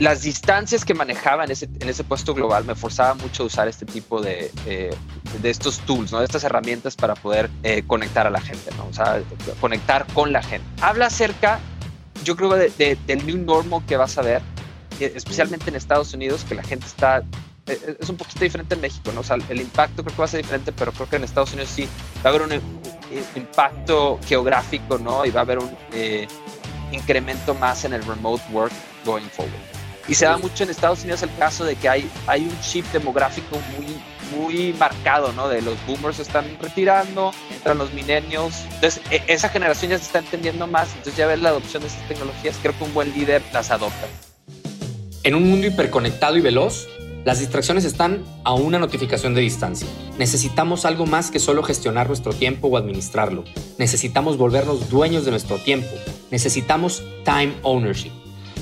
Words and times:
las 0.00 0.22
distancias 0.22 0.84
que 0.84 0.94
manejaba 0.94 1.44
en 1.44 1.50
ese, 1.50 1.68
en 1.80 1.88
ese 1.88 2.04
puesto 2.04 2.34
global 2.34 2.64
me 2.64 2.74
forzaba 2.74 3.14
mucho 3.14 3.42
a 3.42 3.46
usar 3.46 3.68
este 3.68 3.84
tipo 3.84 4.20
de, 4.20 4.50
eh, 4.66 4.94
de 5.42 5.50
estos 5.50 5.80
tools, 5.80 6.12
¿no? 6.12 6.20
de 6.20 6.24
estas 6.24 6.44
herramientas 6.44 6.94
para 6.94 7.14
poder 7.14 7.50
eh, 7.62 7.82
conectar 7.86 8.26
a 8.26 8.30
la 8.30 8.40
gente, 8.40 8.70
¿no? 8.76 8.86
o 8.86 8.92
sea, 8.92 9.20
conectar 9.60 10.06
con 10.14 10.32
la 10.32 10.42
gente. 10.42 10.66
Habla 10.80 11.06
acerca, 11.06 11.58
yo 12.24 12.36
creo, 12.36 12.50
de, 12.54 12.98
del 13.06 13.26
new 13.26 13.38
normal 13.38 13.82
que 13.86 13.96
vas 13.96 14.18
a 14.18 14.22
ver, 14.22 14.40
especialmente 15.00 15.70
en 15.70 15.76
Estados 15.76 16.14
Unidos, 16.14 16.44
que 16.44 16.54
la 16.54 16.62
gente 16.62 16.86
está 16.86 17.24
es 18.00 18.08
un 18.08 18.16
poquito 18.16 18.40
diferente 18.40 18.76
en 18.76 18.80
México, 18.80 19.12
¿no? 19.12 19.20
O 19.20 19.22
sea, 19.22 19.36
el 19.50 19.60
impacto 19.60 20.02
creo 20.02 20.16
que 20.16 20.18
va 20.18 20.24
a 20.24 20.28
ser 20.28 20.40
diferente, 20.40 20.72
pero 20.72 20.90
creo 20.90 21.06
que 21.06 21.16
en 21.16 21.24
Estados 21.24 21.52
Unidos 21.52 21.68
sí 21.68 21.86
va 22.24 22.30
a 22.30 22.34
haber 22.34 22.40
un, 22.40 22.62
impacto 23.36 24.18
geográfico, 24.24 24.96
¿no? 24.96 25.26
Y 25.26 25.30
va 25.30 25.40
a 25.40 25.42
haber 25.42 25.58
un 25.58 25.70
incremento 26.92 27.52
más 27.54 27.84
en 27.84 27.92
el 27.92 28.02
remote 28.06 28.42
work 28.52 28.72
going 29.04 29.28
forward. 29.28 29.77
Y 30.08 30.14
se 30.14 30.24
da 30.24 30.38
mucho 30.38 30.64
en 30.64 30.70
Estados 30.70 31.02
Unidos 31.02 31.22
el 31.22 31.34
caso 31.36 31.64
de 31.64 31.76
que 31.76 31.88
hay, 31.88 32.10
hay 32.26 32.42
un 32.42 32.60
chip 32.60 32.86
demográfico 32.92 33.58
muy, 33.76 34.38
muy 34.38 34.72
marcado, 34.72 35.32
¿no? 35.32 35.48
De 35.48 35.60
los 35.60 35.74
boomers 35.86 36.16
se 36.16 36.22
están 36.22 36.46
retirando, 36.60 37.32
entran 37.50 37.76
los 37.76 37.92
millennials. 37.92 38.64
Entonces, 38.74 39.02
e, 39.10 39.22
esa 39.26 39.50
generación 39.50 39.90
ya 39.90 39.98
se 39.98 40.04
está 40.04 40.20
entendiendo 40.20 40.66
más. 40.66 40.88
Entonces, 40.88 41.16
ya 41.16 41.26
ver 41.26 41.40
la 41.40 41.50
adopción 41.50 41.82
de 41.82 41.88
estas 41.88 42.08
tecnologías, 42.08 42.56
creo 42.62 42.76
que 42.76 42.84
un 42.84 42.94
buen 42.94 43.12
líder 43.12 43.42
las 43.52 43.70
adopta. 43.70 44.06
En 45.24 45.34
un 45.34 45.50
mundo 45.50 45.66
hiperconectado 45.66 46.38
y 46.38 46.40
veloz, 46.40 46.88
las 47.24 47.40
distracciones 47.40 47.84
están 47.84 48.24
a 48.44 48.54
una 48.54 48.78
notificación 48.78 49.34
de 49.34 49.42
distancia. 49.42 49.86
Necesitamos 50.18 50.86
algo 50.86 51.04
más 51.04 51.30
que 51.30 51.38
solo 51.38 51.62
gestionar 51.62 52.06
nuestro 52.06 52.32
tiempo 52.32 52.68
o 52.68 52.78
administrarlo. 52.78 53.44
Necesitamos 53.76 54.38
volvernos 54.38 54.88
dueños 54.88 55.26
de 55.26 55.32
nuestro 55.32 55.58
tiempo. 55.58 55.90
Necesitamos 56.30 57.02
time 57.24 57.56
ownership. 57.62 58.12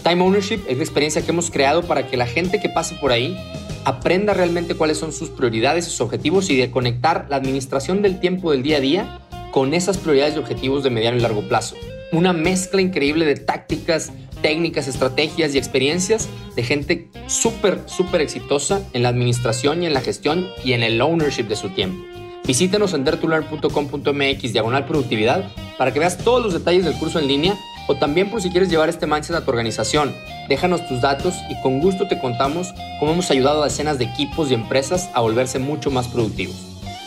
Time 0.03 0.23
ownership 0.23 0.61
es 0.69 0.77
la 0.77 0.83
experiencia 0.83 1.23
que 1.23 1.31
hemos 1.31 1.51
creado 1.51 1.83
para 1.83 2.07
que 2.07 2.17
la 2.17 2.27
gente 2.27 2.61
que 2.61 2.69
pase 2.69 2.95
por 2.97 3.13
ahí 3.13 3.37
aprenda 3.85 4.35
realmente 4.35 4.75
cuáles 4.75 4.99
son 4.99 5.13
sus 5.13 5.29
prioridades, 5.29 5.85
sus 5.85 6.01
objetivos 6.01 6.51
y 6.51 6.57
de 6.57 6.71
conectar 6.71 7.27
la 7.31 7.37
administración 7.37 8.03
del 8.03 8.19
tiempo 8.19 8.51
del 8.51 8.63
día 8.63 8.79
a 8.79 8.81
día 8.81 9.21
con 9.53 9.75
esas 9.75 9.97
prioridades 9.99 10.35
y 10.35 10.39
objetivos 10.39 10.83
de 10.83 10.91
mediano 10.91 11.17
y 11.17 11.21
largo 11.21 11.43
plazo. 11.43 11.77
Una 12.13 12.33
mezcla 12.33 12.81
increíble 12.81 13.25
de 13.25 13.37
tácticas, 13.37 14.13
técnicas, 14.43 14.89
estrategias 14.89 15.55
y 15.55 15.59
experiencias 15.59 16.29
de 16.55 16.63
gente 16.63 17.09
súper, 17.27 17.81
súper 17.87 18.21
exitosa 18.21 18.83
en 18.93 19.03
la 19.03 19.09
administración 19.09 19.83
y 19.83 19.87
en 19.87 19.95
la 19.95 20.01
gestión 20.01 20.49
y 20.65 20.73
en 20.73 20.83
el 20.83 21.01
ownership 21.01 21.45
de 21.45 21.57
su 21.57 21.71
tiempo. 21.71 22.05
Visítenos 22.45 22.93
en 22.93 23.05
dertulearn.com.mx 23.05 24.53
diagonal 24.53 24.85
productividad 24.85 25.51
para 25.79 25.93
que 25.93 25.99
veas 25.99 26.19
todos 26.19 26.43
los 26.43 26.53
detalles 26.53 26.85
del 26.85 26.95
curso 26.95 27.19
en 27.19 27.27
línea 27.27 27.57
o 27.87 27.97
también 27.97 28.31
por 28.31 28.43
si 28.43 28.51
quieres 28.51 28.69
llevar 28.69 28.89
este 28.89 29.07
mindset 29.07 29.37
a 29.37 29.45
tu 29.45 29.51
organización. 29.51 30.15
Déjanos 30.49 30.87
tus 30.89 31.01
datos 31.01 31.35
y 31.49 31.61
con 31.63 31.81
gusto 31.81 32.09
te 32.09 32.19
contamos 32.19 32.75
cómo 32.99 33.13
hemos 33.13 33.31
ayudado 33.31 33.63
a 33.63 33.67
decenas 33.67 33.99
de 33.99 34.05
equipos 34.05 34.51
y 34.51 34.55
empresas 34.55 35.11
a 35.15 35.21
volverse 35.21 35.59
mucho 35.59 35.91
más 35.91 36.09
productivos. 36.09 36.57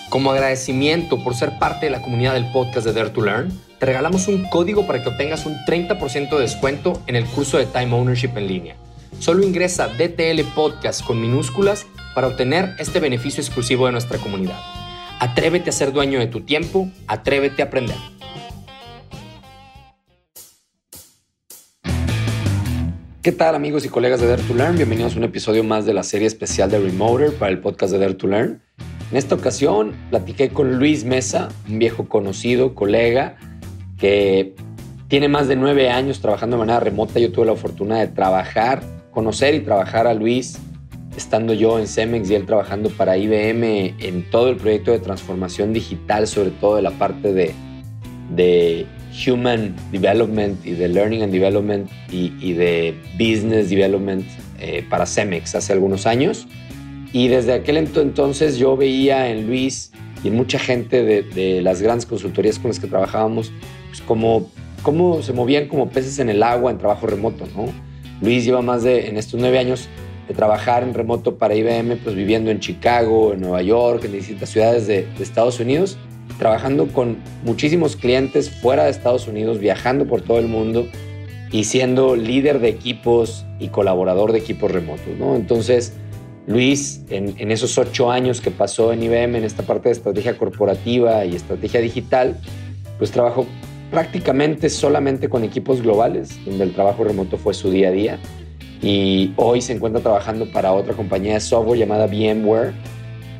Como 0.10 0.32
agradecimiento 0.32 1.24
por 1.24 1.36
ser 1.36 1.60
parte 1.60 1.86
de 1.86 1.92
la 1.92 2.02
comunidad 2.02 2.34
del 2.34 2.52
podcast 2.52 2.86
de 2.86 2.94
Dare 2.94 3.12
to 3.12 3.22
Learn, 3.22 3.52
te 3.78 3.86
regalamos 3.86 4.28
un 4.28 4.44
código 4.50 4.88
para 4.88 5.04
que 5.04 5.10
obtengas 5.10 5.46
un 5.46 5.56
30% 5.66 6.30
de 6.30 6.42
descuento 6.42 7.02
en 7.08 7.16
el 7.16 7.26
curso 7.26 7.58
de 7.58 7.66
Time 7.66 7.94
Ownership 7.94 8.32
en 8.36 8.48
línea. 8.48 8.76
Solo 9.20 9.44
ingresa 9.44 9.88
DTL 9.88 10.42
Podcast 10.56 11.04
con 11.06 11.22
minúsculas 11.22 11.86
para 12.16 12.28
obtener 12.28 12.76
este 12.80 13.00
beneficio 13.00 13.42
exclusivo 13.42 13.86
de 13.86 13.92
nuestra 13.92 14.18
comunidad. 14.18 14.60
Atrévete 15.20 15.70
a 15.70 15.74
ser 15.74 15.92
dueño 15.92 16.20
de 16.20 16.28
tu 16.28 16.42
tiempo, 16.42 16.90
atrévete 17.08 17.62
a 17.62 17.66
aprender. 17.66 17.98
¿Qué 23.22 23.34
tal 23.34 23.54
amigos 23.54 23.84
y 23.84 23.90
colegas 23.90 24.22
de 24.22 24.28
Dare 24.28 24.42
to 24.44 24.54
Learn? 24.54 24.78
Bienvenidos 24.78 25.16
a 25.16 25.18
un 25.18 25.26
episodio 25.26 25.62
más 25.62 25.86
de 25.86 25.94
la 25.94 26.04
serie 26.04 26.26
especial 26.26 26.72
de 26.72 26.80
Remoter 26.80 27.34
para 27.34 27.52
el 27.52 27.60
podcast 27.60 27.92
de 27.92 28.00
Dare 28.00 28.14
to 28.14 28.28
Learn. 28.28 28.62
En 29.12 29.18
esta 29.18 29.36
ocasión 29.36 29.94
platiqué 30.10 30.52
con 30.52 30.80
Luis 30.80 31.04
Mesa, 31.04 31.50
un 31.68 31.80
viejo 31.80 32.08
conocido, 32.08 32.74
colega, 32.76 33.36
que 33.98 34.56
tiene 35.10 35.28
más 35.28 35.50
de 35.50 35.58
nueve 35.58 35.90
años 35.90 36.22
trabajando 36.22 36.56
de 36.56 36.60
manera 36.62 36.80
remota. 36.80 37.20
Yo 37.20 37.30
tuve 37.34 37.48
la 37.48 37.58
fortuna 37.58 38.00
de 38.00 38.08
trabajar, 38.08 38.84
conocer 39.12 39.54
y 39.54 39.60
trabajar 39.60 40.08
a 40.08 40.14
Luis 40.14 40.58
estando 41.18 41.54
yo 41.54 41.78
en 41.78 41.88
Cemex 41.88 42.30
y 42.30 42.36
él 42.36 42.46
trabajando 42.46 42.90
para 42.90 43.18
IBM 43.18 43.96
en 44.00 44.30
todo 44.32 44.48
el 44.48 44.56
proyecto 44.56 44.92
de 44.92 45.00
transformación 45.00 45.74
digital, 45.74 46.26
sobre 46.26 46.52
todo 46.52 46.78
de 46.78 46.84
la 46.84 46.92
parte 46.92 47.34
de, 47.34 47.54
de 48.34 48.86
Human 49.28 49.76
Development 49.92 50.66
y 50.66 50.72
de 50.72 50.88
Learning 50.88 51.24
and 51.24 51.32
Development 51.34 51.90
y, 52.12 52.54
de 52.54 52.96
Business 53.14 53.70
Development 53.70 54.26
eh, 54.60 54.86
para 54.90 55.06
Cemex 55.06 55.56
hace 55.56 55.74
algunos 55.74 56.06
años. 56.06 56.48
Y 57.12 57.28
desde 57.28 57.54
aquel 57.54 57.78
entonces 57.78 58.58
yo 58.58 58.78
veía 58.78 59.30
en 59.30 59.48
Luis 59.48 59.92
y 60.24 60.28
en 60.28 60.36
mucha 60.36 60.60
gente 60.60 61.04
de, 61.04 61.62
las 61.62 61.82
grandes 61.82 62.06
consultorías 62.06 62.60
con 62.60 62.70
las 62.70 62.80
que 62.80 62.88
trabajábamos, 62.88 63.52
pues 63.90 64.02
como 64.02 64.52
cómo 64.84 65.22
se 65.22 65.34
movían 65.34 65.68
como 65.68 65.90
peces 65.90 66.20
en 66.20 66.30
el 66.30 66.42
agua 66.44 66.72
en 66.72 66.78
trabajo 66.78 67.08
remoto, 67.08 67.46
¿no? 67.56 67.66
Luis 68.22 68.46
lleva 68.46 68.62
más 68.62 68.84
de, 68.84 69.08
en 69.08 69.18
estos 69.18 69.40
nueve 69.40 69.60
años, 69.60 69.90
de 70.28 70.34
trabajar 70.34 70.84
en 70.84 70.94
remoto 70.94 71.38
para 71.38 71.56
IBM, 71.56 71.98
pues 71.98 72.16
viviendo 72.16 72.52
en 72.52 72.60
Chicago, 72.60 73.34
en 73.34 73.42
Nueva 73.42 73.62
York, 73.62 74.04
en 74.06 74.12
distintas 74.14 74.50
ciudades 74.50 74.88
de 74.88 75.08
Estados 75.20 75.60
Unidos 75.60 75.98
trabajando 76.40 76.88
con 76.88 77.18
muchísimos 77.44 77.96
clientes 77.96 78.50
fuera 78.50 78.86
de 78.86 78.90
Estados 78.90 79.28
Unidos, 79.28 79.60
viajando 79.60 80.08
por 80.08 80.22
todo 80.22 80.40
el 80.40 80.48
mundo 80.48 80.88
y 81.52 81.66
siendo 81.66 82.16
líder 82.16 82.60
de 82.60 82.70
equipos 82.70 83.46
y 83.60 83.68
colaborador 83.68 84.32
de 84.32 84.40
equipos 84.40 84.72
remotos. 84.72 85.06
Entonces, 85.36 85.94
Luis, 86.48 87.02
en, 87.10 87.52
esos 87.52 87.78
ocho 87.78 88.10
años 88.10 88.42
que 88.42 88.50
pasó 88.50 88.92
en 88.94 89.04
IBM, 89.04 89.36
en 89.36 89.44
esta 89.44 89.64
parte 89.64 89.90
de 89.90 89.94
estrategia 89.94 90.38
corporativa 90.38 91.26
y 91.26 91.36
estrategia 91.36 91.82
digital, 91.82 92.38
pues 92.98 93.12
trabajó 93.12 93.46
prácticamente 93.92 94.70
solamente 94.70 95.30
con 95.30 95.44
equipos 95.44 95.82
globales, 95.82 96.44
donde 96.46 96.64
el 96.64 96.74
trabajo 96.74 97.04
remoto 97.04 97.38
fue 97.38 97.54
su 97.54 97.70
día 97.70 97.90
a 97.90 97.92
día. 97.92 98.20
Y 98.82 99.34
hoy 99.36 99.62
se 99.62 99.74
encuentra 99.74 100.02
trabajando 100.02 100.50
para 100.52 100.72
otra 100.72 100.94
compañía 100.94 101.34
de 101.34 101.40
software 101.42 101.78
llamada 101.78 102.08
VMware, 102.08 102.74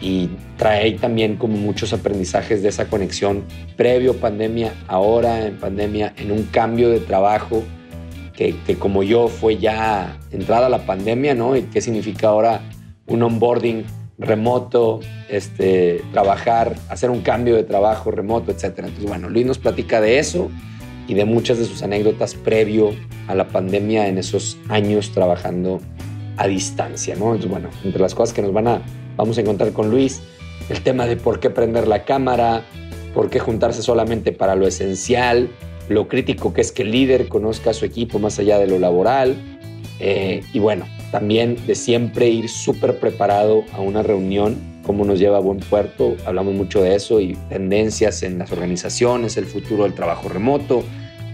y 0.02 0.30
trae 0.58 0.94
también 0.94 1.36
como 1.36 1.58
muchos 1.58 1.94
aprendizajes 1.94 2.62
de 2.64 2.70
esa 2.70 2.86
conexión 2.86 3.44
previo 3.76 4.16
pandemia, 4.16 4.74
ahora 4.88 5.46
en 5.46 5.58
pandemia, 5.58 6.14
en 6.18 6.32
un 6.32 6.44
cambio 6.44 6.90
de 6.90 7.00
trabajo 7.00 7.64
que, 8.36 8.56
como 8.78 9.04
yo 9.04 9.28
fue 9.28 9.58
ya 9.58 10.18
entrada 10.32 10.70
la 10.70 10.86
pandemia, 10.86 11.36
¿no? 11.36 11.58
Y 11.58 11.64
qué 11.64 11.82
significa 11.82 12.30
ahora 12.30 12.62
un 13.06 13.22
onboarding 13.22 13.84
remoto, 14.18 15.02
este, 15.30 16.02
trabajar, 16.14 16.76
hacer 16.88 17.10
un 17.10 17.22
cambio 17.22 17.58
de 17.58 17.64
trabajo 17.64 18.12
remoto, 18.12 18.52
etcétera. 18.52 18.88
Entonces, 18.88 19.10
bueno, 19.10 19.30
Luis 19.30 19.46
nos 19.46 19.58
platica 19.58 20.00
de 20.00 20.20
eso 20.20 20.50
y 21.08 21.16
de 21.16 21.26
muchas 21.26 21.58
de 21.58 21.66
sus 21.66 21.84
anécdotas 21.84 22.36
previo 22.36 22.92
a 23.28 23.36
la 23.36 23.50
pandemia 23.50 24.08
en 24.08 24.18
esos 24.18 24.58
años 24.70 25.12
trabajando 25.12 25.82
a 26.38 26.48
distancia, 26.48 27.16
¿no? 27.16 27.36
Entonces, 27.36 27.52
bueno, 27.52 27.70
entre 27.84 28.02
las 28.02 28.16
cosas 28.16 28.34
que 28.34 28.42
nos 28.42 28.54
van 28.54 28.68
a 28.70 28.82
Vamos 29.20 29.38
a 29.38 29.42
encontrar 29.42 29.74
con 29.74 29.90
Luis 29.90 30.22
el 30.70 30.82
tema 30.82 31.06
de 31.06 31.18
por 31.18 31.42
qué 31.42 31.50
prender 31.50 31.90
la 31.90 32.06
cámara, 32.06 32.64
por 33.14 33.30
qué 33.30 33.40
juntarse 33.40 33.82
solamente 33.82 34.32
para 34.32 34.56
lo 34.56 34.66
esencial, 34.66 35.50
lo 35.90 36.08
crítico 36.08 36.54
que 36.54 36.62
es 36.62 36.72
que 36.72 36.84
el 36.84 36.92
líder 36.92 37.28
conozca 37.28 37.72
a 37.72 37.74
su 37.74 37.84
equipo 37.84 38.18
más 38.18 38.40
allá 38.40 38.58
de 38.60 38.68
lo 38.68 38.80
laboral. 38.80 39.36
Eh, 40.00 40.42
y 40.54 40.60
bueno, 40.60 40.86
también 41.12 41.58
de 41.68 41.76
siempre 41.76 42.30
ir 42.30 42.48
súper 42.48 42.98
preparado 42.98 43.66
a 43.74 43.82
una 43.82 44.04
reunión, 44.04 44.56
cómo 44.86 45.04
nos 45.04 45.20
lleva 45.20 45.36
a 45.36 45.42
buen 45.42 45.60
puerto. 45.60 46.16
Hablamos 46.26 46.54
mucho 46.54 46.82
de 46.82 46.96
eso 46.96 47.20
y 47.20 47.34
tendencias 47.50 48.24
en 48.24 48.40
las 48.40 48.54
organizaciones, 48.54 49.36
el 49.36 49.48
futuro 49.48 49.84
del 49.84 49.96
trabajo 49.96 50.30
remoto, 50.30 50.86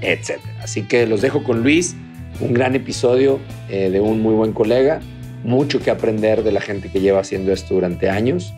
etc. 0.01 0.39
Así 0.59 0.87
que 0.87 1.05
los 1.05 1.21
dejo 1.21 1.43
con 1.43 1.61
Luis, 1.61 1.95
un 2.39 2.51
gran 2.51 2.73
episodio 2.73 3.39
eh, 3.69 3.91
de 3.91 4.01
un 4.01 4.23
muy 4.23 4.33
buen 4.33 4.53
colega 4.53 5.01
mucho 5.45 5.79
que 5.79 5.91
aprender 5.91 6.43
de 6.43 6.51
la 6.51 6.59
gente 6.59 6.89
que 6.89 6.99
lleva 6.99 7.19
haciendo 7.19 7.53
esto 7.53 7.75
durante 7.75 8.09
años. 8.09 8.53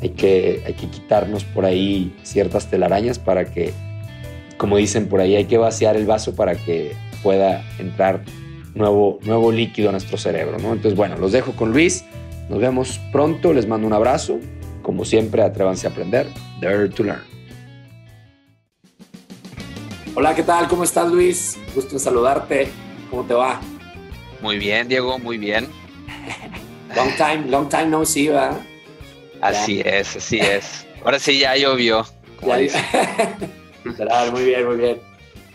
Hay 0.00 0.10
que, 0.10 0.62
hay 0.64 0.74
que 0.74 0.86
quitarnos 0.86 1.42
por 1.44 1.64
ahí 1.64 2.14
ciertas 2.22 2.70
telarañas 2.70 3.18
para 3.18 3.46
que, 3.46 3.72
como 4.56 4.76
dicen 4.76 5.08
por 5.08 5.20
ahí, 5.20 5.34
hay 5.34 5.46
que 5.46 5.58
vaciar 5.58 5.96
el 5.96 6.06
vaso 6.06 6.36
para 6.36 6.54
que 6.54 6.92
pueda 7.24 7.64
entrar 7.80 8.22
nuevo, 8.74 9.18
nuevo 9.22 9.50
líquido 9.50 9.88
a 9.88 9.92
nuestro 9.92 10.16
cerebro. 10.16 10.58
¿no? 10.58 10.72
Entonces, 10.72 10.94
bueno, 10.96 11.16
los 11.18 11.32
dejo 11.32 11.52
con 11.52 11.72
Luis. 11.72 12.04
Nos 12.48 12.60
vemos 12.60 13.00
pronto. 13.10 13.52
Les 13.52 13.66
mando 13.66 13.86
un 13.86 13.92
abrazo. 13.92 14.38
Como 14.82 15.04
siempre, 15.04 15.42
atrévanse 15.42 15.88
a 15.88 15.90
aprender. 15.90 16.28
Dare 16.60 16.88
to 16.88 17.02
learn. 17.02 17.22
Hola, 20.14 20.34
¿qué 20.34 20.44
tal? 20.44 20.68
¿Cómo 20.68 20.84
estás, 20.84 21.10
Luis? 21.10 21.58
Gusto 21.74 21.94
en 21.94 22.00
saludarte. 22.00 22.68
¿Cómo 23.10 23.24
te 23.24 23.34
va? 23.34 23.60
Muy 24.40 24.58
bien, 24.58 24.86
Diego, 24.86 25.18
muy 25.18 25.36
bien. 25.36 25.66
Long 26.94 27.10
time, 27.16 27.50
long 27.50 27.68
time 27.68 27.86
no 27.86 28.04
see, 28.04 28.28
¿verdad? 28.28 28.60
Así 29.40 29.80
es, 29.84 30.16
así 30.16 30.38
es. 30.40 30.86
Ahora 31.04 31.18
sí 31.18 31.38
ya 31.38 31.56
llovió. 31.56 32.04
muy 34.32 34.44
bien, 34.44 34.66
muy 34.66 34.76
bien. 34.76 35.00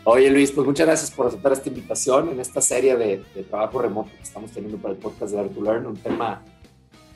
Oye 0.05 0.29
Luis, 0.29 0.51
pues 0.51 0.67
muchas 0.67 0.85
gracias 0.85 1.11
por 1.11 1.27
aceptar 1.27 1.53
esta 1.53 1.69
invitación 1.69 2.29
en 2.29 2.39
esta 2.41 2.59
serie 2.59 2.97
de, 2.97 3.17
trabajo 3.49 3.81
remoto 3.81 4.11
que 4.17 4.23
estamos 4.23 4.51
teniendo 4.51 4.77
para 4.77 4.93
el 4.93 4.99
podcast 4.99 5.31
de 5.31 5.39
Art 5.39 5.53
to 5.53 5.61
Learn, 5.61 5.85
un 5.85 5.95
tema 5.95 6.43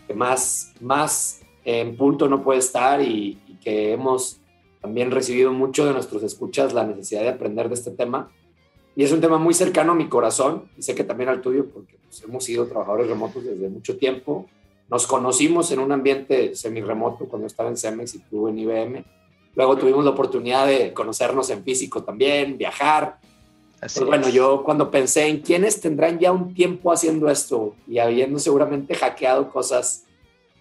que 0.08 0.14
más, 0.14 0.74
más 0.80 1.42
en 1.66 1.98
punto 1.98 2.30
no 2.30 2.44
puede 2.44 2.60
estar 2.60 3.02
y, 3.02 3.42
que 3.62 3.92
hemos 3.92 4.40
también 4.81 5.12
recibido 5.12 5.52
mucho 5.52 5.86
de 5.86 5.92
nuestros 5.92 6.24
escuchas 6.24 6.72
la 6.72 6.86
necesidad 6.86 7.22
de 7.24 7.30
aprender 7.30 7.68
de 7.68 7.74
este 7.74 7.92
tema. 7.92 8.31
Y 8.98 9.04
es 9.04 9.14
un 9.14 9.22
tema 9.22 9.38
muy 9.38 9.54
cercano 9.54 9.94
a 9.94 9.96
mi 9.96 10.10
corazón 10.10 10.64
y 10.78 10.82
sé 10.82 10.94
que 10.94 11.06
también 11.06 11.30
al 11.30 11.40
tuyo 11.40 11.68
porque 11.72 11.98
pues, 12.04 12.22
hemos 12.24 12.44
sido 12.44 12.66
trabajadores 12.66 13.08
remotos 13.08 13.46
desde 13.46 13.70
mucho 13.70 13.96
tiempo. 13.98 14.48
Nos 14.90 15.08
conocimos 15.08 15.72
en 15.72 15.80
un 15.80 15.94
ambiente 15.94 16.54
semi-remoto 16.54 17.26
cuando 17.30 17.48
estaba 17.48 17.70
en 17.70 17.78
Cemex 17.78 18.16
y 18.16 18.20
tú 18.20 18.50
en 18.50 18.60
IBM 18.60 19.06
Luego 19.58 19.76
tuvimos 19.76 20.06
la 20.06 20.12
oportunidad 20.12 20.68
de 20.68 20.94
conocernos 20.94 21.50
en 21.50 21.64
físico 21.64 22.04
también, 22.04 22.60
viajar. 22.60 23.18
Así 23.82 24.04
bueno, 24.04 24.30
yo 24.30 24.64
cuando 24.64 24.92
pensé 24.92 25.26
en 25.26 25.40
quiénes 25.42 25.82
tendrán 25.82 26.20
ya 26.20 26.32
un 26.32 26.54
tiempo 26.54 26.92
haciendo 26.92 27.28
esto 27.28 27.74
y 27.88 27.98
habiendo 27.98 28.38
seguramente 28.38 28.94
hackeado 28.94 29.50
cosas, 29.50 30.06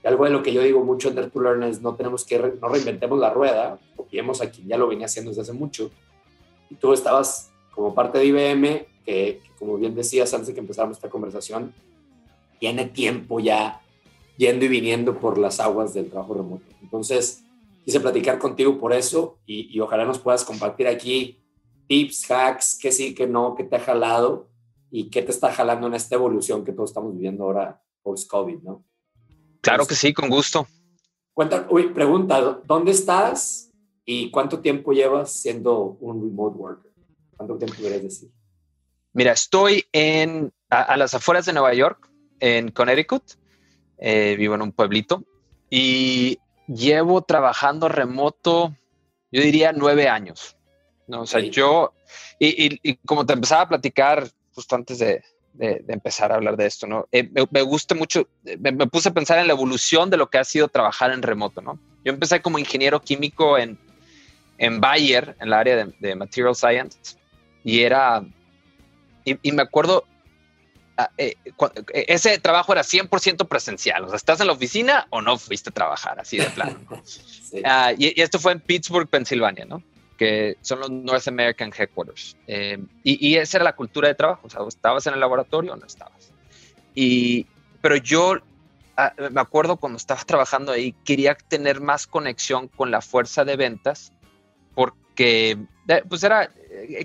algo 0.02 0.24
de 0.24 0.30
lo 0.30 0.42
que 0.42 0.50
yo 0.50 0.62
digo 0.62 0.82
mucho 0.82 1.10
en 1.10 1.14
Dare 1.16 1.28
to 1.28 1.42
Learn 1.42 1.64
es 1.64 1.82
no 1.82 1.94
tenemos 1.94 2.24
que, 2.24 2.38
no 2.38 2.68
reinventemos 2.68 3.18
la 3.18 3.28
rueda, 3.28 3.78
copiemos 3.96 4.40
a 4.40 4.50
quien 4.50 4.66
ya 4.66 4.78
lo 4.78 4.88
venía 4.88 5.04
haciendo 5.04 5.30
desde 5.30 5.42
hace 5.42 5.52
mucho. 5.52 5.90
Y 6.70 6.76
tú 6.76 6.94
estabas 6.94 7.50
como 7.76 7.94
parte 7.94 8.18
de 8.18 8.26
IBM, 8.26 8.86
que, 9.04 9.40
como 9.58 9.76
bien 9.76 9.94
decías 9.94 10.32
antes 10.32 10.48
de 10.48 10.54
que 10.54 10.60
empezáramos 10.60 10.96
esta 10.96 11.10
conversación, 11.10 11.72
tiene 12.58 12.86
tiempo 12.86 13.38
ya 13.38 13.82
yendo 14.38 14.64
y 14.64 14.68
viniendo 14.68 15.18
por 15.20 15.38
las 15.38 15.60
aguas 15.60 15.94
del 15.94 16.10
trabajo 16.10 16.34
remoto. 16.34 16.64
Entonces, 16.82 17.44
quise 17.84 18.00
platicar 18.00 18.38
contigo 18.38 18.78
por 18.78 18.94
eso 18.94 19.38
y, 19.46 19.78
ojalá 19.78 20.06
nos 20.06 20.18
puedas 20.18 20.42
compartir 20.42 20.88
aquí 20.88 21.38
tips, 21.86 22.30
hacks, 22.30 22.78
qué 22.80 22.90
sí, 22.90 23.14
qué 23.14 23.26
no, 23.26 23.54
qué 23.54 23.62
te 23.62 23.76
ha 23.76 23.80
jalado 23.80 24.48
y 24.90 25.10
qué 25.10 25.22
te 25.22 25.30
está 25.30 25.52
jalando 25.52 25.86
en 25.86 25.94
esta 25.94 26.14
evolución 26.14 26.64
que 26.64 26.72
todos 26.72 26.90
estamos 26.90 27.12
viviendo 27.14 27.44
ahora 27.44 27.82
post-COVID, 28.02 28.62
¿no? 28.62 28.84
Claro 29.60 29.86
que 29.86 29.94
sí, 29.94 30.14
con 30.14 30.30
gusto. 30.30 30.66
Cuenta, 31.34 31.66
uy, 31.70 31.88
pregunta, 31.88 32.62
¿dónde 32.64 32.92
estás 32.92 33.70
y 34.06 34.30
cuánto 34.30 34.60
tiempo 34.60 34.92
llevas 34.92 35.32
siendo 35.32 35.98
un 36.00 36.22
remote 36.22 36.56
worker? 36.56 36.85
¿Cuánto 37.36 37.58
tiempo 37.58 37.76
quieres 37.76 38.02
decir? 38.02 38.30
Mira, 39.12 39.32
estoy 39.32 39.86
en, 39.92 40.52
a, 40.68 40.96
las 40.96 41.14
afueras 41.14 41.46
de 41.46 41.52
Nueva 41.52 41.72
York, 41.74 42.10
en 42.40 42.70
Connecticut. 42.70 43.22
Eh, 43.98 44.36
vivo 44.36 44.54
en 44.54 44.60
un 44.60 44.72
pueblito 44.72 45.24
y 45.70 46.38
llevo 46.68 47.22
trabajando 47.22 47.88
remoto, 47.88 48.76
yo 49.32 49.42
diría 49.42 49.72
nueve 49.72 50.08
años. 50.08 50.56
¿no? 51.06 51.22
O 51.22 51.26
sea, 51.26 51.40
yo, 51.40 51.94
y, 52.38 52.96
como 53.06 53.24
te 53.24 53.32
empezaba 53.32 53.62
a 53.62 53.68
platicar 53.68 54.28
justo 54.54 54.74
antes 54.74 54.98
de, 54.98 55.22
empezar 55.58 56.30
a 56.30 56.34
hablar 56.34 56.58
de 56.58 56.66
esto, 56.66 56.86
¿no? 56.86 57.08
Eh, 57.10 57.30
me, 57.50 57.62
gusta 57.62 57.94
mucho, 57.94 58.28
me, 58.58 58.86
puse 58.88 59.08
a 59.08 59.14
pensar 59.14 59.38
en 59.38 59.46
la 59.46 59.54
evolución 59.54 60.10
de 60.10 60.18
lo 60.18 60.28
que 60.28 60.36
ha 60.36 60.44
sido 60.44 60.68
trabajar 60.68 61.12
en 61.12 61.22
remoto, 61.22 61.62
¿no? 61.62 61.78
Yo 62.04 62.12
empecé 62.12 62.42
como 62.42 62.58
ingeniero 62.58 63.00
químico 63.00 63.56
en, 63.56 63.78
en 64.58 64.80
Bayer, 64.82 65.34
en 65.40 65.48
la 65.48 65.60
área 65.60 65.76
de, 65.76 65.94
de 65.98 66.14
Material 66.14 66.54
Science, 66.54 67.16
y 67.66 67.82
era, 67.82 68.24
y, 69.24 69.52
me 69.52 69.62
acuerdo, 69.62 70.06
Ah, 70.98 71.10
eh, 71.18 71.36
eh, 71.44 72.04
ese 72.08 72.38
trabajo 72.38 72.72
era 72.72 72.82
100% 72.82 73.46
presencial. 73.48 74.04
O 74.04 74.08
sea, 74.08 74.16
¿estás 74.16 74.40
en 74.40 74.46
la 74.46 74.54
oficina 74.54 75.06
o 75.10 75.20
no 75.20 75.36
fuiste 75.36 75.68
a 75.68 75.72
trabajar? 75.72 76.18
Así 76.18 76.38
de 76.38 76.46
plano. 76.46 76.78
Ah, 77.64 77.92
y, 77.96 78.20
esto 78.20 78.40
fue 78.40 78.52
en 78.52 78.60
Pittsburgh, 78.60 79.08
Pensilvania, 79.08 79.64
¿no? 79.64 79.80
Que 80.18 80.56
son 80.62 80.80
los 80.80 80.90
North 80.90 81.28
American 81.28 81.72
Headquarters. 81.72 82.36
Eh, 82.48 82.76
y, 83.04 83.36
esa 83.36 83.58
era 83.58 83.64
la 83.64 83.76
cultura 83.76 84.08
de 84.08 84.16
trabajo. 84.16 84.48
O 84.48 84.50
sea, 84.50 84.62
¿estabas 84.66 85.06
en 85.06 85.14
el 85.14 85.20
laboratorio 85.20 85.72
o 85.72 85.76
no 85.76 85.86
estabas? 85.86 86.32
Y, 86.92 87.46
pero 87.80 87.96
yo 87.96 88.34
ah, 88.96 89.12
me 89.30 89.40
acuerdo 89.40 89.76
cuando 89.76 89.96
estaba 89.96 90.22
trabajando 90.24 90.72
ahí, 90.72 90.92
quería 91.04 91.36
tener 91.36 91.80
más 91.80 92.08
conexión 92.08 92.66
con 92.66 92.90
la 92.90 93.00
fuerza 93.00 93.44
de 93.44 93.56
ventas 93.56 94.12
porque, 94.74 95.56
pues 96.08 96.24
era, 96.24 96.52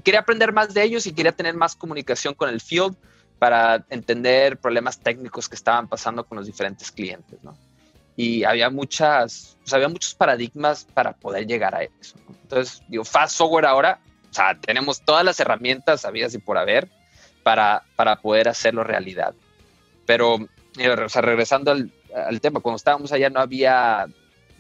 quería 0.04 0.22
aprender 0.22 0.54
más 0.54 0.74
de 0.74 0.84
ellos 0.84 1.06
y 1.08 1.14
quería 1.14 1.32
tener 1.32 1.56
más 1.56 1.76
comunicación 1.76 2.34
con 2.34 2.50
el 2.50 2.62
field 2.62 2.96
para 3.40 3.84
entender 3.90 4.58
problemas 4.58 5.00
técnicos 5.00 5.50
que 5.50 5.56
estaban 5.56 5.88
pasando 5.88 6.24
con 6.24 6.38
los 6.38 6.46
diferentes 6.46 6.92
clientes, 6.92 7.44
¿no? 7.44 7.58
Y 8.16 8.44
había 8.44 8.70
muchas, 8.70 9.58
pues 9.62 9.74
había 9.74 9.88
muchos 9.88 10.14
paradigmas 10.14 10.86
para 10.94 11.14
poder 11.14 11.48
llegar 11.48 11.74
a 11.74 11.84
eso. 11.84 12.18
Entonces, 12.44 12.84
digo, 12.88 13.04
Fast 13.04 13.38
Software 13.38 13.66
ahora, 13.66 14.00
o 14.30 14.34
sea, 14.34 14.58
tenemos 14.60 15.02
todas 15.02 15.26
las 15.26 15.40
herramientas 15.40 16.06
habidas 16.06 16.34
y 16.36 16.38
por 16.38 16.58
haber 16.58 16.88
para, 17.42 17.84
para 17.96 18.18
poder 18.18 18.48
hacerlo 18.48 18.84
realidad. 18.84 19.34
Pero, 20.06 20.36
o 20.36 21.10
sea, 21.10 21.22
regresando 21.22 21.72
al, 21.72 21.92
al 22.14 22.42
tema, 22.42 22.60
cuando 22.60 22.78
estábamos 22.78 23.12
allá 23.12 23.30
no 23.30 23.40
había 23.40 24.08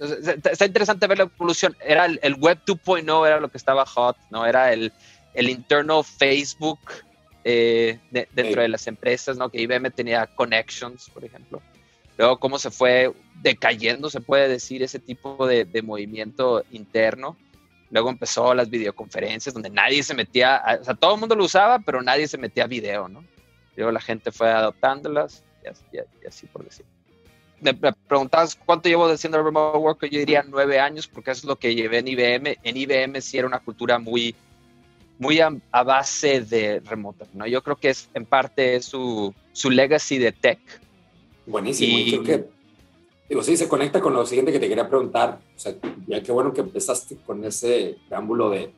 está 0.01 0.65
interesante 0.65 1.07
ver 1.07 1.19
la 1.19 1.23
evolución. 1.25 1.75
Era 1.79 2.05
el, 2.05 2.19
el 2.23 2.35
Web 2.35 2.59
2.0, 2.65 3.27
era 3.27 3.39
lo 3.39 3.49
que 3.49 3.57
estaba 3.57 3.85
hot, 3.85 4.17
¿no? 4.29 4.45
Era 4.45 4.73
el, 4.73 4.91
el 5.33 5.49
interno 5.49 6.03
Facebook 6.03 6.79
eh, 7.43 7.99
dentro 8.09 8.61
de 8.61 8.67
las 8.67 8.87
empresas, 8.87 9.37
¿no? 9.37 9.49
Que 9.49 9.61
IBM 9.61 9.91
tenía 9.91 10.27
connections, 10.27 11.09
por 11.09 11.25
ejemplo. 11.25 11.61
Luego, 12.17 12.37
cómo 12.37 12.59
se 12.59 12.69
fue 12.69 13.11
decayendo, 13.41 14.09
se 14.09 14.21
puede 14.21 14.47
decir, 14.47 14.83
ese 14.83 14.99
tipo 14.99 15.47
de, 15.47 15.65
movimiento 15.81 16.63
interno. 16.71 17.37
Luego 17.89 18.09
empezó 18.09 18.53
las 18.53 18.69
videoconferencias 18.69 19.53
donde 19.53 19.69
nadie 19.69 20.03
se 20.03 20.13
metía, 20.13 20.61
o 20.79 20.83
sea, 20.83 20.93
todo 20.93 21.15
el 21.15 21.19
mundo 21.19 21.35
lo 21.35 21.43
usaba, 21.43 21.79
pero 21.79 22.01
nadie 22.01 22.27
se 22.27 22.37
metía 22.37 22.65
a 22.65 22.67
video, 22.67 23.09
¿no? 23.09 23.23
Luego 23.75 23.91
la 23.91 23.99
gente 23.99 24.31
fue 24.31 24.49
adoptándolas 24.51 25.43
y 25.91 26.27
así, 26.27 26.47
por 26.47 26.63
decir. 26.63 26.85
Me 27.61 27.73
preguntabas 27.73 28.57
cuánto 28.65 28.89
llevo 28.89 29.05
haciendo 29.05 29.41
remote 29.41 29.77
work, 29.77 30.05
yo 30.09 30.19
diría 30.19 30.43
nueve 30.47 30.79
años, 30.79 31.07
porque 31.07 31.31
eso 31.31 31.41
es 31.41 31.45
lo 31.45 31.55
que 31.55 31.75
llevé 31.75 31.99
en 31.99 32.07
IBM. 32.07 32.57
En 32.63 32.77
IBM 32.77 33.21
sí 33.21 33.37
era 33.37 33.47
una 33.47 33.59
cultura 33.59 33.99
muy 33.99 34.35
muy 35.21 35.39
a, 35.39 35.83
base 35.83 36.41
de 36.41 36.79
remoto, 36.79 37.27
¿no? 37.35 37.45
Yo 37.45 37.61
creo 37.61 37.75
que 37.75 37.89
es 37.89 38.09
en 38.15 38.25
parte 38.25 38.81
su, 38.81 39.31
su 39.51 39.69
legacy 39.69 40.17
de 40.17 40.31
tech. 40.31 40.59
Buenísimo, 41.45 41.95
y, 41.95 42.09
creo 42.09 42.23
que, 42.23 42.45
digo, 43.29 43.43
sí, 43.43 43.55
se 43.55 43.69
conecta 43.69 44.01
con 44.01 44.13
lo 44.13 44.25
siguiente 44.25 44.51
que 44.51 44.59
te 44.59 44.67
quería 44.67 44.89
preguntar, 44.89 45.39
o 45.55 45.59
sea, 45.59 45.75
ya 46.07 46.23
qué 46.23 46.31
bueno 46.31 46.51
que 46.51 46.61
empezaste 46.61 47.17
con 47.17 47.45
ese 47.45 47.97
preámbulo 48.07 48.49
de, 48.49 48.73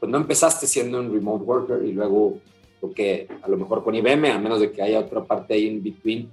pues 0.00 0.10
no 0.10 0.18
empezaste 0.18 0.66
siendo 0.66 0.98
un 0.98 1.12
remote 1.12 1.44
worker 1.44 1.84
y 1.84 1.92
luego, 1.92 2.40
porque 2.80 3.28
a 3.40 3.48
lo 3.48 3.56
mejor 3.56 3.84
con 3.84 3.94
IBM, 3.94 4.32
a 4.32 4.40
menos 4.40 4.58
de 4.58 4.72
que 4.72 4.82
haya 4.82 4.98
otra 4.98 5.22
parte 5.22 5.54
ahí 5.54 5.68
en 5.68 5.84
between, 5.84 6.28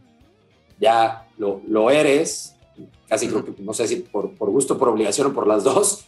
ya 0.79 1.27
lo, 1.37 1.61
lo 1.67 1.89
eres, 1.89 2.55
casi 3.07 3.27
creo 3.27 3.45
que, 3.45 3.53
no 3.61 3.73
sé 3.73 3.87
si 3.87 3.97
por, 3.97 4.31
por 4.31 4.49
gusto, 4.49 4.77
por 4.77 4.89
obligación 4.89 5.27
o 5.27 5.33
por 5.33 5.47
las 5.47 5.63
dos, 5.63 6.05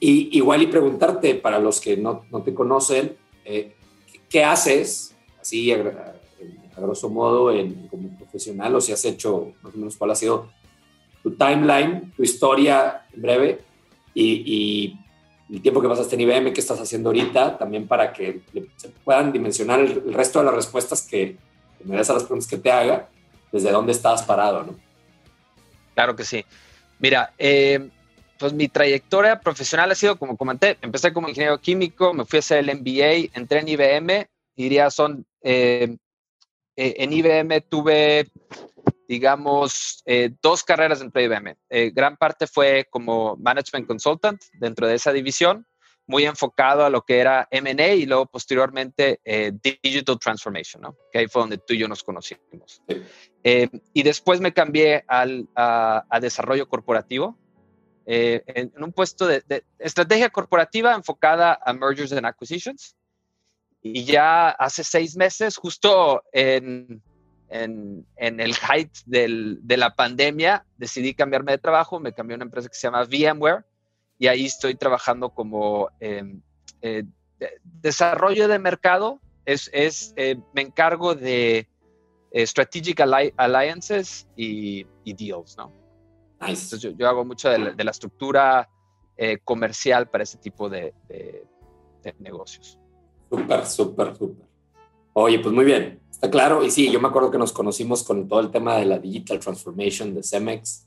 y 0.00 0.36
igual 0.36 0.62
y 0.62 0.66
preguntarte 0.66 1.34
para 1.34 1.58
los 1.58 1.80
que 1.80 1.96
no, 1.96 2.24
no 2.30 2.42
te 2.42 2.54
conocen, 2.54 3.16
eh, 3.44 3.74
¿qué 4.28 4.44
haces? 4.44 5.14
Así, 5.40 5.72
a, 5.72 6.14
grosso 6.76 7.08
modo, 7.08 7.50
en, 7.50 7.88
como 7.88 8.14
profesional, 8.18 8.74
o 8.74 8.80
si 8.80 8.92
has 8.92 9.04
hecho 9.06 9.52
más 9.62 9.74
o 9.74 9.78
menos 9.78 9.96
cuál 9.96 10.10
ha 10.10 10.14
sido 10.14 10.50
tu 11.22 11.30
timeline, 11.30 12.12
tu 12.14 12.22
historia 12.22 13.06
en 13.14 13.22
breve 13.22 13.58
y, 14.14 14.98
el 15.48 15.62
tiempo 15.62 15.80
que 15.80 15.88
pasaste 15.88 16.16
en 16.16 16.22
IBM, 16.22 16.52
qué 16.52 16.60
estás 16.60 16.80
haciendo 16.80 17.10
ahorita, 17.10 17.56
también 17.56 17.86
para 17.86 18.12
que 18.12 18.40
se 18.76 18.88
puedan 18.88 19.30
dimensionar 19.30 19.78
el, 19.78 20.12
resto 20.12 20.40
de 20.40 20.46
las 20.46 20.54
respuestas 20.54 21.02
que, 21.02 21.36
que 21.78 21.84
me 21.84 21.94
das 21.94 22.10
a 22.10 22.14
las 22.14 22.24
preguntas 22.24 22.48
que 22.48 22.58
te 22.58 22.72
haga, 22.72 23.08
desde 23.52 23.70
dónde 23.70 23.92
estás 23.92 24.22
parado, 24.22 24.64
¿no? 24.64 24.76
Claro 25.94 26.14
que 26.14 26.24
sí. 26.24 26.44
Mira, 26.98 27.32
eh, 27.38 27.90
pues 28.38 28.52
mi 28.52 28.68
trayectoria 28.68 29.40
profesional 29.40 29.90
ha 29.90 29.94
sido, 29.94 30.18
como 30.18 30.36
comenté, 30.36 30.76
empecé 30.82 31.12
como 31.12 31.28
ingeniero 31.28 31.58
químico, 31.58 32.12
me 32.12 32.24
fui 32.24 32.38
a 32.38 32.40
hacer 32.40 32.58
el 32.58 32.76
MBA, 32.76 33.30
entré 33.34 33.60
en 33.60 33.68
IBM, 33.68 34.28
diría 34.56 34.90
son, 34.90 35.26
eh, 35.42 35.96
eh, 36.76 36.94
en 36.98 37.12
IBM 37.12 37.60
tuve, 37.62 38.28
digamos, 39.08 40.02
eh, 40.04 40.30
dos 40.42 40.64
carreras 40.64 41.00
dentro 41.00 41.20
de 41.20 41.26
IBM. 41.26 41.56
gran 41.92 42.16
parte 42.16 42.46
fue 42.46 42.86
como 42.90 43.36
Management 43.36 43.86
Consultant 43.86 44.42
dentro 44.54 44.86
de 44.86 44.94
esa 44.94 45.12
división, 45.12 45.66
muy 46.06 46.24
enfocado 46.24 46.84
a 46.84 46.90
lo 46.90 47.02
que 47.02 47.18
era 47.18 47.48
M&A 47.50 47.94
y 47.94 48.06
luego 48.06 48.26
posteriormente 48.26 49.20
Digital 49.82 50.18
Transformation, 50.18 50.82
¿no? 50.82 50.96
que 51.10 51.18
ahí 51.18 51.26
fue 51.28 51.42
donde 51.42 51.58
tú 51.58 51.74
y 51.74 51.78
yo 51.78 51.88
nos 51.88 52.04
conocimos. 52.04 52.82
y 53.42 54.02
después 54.02 54.40
me 54.40 54.52
cambié 54.52 55.04
al, 55.08 55.48
a 55.54 56.18
desarrollo 56.20 56.68
corporativo, 56.68 57.36
eh, 58.08 58.44
en, 58.46 58.72
un 58.80 58.92
puesto 58.92 59.26
de, 59.26 59.42
estrategia 59.80 60.30
corporativa 60.30 60.94
enfocada 60.94 61.58
a 61.60 61.72
mergers 61.72 62.12
and 62.12 62.24
acquisitions. 62.24 62.96
Y 63.82 64.04
ya 64.04 64.48
hace 64.50 64.84
seis 64.84 65.16
meses, 65.16 65.56
justo 65.56 66.22
en, 66.32 67.02
en, 67.48 68.06
en 68.16 68.40
el 68.40 68.54
height 68.54 68.92
del, 69.06 69.58
de 69.62 69.76
la 69.76 69.94
pandemia, 69.94 70.64
decidí 70.76 71.14
cambiarme 71.14 71.52
de 71.52 71.58
trabajo. 71.58 72.00
Me 72.00 72.12
cambié 72.12 72.34
a 72.34 72.36
una 72.36 72.44
empresa 72.44 72.68
que 72.68 72.74
se 72.74 72.86
llama 72.86 73.04
VMware 73.04 73.64
y 74.18 74.26
ahí 74.28 74.46
estoy 74.46 74.74
trabajando 74.74 75.30
como 75.30 75.90
em, 76.00 76.40
eh, 76.82 77.04
desarrollo 77.62 78.48
de 78.48 78.58
mercado 78.58 79.20
es, 79.44 79.70
es 79.72 80.14
me 80.52 80.62
encargo 80.62 81.14
de 81.14 81.68
strategic 82.34 83.00
alliances 83.00 84.26
y, 84.36 84.84
deals, 85.04 85.56
¿no? 85.56 85.72
Entonces 86.40 86.80
yo, 86.80 87.08
hago 87.08 87.24
mucho 87.24 87.48
de 87.48 87.84
la, 87.84 87.90
estructura 87.90 88.68
comercial 89.44 90.08
para 90.08 90.24
ese 90.24 90.38
tipo 90.38 90.68
de, 90.68 90.92
de 91.08 92.14
negocios. 92.18 92.78
Súper, 93.30 93.66
súper, 93.66 94.16
súper. 94.16 94.46
Oye, 95.12 95.38
pues 95.38 95.54
muy 95.54 95.64
bien, 95.64 96.00
está 96.10 96.30
claro. 96.30 96.64
Y 96.64 96.70
sí, 96.70 96.90
yo 96.90 97.00
me 97.00 97.08
acuerdo 97.08 97.30
que 97.30 97.38
nos 97.38 97.52
conocimos 97.52 98.02
con 98.02 98.28
todo 98.28 98.40
el 98.40 98.50
tema 98.50 98.76
de 98.76 98.86
la 98.86 98.98
Digital 98.98 99.38
Transformation 99.38 100.14
de 100.14 100.22
Cemex 100.22 100.86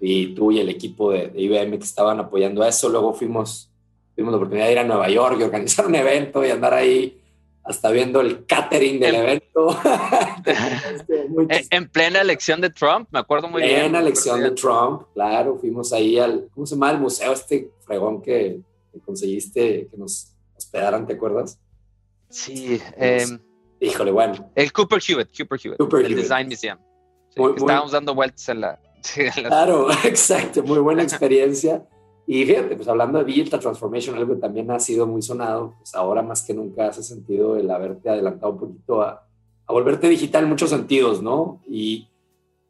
y 0.00 0.34
tú 0.34 0.50
y 0.50 0.60
el 0.60 0.68
equipo 0.68 1.12
de, 1.12 1.30
IBM 1.34 1.78
que 1.78 1.84
estaban 1.84 2.18
apoyando 2.18 2.64
eso. 2.64 2.88
Luego 2.88 3.12
fuimos, 3.12 3.70
tuvimos 4.14 4.32
la 4.32 4.36
oportunidad 4.38 4.66
de 4.66 4.72
ir 4.72 4.78
a 4.78 4.84
Nueva 4.84 5.08
York 5.08 5.36
y 5.38 5.42
organizar 5.42 5.86
un 5.86 5.94
evento 5.94 6.44
y 6.44 6.50
andar 6.50 6.74
ahí 6.74 7.20
hasta 7.62 7.90
viendo 7.90 8.20
el 8.20 8.46
catering 8.46 8.98
del 8.98 9.14
evento. 9.16 9.76
en 11.70 11.88
plena 11.88 12.22
elección 12.22 12.60
de 12.60 12.70
Trump, 12.70 13.08
me 13.12 13.18
acuerdo 13.18 13.48
muy 13.48 13.62
bien. 13.62 13.74
En 13.74 13.80
plena 13.82 14.00
elección 14.00 14.42
de 14.42 14.50
Trump, 14.52 15.02
claro, 15.12 15.58
fuimos 15.58 15.92
ahí 15.92 16.18
al, 16.18 16.48
¿cómo 16.54 16.66
se 16.66 16.74
llama 16.74 16.90
el 16.90 16.98
museo 16.98 17.32
este 17.32 17.70
fregón 17.84 18.22
que, 18.22 18.60
que 18.92 19.00
conseguiste 19.00 19.88
que 19.90 19.96
nos 19.96 20.32
hospedaran, 20.56 21.06
¿te 21.06 21.12
acuerdas? 21.12 21.58
Sí. 22.30 22.80
Eh, 22.96 23.26
híjole, 23.80 24.10
bueno. 24.10 24.50
El 24.54 24.72
Cooper 24.72 25.00
Hewitt, 25.06 25.28
Cooper 25.36 25.60
Hewitt, 25.62 26.06
el 26.06 26.16
Design 26.16 26.48
Museum. 26.48 26.78
estábamos 27.56 27.92
dando 27.92 28.14
vueltas 28.14 28.48
en 28.48 28.62
la, 28.62 28.80
Claro, 29.34 29.88
exacto, 30.04 30.62
muy 30.62 30.78
buena 30.80 31.02
experiencia. 31.02 31.86
Y 32.26 32.44
fíjate, 32.44 32.76
pues 32.76 32.86
hablando 32.88 33.18
de 33.18 33.24
Digital 33.24 33.60
Transformation, 33.60 34.16
algo 34.16 34.34
que 34.34 34.40
también 34.40 34.70
ha 34.70 34.78
sido 34.78 35.06
muy 35.06 35.22
sonado, 35.22 35.74
pues 35.78 35.94
ahora 35.94 36.22
más 36.22 36.42
que 36.42 36.54
nunca 36.54 36.88
hace 36.88 37.02
sentido 37.02 37.56
el 37.56 37.70
haberte 37.70 38.08
adelantado 38.08 38.52
un 38.52 38.58
poquito 38.58 39.02
a, 39.02 39.26
a 39.66 39.72
volverte 39.72 40.08
digital 40.08 40.44
en 40.44 40.50
muchos 40.50 40.70
sentidos, 40.70 41.22
¿no? 41.22 41.60
Y, 41.68 42.08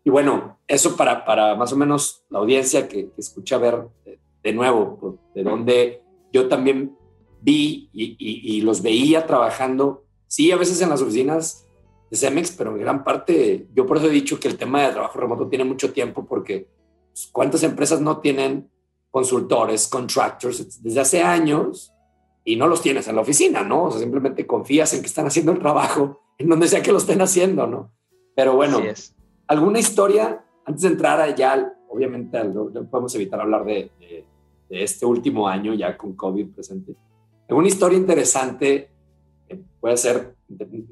y 0.03 0.11
bueno, 0.11 0.59
eso 0.67 0.97
para, 0.97 1.25
para, 1.25 1.57
más 1.57 1.73
o 1.73 1.77
menos 1.77 2.25
la 2.31 2.39
audiencia 2.39 2.89
que, 2.89 3.11
que 3.11 3.21
escucha 3.21 3.59
ver 3.59 3.89
de, 4.05 4.19
de 4.43 4.53
nuevo, 4.53 4.97
pues, 4.99 5.15
de 5.35 5.43
dónde 5.43 6.03
yo 6.33 6.49
también 6.49 6.97
vi 7.41 7.89
y, 7.93 8.61
los 8.63 8.83
veía 8.83 9.27
trabajando, 9.27 10.05
sí, 10.27 10.53
a 10.53 10.57
veces 10.57 10.81
en 10.83 10.91
las 10.91 11.03
oficinas 11.03 11.67
de 12.11 12.17
Cemex, 12.17 12.53
pero 12.53 12.73
en 12.73 12.81
gran 12.81 13.05
parte, 13.05 13.69
yo 13.75 13.87
por 13.87 13.99
eso 13.99 14.07
he 14.07 14.11
dicho 14.11 14.41
que 14.41 14.49
el 14.49 14.57
tema 14.57 14.83
de 14.83 14.93
trabajo 14.93 15.19
remoto 15.19 15.49
tiene 15.49 15.65
mucho 15.65 15.93
tiempo 15.93 16.27
porque 16.27 16.69
pues, 17.13 17.29
cuántas 17.33 17.63
empresas 17.63 18.01
no 18.01 18.19
tienen 18.19 18.69
consultores, 19.11 19.89
contractors 19.89 20.83
desde 20.83 21.01
hace 21.01 21.23
años 21.23 21.93
y 22.45 22.57
no 22.57 22.67
los 22.67 22.83
tienes 22.83 23.07
en 23.09 23.17
la 23.17 23.23
oficina, 23.23 23.63
¿no? 23.63 23.85
O 23.85 23.91
sea, 23.91 24.01
simplemente 24.01 24.47
confías 24.47 24.93
en 24.95 25.01
que 25.01 25.07
están 25.07 25.27
haciendo 25.27 25.53
el 25.53 25.59
trabajo 25.59 26.21
en 26.39 26.49
donde 26.49 26.69
sea 26.69 26.83
que 26.83 26.93
lo 26.93 26.99
estén 26.99 27.21
haciendo, 27.21 27.67
¿no? 27.67 27.93
Pero 28.35 28.57
bueno, 28.57 28.81
alguna 29.47 29.79
historia, 29.79 30.45
antes 30.65 30.83
de 30.83 30.89
entrar 30.89 31.21
allá, 31.21 31.73
obviamente 31.89 32.43
no, 32.45 32.71
podemos 32.91 33.15
evitar 33.15 33.41
hablar 33.41 33.65
de, 33.65 33.91
de, 33.99 34.25
este 34.83 35.05
último 35.05 35.49
año 35.49 35.75
ya 35.75 35.97
con 35.97 36.15
COVID 36.15 36.51
presente 36.55 36.95
una 37.55 37.69
historia 37.69 37.99
interesante, 37.99 38.91
puede 39.81 39.97
ser 39.97 40.35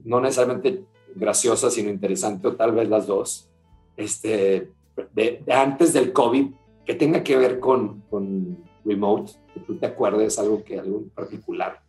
no 0.04 0.20
necesariamente 0.20 0.84
graciosa, 1.18 1.70
sino 1.70 1.90
interesante, 1.90 2.48
o 2.48 2.56
tal 2.56 2.72
vez 2.72 2.88
las 2.88 3.06
dos, 3.06 3.48
este, 3.96 4.70
de, 5.14 5.42
antes 5.50 5.92
del 5.92 6.12
COVID, 6.12 6.46
que 6.84 6.94
tenga 6.94 7.22
que 7.22 7.36
ver 7.36 7.60
con, 7.60 8.02
con 8.08 8.64
remote, 8.84 9.32
que 9.52 9.60
tú 9.60 9.76
te 9.76 9.86
acuerdes 9.86 10.38
algo 10.38 10.64
que 10.64 10.78
algo 10.78 11.04
particular. 11.14 11.80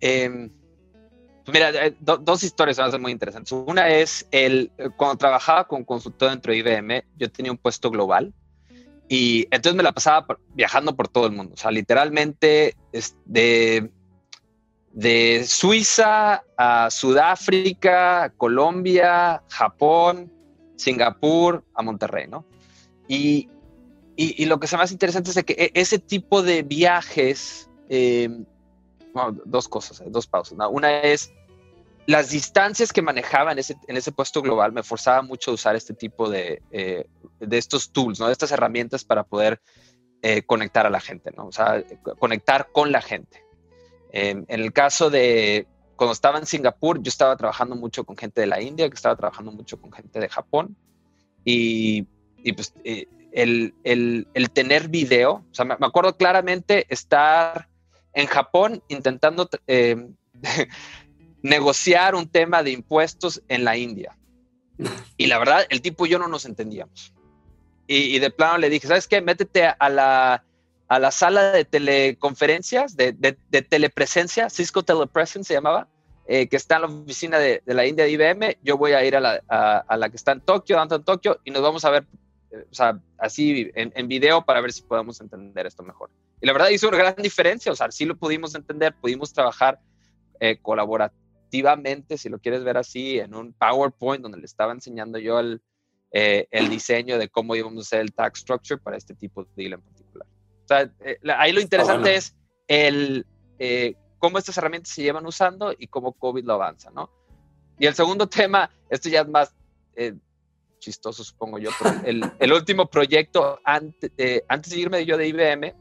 Em, 0.00 0.50
pues 1.44 1.52
mira, 1.52 1.86
eh, 1.86 1.96
dos 2.00 2.42
historias 2.42 2.78
van 2.78 2.88
a 2.88 2.90
ser 2.90 3.00
muy 3.00 3.12
interesantes. 3.12 3.52
Una 3.52 3.88
es 3.88 4.26
el 4.30 4.70
cuando 4.96 5.16
trabajaba 5.16 5.66
con 5.66 5.84
consultor 5.84 6.30
dentro 6.30 6.52
de 6.52 6.58
IBM, 6.58 7.04
yo 7.16 7.30
tenía 7.30 7.52
un 7.52 7.58
puesto 7.58 7.90
global 7.90 8.32
y 9.08 9.42
entonces 9.50 9.74
me 9.74 9.82
la 9.82 9.92
pasaba 9.92 10.38
viajando 10.54 10.94
por 10.94 11.08
todo 11.08 11.26
el 11.26 11.32
mundo. 11.32 11.54
O 11.54 11.56
sea, 11.56 11.72
literalmente 11.72 12.76
de, 13.24 13.90
de 14.92 15.44
Suiza 15.46 16.42
a 16.56 16.90
Sudáfrica, 16.90 18.32
Colombia, 18.36 19.42
Japón, 19.48 20.32
Singapur, 20.76 21.64
a 21.74 21.82
Monterrey, 21.82 22.26
¿no? 22.26 22.44
Y, 23.08 23.48
y, 24.16 24.44
lo 24.44 24.60
que 24.60 24.66
es 24.66 24.72
más 24.74 24.92
interesante 24.92 25.30
es 25.30 25.44
que 25.44 25.54
e, 25.54 25.70
ese 25.74 25.98
tipo 25.98 26.42
de 26.42 26.62
viajes, 26.62 27.70
em, 27.88 28.44
dos 29.44 29.68
cosas, 29.68 30.02
dos 30.06 30.26
pausas. 30.26 30.58
Una 30.70 31.00
es 31.00 31.32
las 32.06 32.30
distancias 32.30 32.92
que 32.92 33.02
manejaba 33.02 33.52
en 33.52 33.58
ese, 33.58 33.76
en 33.86 33.96
ese 33.96 34.12
puesto 34.12 34.42
global 34.42 34.72
me 34.72 34.82
forzaba 34.82 35.22
mucho 35.22 35.50
a 35.50 35.54
usar 35.54 35.76
este 35.76 35.94
tipo 35.94 36.28
de, 36.28 36.62
eh, 36.70 37.06
de 37.38 37.58
estos 37.58 37.92
tools, 37.92 38.18
¿no? 38.18 38.26
de 38.26 38.32
estas 38.32 38.52
herramientas 38.52 39.04
para 39.04 39.24
poder 39.24 39.60
eh, 40.22 40.42
conectar 40.42 40.86
a 40.86 40.90
la 40.90 41.00
gente, 41.00 41.30
¿no? 41.36 41.46
o 41.46 41.52
sea, 41.52 41.82
conectar 42.18 42.68
con 42.72 42.92
la 42.92 43.00
gente. 43.00 43.44
En 44.12 44.44
el 44.48 44.72
caso 44.72 45.10
de 45.10 45.66
cuando 45.96 46.12
estaba 46.12 46.38
en 46.38 46.46
Singapur, 46.46 47.02
yo 47.02 47.08
estaba 47.08 47.36
trabajando 47.36 47.76
mucho 47.76 48.04
con 48.04 48.16
gente 48.16 48.40
de 48.40 48.46
la 48.46 48.60
India, 48.60 48.88
que 48.88 48.94
estaba 48.94 49.16
trabajando 49.16 49.52
mucho 49.52 49.80
con 49.80 49.92
gente 49.92 50.18
de 50.18 50.28
Japón, 50.28 50.76
y, 51.44 52.06
y 52.38 52.52
pues 52.52 52.72
eh, 52.84 53.06
el, 53.32 53.74
el, 53.84 54.26
el, 54.34 54.50
tener 54.50 54.88
video, 54.88 55.44
o 55.50 55.54
sea, 55.54 55.64
me, 55.64 55.74
acuerdo 55.78 56.16
claramente 56.16 56.86
estar 56.88 57.68
en 58.14 58.26
Japón 58.26 58.82
intentando 58.88 59.48
negociar 61.42 62.14
un 62.14 62.28
tema 62.28 62.62
de 62.62 62.72
impuestos 62.72 63.42
en 63.48 63.64
la 63.64 63.76
India. 63.76 64.16
Y 65.16 65.26
la 65.26 65.38
verdad, 65.38 65.66
el 65.68 65.82
tipo 65.82 66.06
y 66.06 66.10
yo 66.10 66.18
no 66.18 66.28
nos 66.28 66.46
entendíamos. 66.46 67.12
Y, 67.86 68.20
de 68.20 68.30
plano 68.30 68.58
le 68.58 68.70
dije, 68.70 68.86
¿sabes 68.86 69.08
qué? 69.08 69.20
Métete 69.20 69.66
a 69.66 69.88
la, 69.88 70.44
a 70.90 70.98
la 70.98 71.12
sala 71.12 71.52
de 71.52 71.64
teleconferencias, 71.64 72.96
de, 72.96 73.12
telepresencia, 73.68 74.50
Cisco 74.50 74.82
Telepresence 74.82 75.46
se 75.46 75.54
llamaba, 75.54 75.86
eh, 76.26 76.48
que 76.48 76.56
está 76.56 76.76
en 76.76 76.82
la 76.82 76.88
oficina 76.88 77.38
de, 77.38 77.62
la 77.64 77.86
India 77.86 78.06
de 78.06 78.10
IBM. 78.10 78.56
Yo 78.64 78.76
voy 78.76 78.90
a 78.94 79.04
ir 79.04 79.14
a 79.14 79.20
la, 79.20 80.10
que 80.10 80.16
está 80.16 80.32
en 80.32 80.40
Tokio, 80.40 80.82
en 80.82 81.04
Tokio, 81.04 81.38
y 81.44 81.52
nos 81.52 81.62
vamos 81.62 81.84
a 81.84 81.90
ver, 81.90 82.06
o 82.52 82.74
sea, 82.74 83.00
así 83.18 83.70
en, 83.76 84.08
video 84.08 84.44
para 84.44 84.60
ver 84.60 84.72
si 84.72 84.82
podemos 84.82 85.20
entender 85.20 85.64
esto 85.64 85.84
mejor. 85.84 86.10
Y 86.40 86.46
la 86.48 86.52
verdad 86.52 86.70
hizo 86.70 86.88
una 86.88 86.98
gran 86.98 87.14
diferencia, 87.14 87.70
o 87.70 87.76
sea, 87.76 87.88
sí 87.92 88.04
lo 88.04 88.16
pudimos 88.16 88.56
entender, 88.56 88.92
pudimos 89.00 89.32
trabajar 89.32 89.78
eh, 90.40 90.58
activamente, 91.00 92.18
si 92.18 92.28
lo 92.28 92.40
quieres 92.40 92.64
ver 92.64 92.78
así, 92.78 93.20
en 93.20 93.36
un 93.36 93.52
PowerPoint 93.52 94.22
donde 94.22 94.38
le 94.38 94.46
estaba 94.46 94.72
enseñando 94.72 95.20
yo 95.20 95.38
el, 95.38 95.62
eh, 96.10 96.48
diseño 96.68 97.16
de 97.16 97.28
cómo 97.28 97.54
íbamos 97.54 97.78
a 97.78 97.82
hacer 97.82 98.00
el 98.00 98.12
tax 98.12 98.40
structure 98.40 98.80
para 98.82 98.96
este 98.96 99.14
tipo 99.14 99.44
de 99.44 99.50
deal. 99.54 99.80
Sea, 100.70 100.90
eh, 101.00 101.18
ahí 101.36 101.52
lo 101.52 101.60
interesante 101.60 102.14
es 102.14 102.34
el, 102.68 103.26
eh, 103.58 103.94
cómo 104.18 104.38
estas 104.38 104.56
herramientas 104.56 104.92
se 104.92 105.02
llevan 105.02 105.26
usando 105.26 105.74
y 105.76 105.88
cómo 105.88 106.12
COVID 106.12 106.44
lo 106.44 106.54
avanza, 106.54 106.90
¿no? 106.90 107.10
Y 107.78 107.86
el 107.86 107.94
segundo 107.94 108.28
tema, 108.28 108.70
esto 108.88 109.08
ya 109.08 109.22
es 109.22 109.28
más 109.28 109.54
chistoso, 110.78 111.22
supongo 111.22 111.58
yo, 111.58 111.70
pero 111.78 112.00
el, 112.06 112.32
el 112.38 112.52
último 112.52 112.86
proyecto 112.86 113.60
antes, 113.64 114.10
antes 114.48 114.72
de 114.72 114.78
irme 114.78 115.04
yo 115.04 115.18
de 115.18 115.28
IBM, 115.28 115.74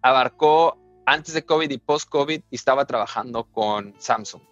abarcó 0.00 0.78
antes 1.04 1.34
de 1.34 1.44
COVID 1.44 1.70
y 1.70 1.78
post-COVID 1.78 2.42
estaba 2.50 2.86
trabajando 2.86 3.44
con 3.44 3.94
Samsung. 3.98 4.42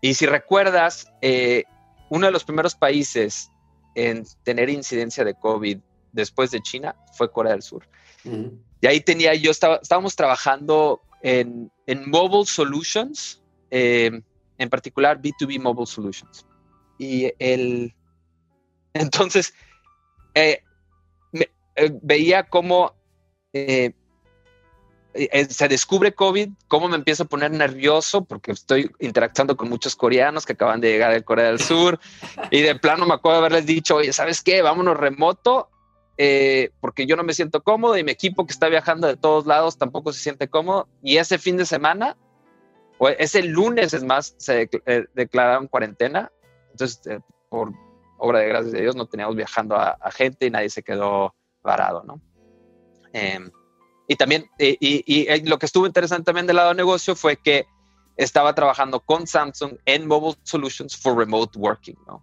Y 0.00 0.14
si 0.14 0.26
recuerdas, 0.26 1.12
eh, 1.20 1.64
uno 2.08 2.26
de 2.26 2.32
los 2.32 2.44
primeros 2.44 2.74
países 2.74 3.50
en 3.94 4.24
tener 4.42 4.70
incidencia 4.70 5.24
de 5.24 5.34
COVID 5.34 5.78
después 6.12 6.50
de 6.50 6.60
China 6.60 6.96
fue 7.14 7.30
Corea 7.30 7.52
del 7.52 7.62
Sur. 7.62 7.86
Y 8.80 8.86
ahí 8.86 9.00
tenía 9.00 9.34
yo, 9.34 9.50
estaba, 9.50 9.76
estábamos 9.76 10.14
trabajando 10.16 11.00
en, 11.22 11.70
Mobile 12.06 12.46
Solutions, 12.46 13.42
eh, 13.70 14.20
en 14.58 14.70
particular 14.70 15.20
B2B 15.20 15.60
Mobile 15.60 15.86
Solutions. 15.86 16.46
Y 16.98 17.32
el, 17.38 17.94
entonces, 18.94 19.54
eh, 20.34 20.62
veía 22.02 22.44
cómo 22.44 22.94
eh, 23.52 23.92
eh, 25.12 25.46
se 25.46 25.66
descubre 25.66 26.14
COVID, 26.14 26.50
cómo 26.68 26.88
me 26.88 26.96
empiezo 26.96 27.24
a 27.24 27.26
poner 27.26 27.50
nervioso 27.50 28.24
porque 28.24 28.52
estoy 28.52 28.90
interactuando 29.00 29.56
con 29.56 29.68
muchos 29.68 29.96
coreanos 29.96 30.46
que 30.46 30.52
acaban 30.52 30.80
de 30.80 30.92
llegar 30.92 31.12
de 31.12 31.24
Corea 31.24 31.46
del 31.46 31.60
Sur 31.60 31.98
y 32.50 32.60
de 32.60 32.76
plano 32.76 33.06
me 33.06 33.14
acuerdo 33.14 33.40
de 33.40 33.46
haberles 33.46 33.66
dicho, 33.66 33.96
oye, 33.96 34.12
¿sabes 34.12 34.40
qué? 34.42 34.62
Vámonos 34.62 34.96
remoto 34.96 35.68
eh, 36.22 36.70
porque 36.82 37.06
yo 37.06 37.16
no 37.16 37.22
me 37.22 37.32
siento 37.32 37.62
cómodo 37.62 37.96
y 37.96 38.04
mi 38.04 38.10
equipo 38.12 38.44
que 38.44 38.52
está 38.52 38.68
viajando 38.68 39.06
de 39.06 39.16
todos 39.16 39.46
lados 39.46 39.78
tampoco 39.78 40.12
se 40.12 40.20
siente 40.20 40.48
cómodo 40.48 40.86
y 41.02 41.16
ese 41.16 41.38
fin 41.38 41.56
de 41.56 41.64
semana, 41.64 42.14
o 42.98 43.08
ese 43.08 43.42
lunes 43.42 43.94
es 43.94 44.04
más, 44.04 44.34
se 44.36 44.68
declararon 45.14 45.66
cuarentena, 45.66 46.30
entonces 46.72 47.00
por 47.48 47.72
obra 48.18 48.40
de 48.40 48.48
gracias 48.48 48.72
de 48.72 48.82
Dios 48.82 48.96
no 48.96 49.06
teníamos 49.06 49.34
viajando 49.34 49.76
a, 49.76 49.96
gente 50.10 50.44
y 50.44 50.50
nadie 50.50 50.68
se 50.68 50.82
quedó 50.82 51.34
varado, 51.62 52.04
¿no? 52.04 52.20
Eh, 53.14 53.40
Y 54.06 54.16
también, 54.16 54.44
y, 54.58 55.48
lo 55.48 55.58
que 55.58 55.64
estuvo 55.64 55.86
interesante 55.86 56.26
también 56.26 56.46
del 56.46 56.56
lado 56.56 56.68
de 56.68 56.74
negocio 56.74 57.16
fue 57.16 57.38
que 57.38 57.64
estaba 58.18 58.54
trabajando 58.54 59.00
con 59.00 59.26
Samsung 59.26 59.78
en 59.86 60.06
Mobile 60.06 60.36
Solutions 60.42 60.94
for 60.98 61.16
Remote 61.16 61.58
Working, 61.58 61.96
¿no? 62.06 62.22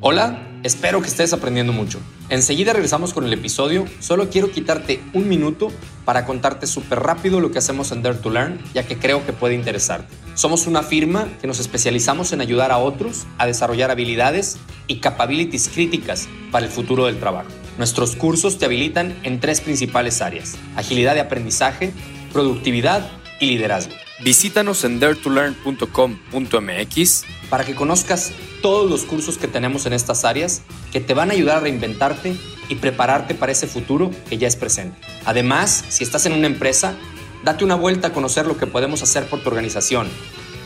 Hola, 0.00 0.46
espero 0.62 1.02
que 1.02 1.08
estés 1.08 1.32
aprendiendo 1.32 1.72
mucho. 1.72 1.98
Enseguida 2.28 2.72
regresamos 2.72 3.12
con 3.12 3.24
el 3.24 3.32
episodio. 3.32 3.84
Solo 3.98 4.30
quiero 4.30 4.52
quitarte 4.52 5.02
un 5.12 5.28
minuto 5.28 5.72
para 6.04 6.24
contarte 6.24 6.68
súper 6.68 7.00
rápido 7.00 7.40
lo 7.40 7.50
que 7.50 7.58
hacemos 7.58 7.90
en 7.90 8.02
Dare 8.02 8.18
to 8.18 8.30
Learn, 8.30 8.60
ya 8.74 8.84
que 8.84 8.96
creo 8.96 9.26
que 9.26 9.32
puede 9.32 9.56
interesarte. 9.56 10.14
Somos 10.34 10.68
una 10.68 10.84
firma 10.84 11.26
que 11.40 11.48
nos 11.48 11.58
especializamos 11.58 12.32
en 12.32 12.40
ayudar 12.40 12.70
a 12.70 12.78
otros 12.78 13.26
a 13.38 13.46
desarrollar 13.46 13.90
habilidades 13.90 14.58
y 14.86 15.00
capabilities 15.00 15.68
críticas 15.68 16.28
para 16.52 16.64
el 16.64 16.70
futuro 16.70 17.06
del 17.06 17.18
trabajo. 17.18 17.50
Nuestros 17.76 18.14
cursos 18.14 18.56
te 18.56 18.66
habilitan 18.66 19.18
en 19.24 19.40
tres 19.40 19.60
principales 19.60 20.22
áreas: 20.22 20.58
agilidad 20.76 21.14
de 21.14 21.22
aprendizaje, 21.22 21.92
productividad 22.32 23.10
y 23.40 23.46
liderazgo. 23.46 23.94
Visítanos 24.20 24.82
en 24.82 24.98
daretolearn.com.mx 24.98 27.24
para 27.48 27.64
que 27.64 27.76
conozcas 27.76 28.32
todos 28.60 28.90
los 28.90 29.04
cursos 29.04 29.38
que 29.38 29.46
tenemos 29.46 29.86
en 29.86 29.92
estas 29.92 30.24
áreas 30.24 30.62
que 30.92 30.98
te 31.00 31.14
van 31.14 31.30
a 31.30 31.34
ayudar 31.34 31.58
a 31.58 31.60
reinventarte 31.60 32.34
y 32.68 32.74
prepararte 32.74 33.36
para 33.36 33.52
ese 33.52 33.68
futuro 33.68 34.10
que 34.28 34.36
ya 34.36 34.48
es 34.48 34.56
presente. 34.56 34.98
Además, 35.24 35.84
si 35.88 36.02
estás 36.02 36.26
en 36.26 36.32
una 36.32 36.48
empresa, 36.48 36.96
date 37.44 37.64
una 37.64 37.76
vuelta 37.76 38.08
a 38.08 38.12
conocer 38.12 38.46
lo 38.46 38.58
que 38.58 38.66
podemos 38.66 39.02
hacer 39.02 39.26
por 39.26 39.40
tu 39.40 39.50
organización. 39.50 40.08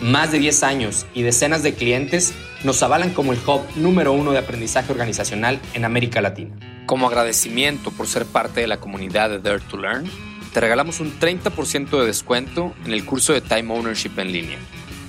Más 0.01 0.33
de 0.33 0.39
10 0.39 0.63
años 0.63 1.05
y 1.13 1.21
decenas 1.23 1.63
de 1.63 1.75
clientes 1.75 2.33
nos 2.65 2.83
avalan 2.83 3.13
como 3.13 3.35
el 3.35 3.39
hub 3.47 3.61
número 3.77 4.15
uno 4.15 4.33
de 4.33 4.39
aprendizaje 4.39 4.91
organizacional 4.91 5.61
en 5.75 5.85
América 5.85 6.23
Latina. 6.23 6.57
Como 6.87 7.07
agradecimiento 7.07 7.91
por 7.91 8.07
ser 8.09 8.25
parte 8.25 8.63
de 8.63 8.67
la 8.67 8.81
comunidad 8.81 9.29
de 9.29 9.39
Dare 9.39 9.61
to 9.61 9.77
Learn, 9.77 10.11
te 10.53 10.61
regalamos 10.61 11.01
un 11.01 11.19
30% 11.19 12.01
de 12.01 12.07
descuento 12.07 12.75
en 12.85 12.93
el 12.93 13.05
curso 13.05 13.33
de 13.33 13.41
Time 13.41 13.73
Ownership 13.73 14.13
en 14.19 14.33
línea. 14.33 14.59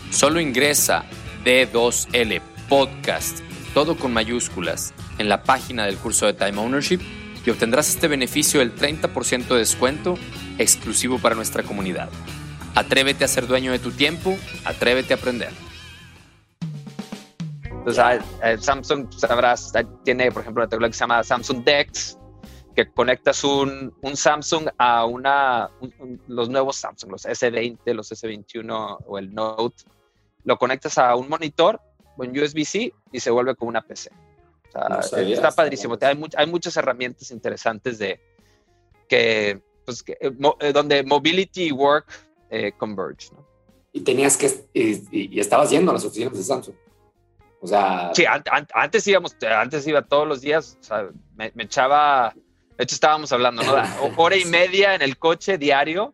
Solo 0.09 0.39
ingresa 0.39 1.05
D2L 1.43 2.41
Podcast, 2.69 3.39
todo 3.73 3.97
con 3.97 4.13
mayúsculas, 4.13 4.93
en 5.17 5.27
la 5.27 5.43
página 5.43 5.85
del 5.85 5.97
curso 5.97 6.25
de 6.25 6.33
Time 6.33 6.57
Ownership 6.59 7.00
y 7.45 7.50
obtendrás 7.50 7.89
este 7.89 8.07
beneficio 8.07 8.62
del 8.62 8.73
30% 8.73 9.47
de 9.47 9.57
descuento 9.57 10.17
exclusivo 10.57 11.19
para 11.19 11.35
nuestra 11.35 11.63
comunidad. 11.63 12.09
Atrévete 12.73 13.25
a 13.25 13.27
ser 13.27 13.45
dueño 13.45 13.71
de 13.73 13.79
tu 13.79 13.91
tiempo, 13.91 14.38
atrévete 14.63 15.13
a 15.13 15.17
aprender. 15.17 15.51
Entonces, 17.85 18.63
Samsung, 18.63 19.12
sabrás, 19.12 19.73
tiene, 20.05 20.31
por 20.31 20.43
ejemplo, 20.43 20.63
una 20.63 20.69
tecnología 20.69 20.91
que 20.91 20.97
se 20.97 21.01
llama 21.01 21.21
Samsung 21.21 21.65
DeX, 21.65 22.17
que 22.74 22.89
conectas 22.92 23.44
un, 23.44 23.94
un 24.01 24.18
Samsung 24.18 24.70
a 24.77 25.06
una, 25.06 25.70
los 26.27 26.50
nuevos 26.50 26.77
Samsung, 26.77 27.12
los 27.12 27.25
S20, 27.25 27.94
los 27.94 28.12
S21 28.12 28.98
o 29.06 29.18
el 29.18 29.34
Note, 29.34 29.84
lo 30.44 30.58
conectas 30.58 30.98
a 30.98 31.15
un 31.15 31.30
monitor 31.30 31.80
con 32.18 32.30
USB-C 32.30 32.94
y 33.12 33.20
se 33.20 33.32
vuelve 33.32 33.56
como 33.56 33.70
una 33.70 33.82
PC. 33.82 34.12
está 35.27 35.51
padrísimo. 35.51 35.98
Hay, 36.01 36.22
hay, 36.36 36.48
muchas 36.48 36.75
herramientas 36.77 37.32
interesantes 37.32 38.00
de 38.00 38.20
que, 39.08 39.62
pues, 39.86 40.03
eh, 40.08 40.32
eh, 40.60 40.74
donde 40.74 41.03
mobility 41.03 41.68
y 41.68 41.72
work 41.72 42.08
eh, 42.50 42.72
converge. 42.77 43.30
Y 43.92 44.01
tenías 44.01 44.36
que, 44.36 44.50
y, 44.74 45.39
estabas 45.39 45.70
yendo 45.70 45.92
a 45.92 45.94
las 45.96 46.06
oficinas 46.06 46.34
de 46.34 46.44
Samsung. 46.44 46.75
O 47.62 47.68
sea. 47.68 48.12
Sí, 48.13 48.25
antes 48.74 49.08
íbamos, 49.08 49.36
antes 49.42 49.88
iba 49.88 50.01
todos 50.01 50.27
los 50.27 50.42
días, 50.42 50.77
o 50.82 50.84
sea, 50.84 51.10
me, 51.36 51.51
me 51.56 51.63
echaba 51.63 52.34
de 52.83 52.85
hecho, 52.85 52.95
estábamos 52.95 53.31
hablando, 53.31 53.63
¿no? 53.63 53.73
Hora 54.17 54.35
y 54.35 54.43
media 54.43 54.93
en 54.93 55.01
el 55.01 55.17
coche 55.17 55.57
diario, 55.57 56.13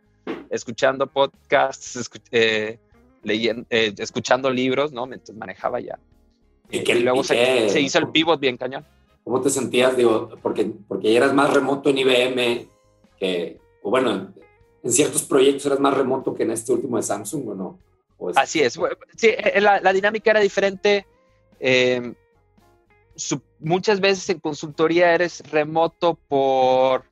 escuchando 0.52 1.08
podcasts, 1.08 2.12
eh, 2.30 2.78
leyendo, 3.24 3.66
eh, 3.72 3.92
escuchando 3.98 4.52
libros, 4.52 4.92
¿no? 4.92 5.08
Mientras 5.08 5.36
manejaba 5.36 5.80
ya. 5.80 5.98
Y, 6.70 6.84
que, 6.84 6.94
luego 6.94 7.24
se, 7.24 7.82
hizo 7.82 7.98
el 7.98 8.10
pivot 8.10 8.40
bien 8.40 8.56
cañón. 8.56 8.86
¿Cómo 9.24 9.42
te 9.42 9.50
sentías? 9.50 9.98
Digo, 9.98 10.30
porque, 10.44 10.72
porque 10.88 11.18
eras 11.18 11.34
más 11.34 11.52
remoto 11.52 11.90
en 11.90 11.98
IBM 11.98 12.68
que, 13.18 13.58
o 13.82 13.90
bueno, 13.90 14.32
en 14.84 14.92
ciertos 14.92 15.24
proyectos 15.24 15.66
eras 15.66 15.80
más 15.80 15.98
remoto 15.98 16.36
que 16.36 16.44
en 16.44 16.52
este 16.52 16.72
último 16.72 16.98
de 16.98 17.04
Samsung, 17.04 17.48
¿o 17.48 17.56
no? 17.56 17.80
Así 18.36 18.62
es. 18.62 18.80
Sí, 19.16 19.30
eh, 19.30 19.60
la, 19.60 19.82
la 19.82 19.92
dinámica 19.92 20.30
era 20.30 20.40
diferente. 20.40 21.08
Eh, 21.60 22.14
muchas 23.60 24.00
veces 24.00 24.30
en 24.30 24.40
consultoría 24.40 25.14
eres 25.14 25.42
remoto 25.52 26.16
por, 26.16 27.06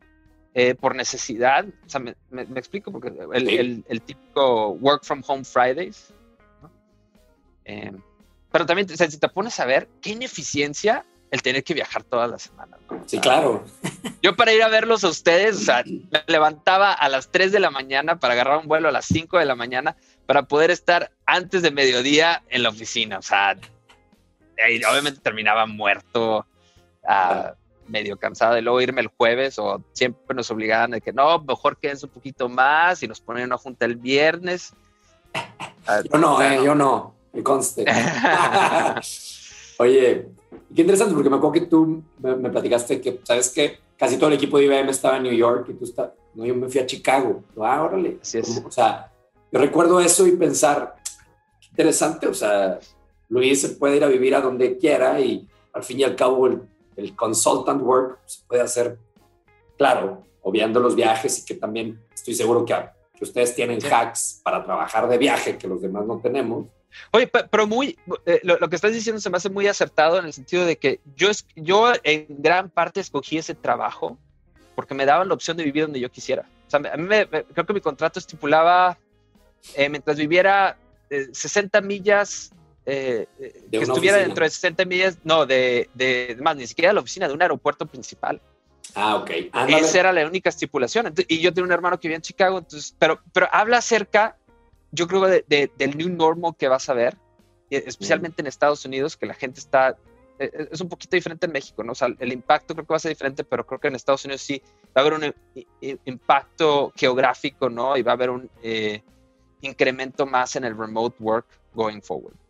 eh, 0.53 0.75
por 0.75 0.95
necesidad. 0.95 1.65
O 1.85 1.89
sea, 1.89 1.99
me, 1.99 2.15
explico, 2.55 2.91
porque 2.91 3.11
el, 3.33 3.83
el, 3.87 4.01
típico 4.01 4.69
work 4.71 5.03
from 5.03 5.23
home 5.25 5.43
Fridays. 5.43 6.13
Eh, 7.65 7.91
pero 8.51 8.65
también, 8.65 8.87
si 8.89 9.19
te 9.19 9.29
pones 9.29 9.59
a 9.59 9.65
ver, 9.65 9.89
qué 10.01 10.11
ineficiencia 10.11 11.05
el 11.29 11.41
tener 11.41 11.63
que 11.63 11.73
viajar 11.73 12.03
todas 12.03 12.29
las 12.29 12.43
semanas. 12.43 12.79
sí, 13.05 13.19
claro. 13.19 13.65
Yo 14.23 14.35
para 14.35 14.53
ir 14.53 14.63
a 14.63 14.67
verlos 14.67 15.03
a 15.03 15.09
ustedes, 15.09 15.57
o 15.57 15.59
sea, 15.59 15.83
me 15.85 16.23
levantaba 16.27 16.93
a 16.93 17.09
las 17.09 17.29
3 17.31 17.51
de 17.51 17.59
la 17.59 17.69
mañana 17.69 18.19
para 18.19 18.33
agarrar 18.33 18.57
un 18.57 18.67
vuelo 18.67 18.89
a 18.89 18.91
las 18.91 19.05
5 19.05 19.37
de 19.37 19.45
la 19.45 19.55
mañana 19.55 19.95
para 20.25 20.43
poder 20.47 20.71
estar 20.71 21.11
antes 21.25 21.61
de 21.61 21.71
mediodía 21.71 22.43
en 22.49 22.63
la 22.63 22.69
oficina. 22.69 23.19
O 23.19 23.21
sea, 23.21 23.57
y 24.69 24.83
obviamente 24.83 25.19
terminaba 25.21 25.65
muerto, 25.65 26.45
uh, 27.03 27.51
medio 27.87 28.17
cansado 28.17 28.55
de 28.55 28.61
luego 28.61 28.81
irme 28.81 29.01
el 29.01 29.07
jueves 29.07 29.57
o 29.59 29.81
siempre 29.93 30.35
nos 30.35 30.51
obligaban 30.51 30.91
de 30.91 31.01
que 31.01 31.13
no, 31.13 31.39
mejor 31.41 31.77
quédense 31.77 32.05
un 32.05 32.11
poquito 32.11 32.49
más 32.49 33.01
y 33.03 33.07
nos 33.07 33.21
ponían 33.21 33.47
una 33.47 33.57
junta 33.57 33.85
el 33.85 33.95
viernes. 33.95 34.73
yo 36.11 36.17
no, 36.17 36.41
eh, 36.41 36.59
yo 36.63 36.75
no, 36.75 37.15
me 37.33 37.43
conste. 37.43 37.85
Oye, 39.79 40.29
qué 40.75 40.81
interesante 40.81 41.13
porque 41.13 41.29
me 41.29 41.37
acuerdo 41.37 41.53
que 41.53 41.67
tú 41.67 42.03
me, 42.19 42.49
platicaste 42.49 42.99
que, 42.99 43.21
¿sabes 43.23 43.49
que 43.49 43.79
Casi 43.97 44.17
todo 44.17 44.29
el 44.29 44.35
equipo 44.35 44.59
de 44.59 44.65
IBM 44.65 44.91
estaba 44.91 45.17
en 45.17 45.23
New 45.23 45.33
York 45.33 45.65
y 45.69 45.73
tú 45.73 45.85
estás, 45.85 46.11
no, 46.35 46.45
yo 46.45 46.53
me 46.53 46.69
fui 46.69 46.79
a 46.79 46.85
Chicago. 46.85 47.43
Ah, 47.59 47.81
órale. 47.81 48.19
Así 48.21 48.37
es. 48.37 48.61
o 48.63 48.69
sea, 48.69 49.11
yo 49.51 49.59
recuerdo 49.59 49.99
eso 49.99 50.27
y 50.27 50.35
pensar, 50.35 50.95
qué 51.59 51.67
interesante, 51.71 52.27
o 52.27 52.33
sea, 52.33 52.77
Luis 53.29 53.61
se 53.61 53.69
puede 53.69 53.97
ir 53.97 54.03
a 54.03 54.07
vivir 54.07 54.35
a 54.35 54.41
donde 54.41 54.77
quiera 54.77 55.19
y 55.19 55.47
al 55.73 55.83
fin 55.83 55.99
y 55.99 56.03
al 56.03 56.15
cabo 56.15 56.47
el, 56.47 56.61
el 56.95 57.15
consultant 57.15 57.81
work 57.81 58.19
se 58.25 58.43
puede 58.47 58.61
hacer, 58.61 58.97
claro, 59.77 60.23
obviando 60.41 60.79
los 60.79 60.95
viajes 60.95 61.39
y 61.39 61.45
que 61.45 61.55
también 61.55 62.01
estoy 62.13 62.33
seguro 62.33 62.65
que, 62.65 62.73
que 63.13 63.23
ustedes 63.23 63.55
tienen 63.55 63.79
hacks 63.83 64.41
para 64.43 64.63
trabajar 64.63 65.07
de 65.07 65.17
viaje 65.17 65.57
que 65.57 65.67
los 65.67 65.81
demás 65.81 66.05
no 66.05 66.19
tenemos. 66.19 66.67
Oye, 67.11 67.27
pero 67.27 67.67
muy, 67.67 67.97
eh, 68.25 68.39
lo, 68.43 68.69
que 68.69 68.75
estás 68.75 68.93
diciendo 68.93 69.21
se 69.21 69.29
me 69.29 69.37
hace 69.37 69.49
muy 69.49 69.67
acertado 69.67 70.17
en 70.17 70.25
el 70.25 70.33
sentido 70.33 70.65
de 70.65 70.77
que 70.77 70.99
yo, 71.15 71.29
yo 71.55 71.91
en 72.03 72.25
gran 72.29 72.69
parte 72.69 72.99
escogí 72.99 73.37
ese 73.37 73.55
trabajo 73.55 74.17
porque 74.75 74.93
me 74.93 75.05
daban 75.05 75.27
la 75.27 75.33
opción 75.33 75.57
de 75.57 75.63
vivir 75.63 75.83
donde 75.83 75.99
yo 75.99 76.09
quisiera. 76.09 76.49
O 76.67 76.69
sea, 76.69 76.79
a 76.79 76.97
mí 76.97 77.03
me, 77.03 77.27
creo 77.27 77.65
que 77.65 77.73
mi 77.73 77.81
contrato 77.81 78.19
estipulaba, 78.19 78.97
eh, 79.75 79.89
mientras 79.89 80.17
viviera 80.17 80.77
60 81.09 81.77
eh, 81.77 81.81
millas 81.81 82.51
eh, 82.89 83.27
que 83.69 83.79
estuviera 83.79 84.17
dentro 84.17 84.45
de 84.45 84.49
60 84.49 84.85
millas, 84.85 85.17
no, 85.25 85.45
de, 85.45 85.89
de, 85.93 86.37
más, 86.39 86.55
ni 86.55 86.65
siquiera 86.65 86.93
la 86.93 87.01
oficina 87.01 87.27
de 87.27 87.33
un 87.33 87.41
aeropuerto 87.41 87.85
principal. 87.85 88.41
Ah, 88.95 89.17
ok. 89.17 89.29
Esa 89.67 89.99
era 89.99 90.13
la 90.13 90.25
única 90.25 90.47
estipulación. 90.47 91.13
y 91.27 91.41
yo 91.41 91.53
tengo 91.53 91.65
un 91.65 91.73
hermano 91.73 91.99
que 91.99 92.07
vive 92.07 92.15
en 92.15 92.21
Chicago, 92.21 92.59
entonces, 92.59 92.95
pero, 92.97 93.19
pero 93.33 93.49
habla 93.51 93.79
acerca, 93.79 94.37
yo 94.91 95.05
creo, 95.05 95.23
de, 95.23 95.69
del 95.77 95.97
new 95.97 96.07
normal 96.07 96.55
que 96.57 96.69
vas 96.69 96.87
a 96.87 96.93
ver, 96.93 97.17
especialmente 97.69 98.41
en 98.41 98.47
Estados 98.47 98.85
Unidos, 98.85 99.17
que 99.17 99.25
la 99.25 99.33
gente 99.33 99.59
está, 99.59 99.97
e, 100.39 100.45
e, 100.45 100.69
es 100.71 100.79
un 100.79 100.87
poquito 100.87 101.17
diferente 101.17 101.45
en 101.45 101.51
México, 101.51 101.83
¿no? 101.83 101.91
O 101.91 101.95
sea, 101.95 102.07
el 102.17 102.31
impacto 102.31 102.73
creo 102.73 102.85
que 102.85 102.93
va 102.93 102.95
a 102.95 102.99
ser 102.99 103.09
diferente, 103.09 103.43
pero 103.43 103.67
creo 103.67 103.81
que 103.81 103.89
en 103.89 103.95
Estados 103.95 104.23
Unidos 104.23 104.43
sí 104.43 104.61
va 104.95 105.01
a 105.01 105.05
haber 105.05 105.13
un 105.13 105.35
impacto 106.05 106.93
geográfico, 106.95 107.69
¿no? 107.69 107.97
Y 107.97 108.01
va 108.01 108.13
a 108.13 108.15
haber 108.15 108.29
un 108.29 108.49
eh, 108.63 109.03
incremento 109.59 110.25
más 110.25 110.55
en 110.55 110.63
el 110.63 110.77
remote 110.77 111.17
work 111.19 111.47
going 111.73 111.99
forward. 111.99 112.46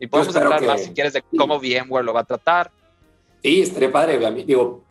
Y 0.00 0.06
podemos 0.06 0.34
hablar 0.34 0.64
más 0.66 0.82
si 0.82 0.90
quieres 0.90 1.12
de 1.12 1.22
cómo 1.36 1.58
VMware 1.58 2.04
lo 2.04 2.14
va 2.14 2.20
a 2.20 2.24
tratar. 2.24 2.70
Sí, 3.42 3.60
estaría 3.60 3.92
padre. 3.92 4.18
Digo, 4.44 4.82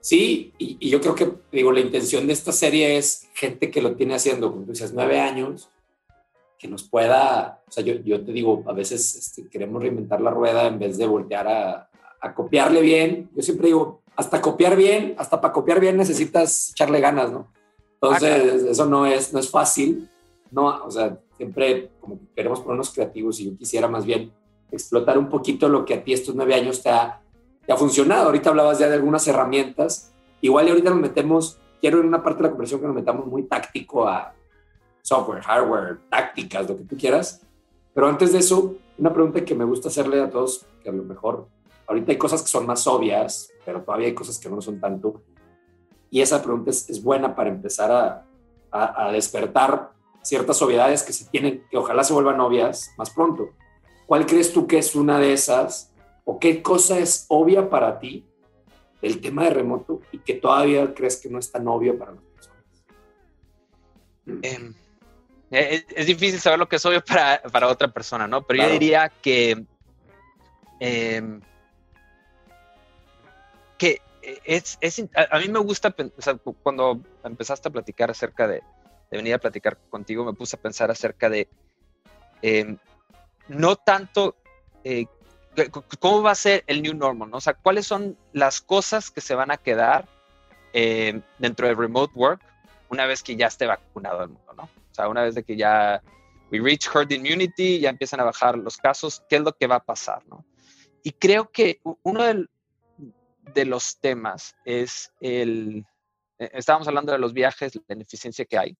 sí, 0.00 0.52
y, 0.58 0.90
yo 0.90 1.00
creo 1.00 1.14
que 1.14 1.32
digo, 1.52 1.72
la 1.72 1.80
intención 1.80 2.26
de 2.26 2.32
esta 2.32 2.52
serie 2.52 2.98
es 2.98 3.28
gente 3.34 3.70
que 3.70 3.80
lo 3.80 3.94
tiene 3.94 4.16
haciendo, 4.16 4.50
como 4.50 4.64
tú 4.64 4.72
dices, 4.72 4.92
nueve 4.92 5.20
años, 5.20 5.70
que 6.58 6.66
nos 6.66 6.82
pueda, 6.82 7.62
o 7.68 7.70
sea, 7.70 7.84
yo, 7.84 7.94
yo 8.04 8.24
te 8.24 8.32
digo, 8.32 8.64
a 8.66 8.72
veces 8.72 9.14
este, 9.14 9.48
queremos 9.48 9.80
reinventar 9.80 10.20
la 10.20 10.32
rueda 10.32 10.66
en 10.66 10.80
vez 10.80 10.98
de 10.98 11.06
voltear 11.06 11.46
a, 11.46 11.88
a 12.20 12.34
copiarle 12.34 12.80
bien. 12.80 13.30
Yo 13.36 13.42
siempre 13.42 13.68
digo, 13.68 14.02
hasta 14.16 14.40
copiar 14.40 14.74
bien, 14.74 15.14
hasta 15.18 15.40
para 15.40 15.52
copiar 15.52 15.78
bien 15.78 15.96
necesitas 15.96 16.70
echarle 16.70 17.00
ganas, 17.00 17.30
¿no? 17.30 17.52
Entonces, 17.94 18.64
ah, 18.64 18.70
eso 18.70 18.86
no 18.86 19.06
es, 19.06 19.32
no 19.32 19.38
es 19.38 19.48
fácil, 19.48 20.10
¿no? 20.50 20.84
O 20.84 20.90
sea, 20.90 21.16
siempre 21.36 21.90
como 22.00 22.18
que 22.18 22.26
queremos 22.34 22.60
ponernos 22.60 22.90
creativos 22.90 23.38
y 23.38 23.46
yo 23.46 23.56
quisiera 23.56 23.86
más 23.86 24.04
bien 24.04 24.32
explotar 24.70 25.18
un 25.18 25.28
poquito 25.28 25.68
lo 25.68 25.84
que 25.84 25.94
a 25.94 26.04
ti 26.04 26.12
estos 26.12 26.34
nueve 26.34 26.54
años 26.54 26.82
te 26.82 26.90
ha, 26.90 27.20
funcionado. 27.76 28.26
Ahorita 28.26 28.50
hablabas 28.50 28.78
ya 28.78 28.88
de 28.88 28.94
algunas 28.94 29.26
herramientas. 29.28 30.12
Igual 30.40 30.66
y 30.66 30.70
ahorita 30.70 30.90
nos 30.90 31.00
metemos 31.00 31.58
quiero 31.80 32.00
en 32.00 32.06
una 32.06 32.22
parte 32.22 32.38
de 32.38 32.44
la 32.44 32.50
conversación 32.50 32.80
que 32.80 32.86
nos 32.86 32.96
metamos 32.96 33.26
muy 33.26 33.44
táctico 33.44 34.06
a 34.06 34.34
software, 35.02 35.42
hardware, 35.42 35.98
tácticas, 36.10 36.68
lo 36.68 36.76
que 36.76 36.84
tú 36.84 36.96
quieras. 36.96 37.42
Pero 37.94 38.08
antes 38.08 38.32
de 38.32 38.38
eso, 38.38 38.76
una 38.98 39.12
pregunta 39.12 39.44
que 39.44 39.54
me 39.54 39.64
gusta 39.64 39.88
hacerle 39.88 40.20
a 40.20 40.30
todos, 40.30 40.66
que 40.82 40.88
a 40.88 40.92
lo 40.92 41.04
mejor 41.04 41.48
ahorita 41.86 42.12
hay 42.12 42.18
cosas 42.18 42.42
que 42.42 42.48
son 42.48 42.66
más 42.66 42.86
obvias, 42.86 43.50
pero 43.64 43.82
todavía 43.82 44.08
hay 44.08 44.14
cosas 44.14 44.38
que 44.38 44.48
no 44.48 44.60
son 44.60 44.80
tanto. 44.80 45.22
Y 46.10 46.20
esa 46.20 46.42
pregunta 46.42 46.70
es, 46.70 47.02
buena 47.02 47.34
para 47.34 47.50
empezar 47.50 47.90
a, 47.90 48.24
a, 48.70 49.12
despertar 49.12 49.92
ciertas 50.22 50.60
obviedades 50.62 51.02
que 51.02 51.12
se 51.12 51.26
tienen, 51.26 51.64
que 51.70 51.76
ojalá 51.76 52.04
se 52.04 52.12
vuelvan 52.12 52.40
obvias 52.40 52.92
más 52.96 53.10
pronto. 53.10 53.50
¿Cuál 54.08 54.24
crees 54.24 54.54
tú 54.54 54.66
que 54.66 54.78
es 54.78 54.94
una 54.94 55.18
de 55.18 55.34
esas? 55.34 55.92
¿O 56.24 56.40
qué 56.40 56.62
cosa 56.62 56.98
es 56.98 57.26
obvia 57.28 57.68
para 57.68 57.98
ti 57.98 58.24
el 59.02 59.20
tema 59.20 59.44
de 59.44 59.50
remoto 59.50 60.00
y 60.10 60.18
que 60.20 60.32
todavía 60.32 60.94
crees 60.94 61.18
que 61.18 61.28
no 61.28 61.38
es 61.38 61.52
tan 61.52 61.68
obvio 61.68 61.98
para 61.98 62.12
las 62.12 62.24
personas? 62.24 62.64
Eh, 64.42 64.72
es, 65.50 65.84
es, 65.94 66.06
difícil 66.06 66.40
saber 66.40 66.58
lo 66.58 66.66
que 66.66 66.76
es 66.76 66.86
obvio 66.86 67.04
para, 67.04 67.42
para 67.52 67.68
otra 67.68 67.88
persona, 67.88 68.26
¿no? 68.26 68.46
Pero 68.46 68.56
claro. 68.56 68.72
yo 68.72 68.80
diría 68.80 69.12
que, 69.20 69.66
eh, 70.80 71.40
que 73.76 74.00
es, 74.22 74.78
es, 74.80 75.04
a 75.14 75.38
mí 75.38 75.48
me 75.48 75.58
gusta, 75.58 75.94
o 76.16 76.22
sea, 76.22 76.34
cuando 76.62 76.98
empezaste 77.24 77.68
a 77.68 77.72
platicar 77.72 78.10
acerca 78.10 78.48
de, 78.48 78.62
de, 79.10 79.16
venir 79.18 79.34
a 79.34 79.38
platicar 79.38 79.76
contigo, 79.90 80.24
me 80.24 80.32
puse 80.32 80.56
a 80.56 80.62
pensar 80.62 80.90
acerca 80.90 81.28
de 81.28 81.46
eh, 82.40 82.78
no 83.48 83.76
tanto 83.76 84.36
eh, 84.84 85.06
cómo 85.98 86.22
va 86.22 86.32
a 86.32 86.36
ser 86.36 86.64
el 86.66 86.82
new 86.82 86.94
normal, 86.94 87.30
¿no? 87.30 87.38
O 87.38 87.40
sea, 87.40 87.54
cuáles 87.54 87.86
son 87.86 88.16
las 88.32 88.60
cosas 88.60 89.10
que 89.10 89.20
se 89.20 89.34
van 89.34 89.50
a 89.50 89.56
quedar 89.56 90.06
eh, 90.72 91.20
dentro 91.38 91.66
del 91.66 91.76
remote 91.76 92.12
work 92.14 92.40
una 92.90 93.06
vez 93.06 93.22
que 93.22 93.36
ya 93.36 93.46
esté 93.46 93.66
vacunado 93.66 94.22
el 94.22 94.30
mundo, 94.30 94.52
¿no? 94.56 94.62
O 94.64 94.94
sea, 94.94 95.08
una 95.08 95.22
vez 95.22 95.34
de 95.34 95.42
que 95.42 95.56
ya 95.56 96.02
we 96.50 96.60
reach 96.60 96.88
herd 96.94 97.10
immunity, 97.10 97.80
ya 97.80 97.90
empiezan 97.90 98.20
a 98.20 98.24
bajar 98.24 98.56
los 98.56 98.76
casos, 98.76 99.22
¿qué 99.28 99.36
es 99.36 99.42
lo 99.42 99.52
que 99.52 99.66
va 99.66 99.76
a 99.76 99.84
pasar, 99.84 100.26
no? 100.26 100.44
Y 101.02 101.12
creo 101.12 101.50
que 101.50 101.80
uno 102.02 102.24
de 102.24 103.64
los 103.64 103.98
temas 104.00 104.56
es 104.64 105.12
el, 105.20 105.86
estábamos 106.38 106.88
hablando 106.88 107.12
de 107.12 107.18
los 107.18 107.32
viajes, 107.32 107.78
la 107.86 107.94
ineficiencia 107.94 108.44
que 108.44 108.58
hay. 108.58 108.76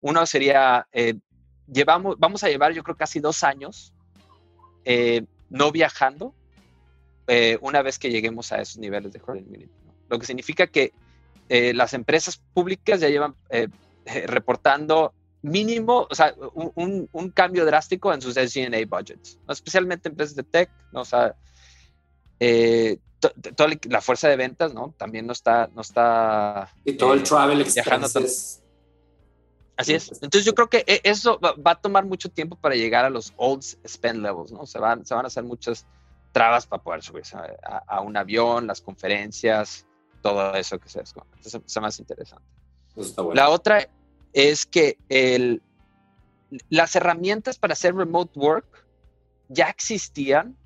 Uno 0.00 0.24
sería, 0.26 0.86
eh, 0.92 1.14
llevamos, 1.66 2.16
vamos 2.18 2.42
a 2.42 2.48
llevar 2.48 2.72
yo 2.72 2.82
creo 2.82 2.96
casi 2.96 3.20
dos 3.20 3.44
años 3.44 3.94
eh, 4.84 5.24
no 5.50 5.72
viajando 5.72 6.34
eh, 7.26 7.58
una 7.60 7.82
vez 7.82 7.98
que 7.98 8.10
lleguemos 8.10 8.52
a 8.52 8.60
esos 8.60 8.78
niveles 8.78 9.12
de 9.12 9.20
herd 9.20 9.36
immunity. 9.36 9.70
¿no? 9.86 9.94
Lo 10.08 10.18
que 10.18 10.26
significa 10.26 10.66
que 10.66 10.92
eh, 11.48 11.74
las 11.74 11.94
empresas 11.94 12.40
públicas 12.54 13.00
ya 13.00 13.08
llevan 13.08 13.34
reportando 14.26 15.12
mínimo, 15.42 16.06
o 16.08 16.14
sea, 16.14 16.34
un, 16.54 17.08
un, 17.10 17.30
cambio 17.30 17.64
drástico 17.64 18.12
en 18.14 18.22
sus 18.22 18.34
SG&A 18.34 18.86
budgets, 18.86 19.38
¿no? 19.46 19.52
especialmente 19.52 20.08
empresas 20.08 20.36
de 20.36 20.44
tech, 20.44 20.70
¿no? 20.92 21.00
o 21.00 21.04
sea, 21.04 21.34
toda 23.56 23.70
la 23.88 24.00
fuerza 24.00 24.28
de 24.28 24.36
ventas, 24.36 24.74
¿no? 24.74 24.94
También 24.98 25.26
no 25.26 25.32
está, 25.32 25.68
no 25.74 25.82
está. 25.82 26.72
Y 26.84 26.94
todo 26.94 27.14
el 27.14 27.22
travel 27.22 27.60
expenses. 27.60 28.61
Así 29.82 29.94
es. 29.94 30.10
Entonces 30.22 30.44
yo 30.44 30.54
creo 30.54 30.68
que 30.68 30.84
e, 30.86 31.00
eso 31.04 31.38
va, 31.40 31.54
a 31.64 31.74
tomar 31.74 32.04
mucho 32.04 32.30
tiempo 32.30 32.56
para 32.56 32.74
llegar 32.74 33.04
a 33.04 33.10
los 33.10 33.32
old 33.36 33.62
spend 33.62 34.22
levels, 34.22 34.52
¿no? 34.52 34.66
Se 34.66 34.78
van, 34.78 35.04
se 35.04 35.14
van 35.14 35.24
a 35.24 35.28
hacer 35.28 35.44
muchas 35.44 35.86
trabas 36.32 36.66
para 36.66 36.82
poder 36.82 37.02
subirse 37.02 37.36
a, 37.86 38.00
un 38.00 38.16
avión, 38.16 38.66
las 38.66 38.80
conferencias, 38.80 39.86
todo 40.22 40.54
eso 40.54 40.78
que 40.78 40.88
se 40.88 41.00
desconoce. 41.00 41.40
Eso 41.44 41.62
es 41.66 41.80
más 41.80 41.98
interesante. 41.98 42.46
Bueno. 42.94 43.34
La 43.34 43.50
otra 43.50 43.88
es 44.32 44.64
que 44.66 44.98
el, 45.08 45.62
las 46.70 46.96
herramientas 46.96 47.58
para 47.58 47.74
hacer 47.74 47.94
remote 47.94 48.38
work 48.38 48.86
ya 49.48 49.68
existían, 49.68 50.56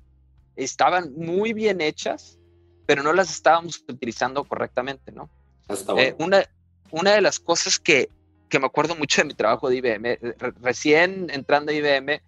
estaban 0.55 1.13
muy 1.15 1.53
bien 1.53 1.81
hechas, 1.81 2.37
pero 2.85 3.03
no 3.03 3.11
las 3.11 3.29
estábamos 3.29 3.83
utilizando 3.87 4.43
correctamente, 4.45 5.11
¿no? 5.11 5.29
Bueno. 5.67 5.99
Eh, 6.01 6.15
una, 6.19 6.45
una 6.91 7.11
de 7.11 7.21
las 7.21 7.39
cosas 7.39 7.79
que, 7.79 8.09
que, 8.49 8.59
me 8.59 8.65
acuerdo 8.65 8.95
mucho 8.95 9.21
de 9.21 9.27
mi 9.27 9.33
trabajo 9.33 9.69
de 9.69 9.77
IBM, 9.77 10.19
re 10.21 10.53
recién 10.61 11.29
entrando 11.31 11.71
a 11.71 11.75
IBM, 11.75 12.21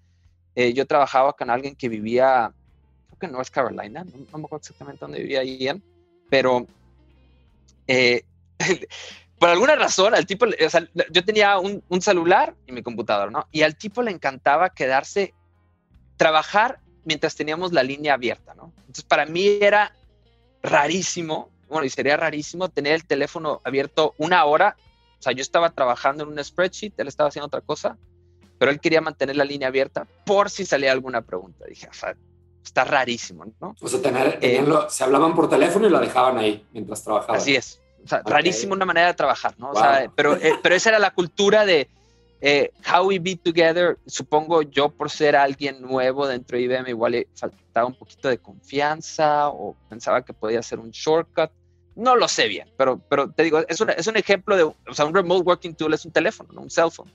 eh, 0.55 0.73
yo 0.73 0.85
trabajaba 0.85 1.33
con 1.33 1.49
alguien 1.49 1.75
que 1.75 1.89
vivía, 1.89 2.51
creo 3.07 3.19
que 3.19 3.25
en 3.27 3.31
North 3.31 3.49
Carolina, 3.49 4.03
no, 4.03 4.11
no 4.31 4.37
me 4.37 4.45
acuerdo 4.45 4.57
exactamente 4.57 4.99
dónde 4.99 5.19
vivía 5.19 5.43
Ian, 5.43 5.81
pero 6.29 6.65
eh, 7.87 8.23
por 9.39 9.49
alguna 9.49 9.75
razón, 9.75 10.13
al 10.13 10.25
tipo, 10.25 10.45
o 10.45 10.69
sea, 10.69 10.87
yo 11.11 11.23
tenía 11.23 11.57
un, 11.59 11.83
un, 11.87 12.01
celular 12.01 12.55
y 12.67 12.71
mi 12.71 12.83
computador, 12.83 13.31
¿no? 13.31 13.47
Y 13.51 13.61
al 13.61 13.77
tipo 13.77 14.01
le 14.01 14.11
encantaba 14.11 14.69
quedarse, 14.69 15.33
trabajar 16.17 16.79
mientras 17.05 17.35
teníamos 17.35 17.71
la 17.71 17.83
línea 17.83 18.13
abierta, 18.13 18.53
¿no? 18.53 18.73
Entonces, 18.81 19.05
para 19.05 19.25
mí 19.25 19.59
era 19.61 19.93
rarísimo, 20.61 21.49
bueno, 21.67 21.85
y 21.85 21.89
sería 21.89 22.17
rarísimo 22.17 22.69
tener 22.69 22.93
el 22.93 23.05
teléfono 23.05 23.61
abierto 23.63 24.13
una 24.17 24.45
hora. 24.45 24.75
O 25.19 25.21
sea, 25.21 25.33
yo 25.33 25.41
estaba 25.41 25.69
trabajando 25.69 26.23
en 26.23 26.29
un 26.29 26.43
spreadsheet, 26.43 26.93
él 26.97 27.07
estaba 27.07 27.27
haciendo 27.27 27.47
otra 27.47 27.61
cosa, 27.61 27.97
pero 28.57 28.71
él 28.71 28.79
quería 28.79 29.01
mantener 29.01 29.35
la 29.35 29.43
línea 29.43 29.67
abierta 29.67 30.07
por 30.25 30.49
si 30.49 30.65
salía 30.65 30.91
alguna 30.91 31.21
pregunta. 31.21 31.65
Dije, 31.65 31.87
o 31.89 31.93
sea, 31.93 32.15
está 32.63 32.85
rarísimo, 32.85 33.45
¿no? 33.59 33.75
O 33.81 33.87
sea, 33.87 34.01
tener, 34.01 34.39
tenerlo, 34.39 34.89
se 34.89 35.03
hablaban 35.03 35.35
por 35.35 35.49
teléfono 35.49 35.87
y 35.87 35.89
la 35.89 35.99
dejaban 35.99 36.37
ahí 36.37 36.65
mientras 36.71 37.03
trabajaban. 37.03 37.35
Así 37.35 37.55
es. 37.55 37.81
O 38.03 38.07
sea, 38.07 38.19
okay. 38.19 38.33
rarísimo 38.33 38.73
una 38.73 38.85
manera 38.85 39.07
de 39.07 39.13
trabajar, 39.13 39.55
¿no? 39.57 39.67
Wow. 39.67 39.75
O 39.75 39.79
sea, 39.79 40.11
pero, 40.15 40.35
eh, 40.35 40.53
pero 40.63 40.75
esa 40.75 40.89
era 40.89 40.99
la 40.99 41.11
cultura 41.11 41.65
de 41.65 41.89
eh, 42.41 42.71
how 42.89 43.07
we 43.07 43.19
be 43.19 43.35
together. 43.35 43.97
Supongo 44.05 44.61
yo 44.61 44.89
por 44.89 45.09
ser 45.09 45.35
alguien 45.35 45.81
nuevo 45.81 46.27
dentro 46.27 46.57
de 46.57 46.63
IBM 46.63 46.89
igual 46.89 47.11
le 47.13 47.27
faltaba 47.35 47.87
un 47.87 47.95
poquito 47.95 48.29
de 48.29 48.37
confianza 48.37 49.49
o 49.49 49.75
pensaba 49.89 50.23
que 50.23 50.33
podía 50.33 50.61
ser 50.61 50.79
un 50.79 50.91
shortcut. 50.91 51.51
No 51.99 52.15
lo 52.15 52.27
sé 52.27 52.47
bien, 52.47 52.69
pero, 52.77 52.97
pero 53.09 53.29
te 53.29 53.43
digo, 53.43 53.59
es, 53.67 53.81
una, 53.81 53.91
es 53.93 54.07
un 54.07 54.15
ejemplo 54.15 54.55
de, 54.55 54.63
o 54.63 54.75
sea, 54.93 55.05
un 55.05 55.13
remote 55.13 55.43
working 55.43 55.75
tool 55.75 55.93
es 55.93 56.05
un 56.05 56.11
teléfono, 56.11 56.49
¿no? 56.53 56.61
un 56.61 56.69
cell 56.69 56.89
phone. 56.91 57.11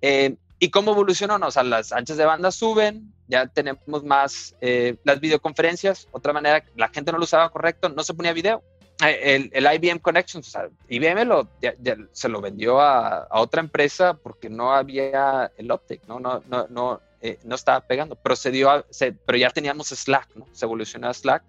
Eh, 0.00 0.36
¿Y 0.58 0.70
cómo 0.70 0.92
evolucionó? 0.92 1.38
No, 1.38 1.48
o 1.48 1.50
sea, 1.50 1.62
las 1.62 1.92
anchas 1.92 2.16
de 2.16 2.24
banda 2.24 2.50
suben, 2.50 3.12
ya 3.28 3.46
tenemos 3.46 4.02
más 4.02 4.54
eh, 4.62 4.96
las 5.04 5.20
videoconferencias, 5.20 6.08
otra 6.10 6.32
manera, 6.32 6.64
la 6.74 6.88
gente 6.88 7.12
no 7.12 7.18
lo 7.18 7.24
usaba 7.24 7.50
correcto, 7.50 7.90
no 7.90 8.02
se 8.02 8.14
ponía 8.14 8.32
video. 8.32 8.62
El, 9.00 9.50
el 9.52 9.66
IBM 9.74 9.98
Connections, 9.98 10.48
o 10.48 10.50
sea, 10.50 10.68
IBM 10.88 11.24
lo, 11.26 11.48
ya, 11.60 11.74
ya 11.80 11.96
se 12.12 12.28
lo 12.28 12.40
vendió 12.40 12.80
a, 12.80 13.24
a, 13.24 13.40
otra 13.40 13.60
empresa 13.60 14.14
porque 14.14 14.48
no 14.48 14.72
había 14.72 15.50
el 15.58 15.70
Optic, 15.70 16.06
no, 16.06 16.20
no, 16.20 16.42
no, 16.48 16.66
no, 16.70 17.00
eh, 17.20 17.38
no 17.42 17.54
estaba 17.54 17.80
pegando. 17.80 18.16
Procedió 18.16 18.70
a, 18.70 18.84
se, 18.90 19.12
pero 19.12 19.36
ya 19.36 19.50
teníamos 19.50 19.88
Slack, 19.88 20.36
¿no? 20.36 20.46
Se 20.52 20.64
evolucionó 20.66 21.08
a 21.08 21.14
Slack. 21.14 21.42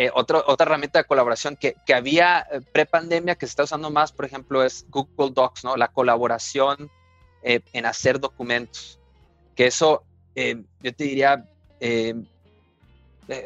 Eh, 0.00 0.12
otra 0.14 0.44
herramienta 0.60 1.00
de 1.00 1.04
colaboración 1.06 1.56
que, 1.56 1.74
que 1.84 1.92
había 1.92 2.46
eh, 2.52 2.60
pre-pandemia 2.72 3.34
que 3.34 3.46
se 3.46 3.50
está 3.50 3.64
usando 3.64 3.90
más, 3.90 4.12
por 4.12 4.24
ejemplo, 4.24 4.62
es 4.62 4.86
Google 4.90 5.32
Docs, 5.32 5.64
¿no? 5.64 5.76
La 5.76 5.88
colaboración 5.88 6.88
eh, 7.42 7.62
en 7.72 7.84
hacer 7.84 8.20
documentos. 8.20 9.00
Que 9.56 9.66
eso, 9.66 10.04
eh, 10.36 10.62
yo 10.82 10.94
te 10.94 11.02
diría, 11.02 11.44
es 11.80 12.14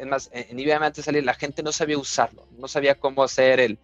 más, 0.05 0.29
en 0.31 0.59
IBM 0.59 0.85
antes 0.85 0.97
de 0.97 1.03
salir, 1.03 1.23
la 1.23 1.33
gente 1.33 1.63
no 1.63 1.71
sabía 1.71 1.97
usarlo, 1.97 2.45
no 2.55 2.67
sabía 2.67 2.93
cómo 2.93 3.23
hacer 3.23 3.59
el, 3.59 3.79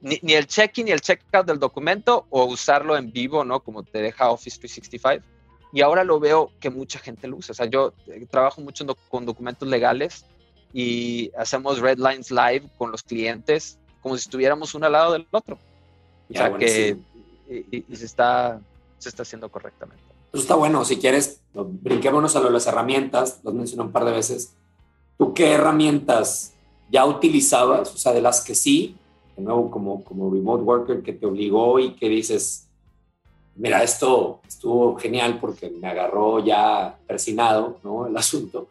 ni, 0.00 0.20
ni 0.22 0.34
el 0.34 0.46
check-in 0.46 0.84
ni 0.84 0.92
el 0.92 1.00
check-out 1.00 1.46
del 1.46 1.58
documento 1.58 2.28
o 2.30 2.44
usarlo 2.44 2.96
en 2.96 3.10
vivo, 3.10 3.44
¿no? 3.44 3.58
Como 3.58 3.82
te 3.82 4.00
deja 4.00 4.30
Office 4.30 4.60
365. 4.60 5.26
Y 5.72 5.80
ahora 5.80 6.04
lo 6.04 6.20
veo 6.20 6.52
que 6.60 6.70
mucha 6.70 7.00
gente 7.00 7.26
lo 7.26 7.38
usa. 7.38 7.50
O 7.50 7.54
sea, 7.56 7.66
yo 7.66 7.92
trabajo 8.30 8.60
mucho 8.60 8.86
con 9.08 9.26
documentos 9.26 9.66
legales 9.66 10.24
y 10.74 11.30
hacemos 11.38 11.78
red 11.78 11.96
lines 11.96 12.30
live 12.30 12.64
con 12.76 12.90
los 12.90 13.02
clientes 13.02 13.78
como 14.02 14.16
si 14.16 14.22
estuviéramos 14.22 14.74
uno 14.74 14.84
al 14.84 14.92
lado 14.92 15.12
del 15.14 15.26
otro. 15.30 15.58
O 16.28 16.34
sea, 16.34 16.50
bueno, 16.50 16.58
que 16.58 16.98
sí. 17.48 17.64
y, 17.70 17.84
y 17.88 17.96
se 17.96 18.04
está 18.04 18.60
se 19.04 19.10
está 19.10 19.22
haciendo 19.22 19.48
correctamente. 19.50 20.02
Eso 20.32 20.42
está 20.42 20.56
bueno. 20.56 20.84
Si 20.84 20.96
quieres, 20.96 21.40
brinquémonos 21.54 22.34
a 22.34 22.40
lo 22.40 22.46
de 22.46 22.52
las 22.52 22.66
herramientas. 22.66 23.40
Los 23.44 23.54
mencioné 23.54 23.84
un 23.84 23.92
par 23.92 24.04
de 24.04 24.12
veces. 24.12 24.54
¿Tú 25.16 25.32
qué 25.32 25.52
herramientas 25.52 26.54
ya 26.90 27.06
utilizabas? 27.06 27.94
O 27.94 27.96
sea, 27.96 28.12
de 28.12 28.20
las 28.20 28.42
que 28.42 28.54
sí, 28.54 28.96
de 29.36 29.42
nuevo, 29.42 29.70
como, 29.70 30.02
como 30.02 30.30
remote 30.30 30.62
worker 30.64 31.02
que 31.02 31.12
te 31.12 31.26
obligó 31.26 31.78
y 31.78 31.94
que 31.94 32.08
dices, 32.08 32.66
mira, 33.54 33.82
esto 33.82 34.40
estuvo 34.48 34.96
genial 34.96 35.38
porque 35.38 35.70
me 35.70 35.86
agarró 35.86 36.44
ya 36.44 36.98
persinado, 37.06 37.78
¿no? 37.84 38.06
El 38.06 38.16
asunto. 38.16 38.68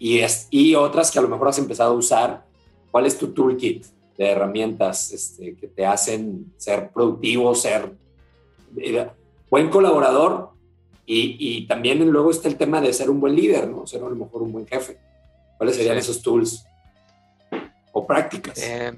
Y, 0.00 0.18
es, 0.18 0.48
y 0.50 0.74
otras 0.74 1.12
que 1.12 1.20
a 1.20 1.22
lo 1.22 1.28
mejor 1.28 1.48
has 1.48 1.58
empezado 1.58 1.92
a 1.92 1.94
usar. 1.94 2.44
¿Cuál 2.90 3.06
es 3.06 3.16
tu 3.16 3.32
toolkit 3.32 3.86
de 4.18 4.30
herramientas 4.30 5.12
este, 5.12 5.54
que 5.54 5.68
te 5.68 5.86
hacen 5.86 6.52
ser 6.56 6.90
productivo, 6.90 7.54
ser 7.54 7.92
buen 9.48 9.68
colaborador 9.68 10.50
y, 11.06 11.36
y, 11.38 11.66
también 11.66 12.08
luego 12.08 12.30
está 12.30 12.48
el 12.48 12.56
tema 12.56 12.80
de 12.80 12.92
ser 12.92 13.10
un 13.10 13.20
buen 13.20 13.34
líder, 13.34 13.68
¿no? 13.68 13.86
Ser 13.86 14.02
a 14.02 14.08
lo 14.08 14.14
mejor 14.14 14.42
un 14.42 14.52
buen 14.52 14.66
jefe. 14.66 14.98
¿Cuáles 15.56 15.76
serían 15.76 15.96
sí. 15.96 16.00
esos 16.00 16.22
tools 16.22 16.64
o 17.92 18.06
prácticas? 18.06 18.62
Eh, 18.62 18.92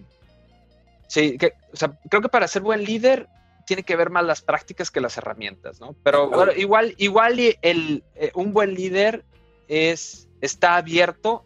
sí, 1.06 1.38
que, 1.38 1.54
o 1.72 1.76
sea, 1.76 1.98
creo 2.10 2.20
que 2.20 2.28
para 2.28 2.46
ser 2.48 2.62
buen 2.62 2.84
líder 2.84 3.28
tiene 3.66 3.82
que 3.82 3.96
ver 3.96 4.10
más 4.10 4.24
las 4.24 4.42
prácticas 4.42 4.90
que 4.90 5.00
las 5.00 5.16
herramientas, 5.16 5.80
¿no? 5.80 5.96
Pero 6.02 6.28
bueno, 6.28 6.52
igual, 6.52 6.94
igual 6.98 7.38
el, 7.62 8.04
eh, 8.14 8.30
un 8.34 8.52
buen 8.52 8.74
líder 8.74 9.24
es, 9.68 10.28
está 10.42 10.76
abierto 10.76 11.44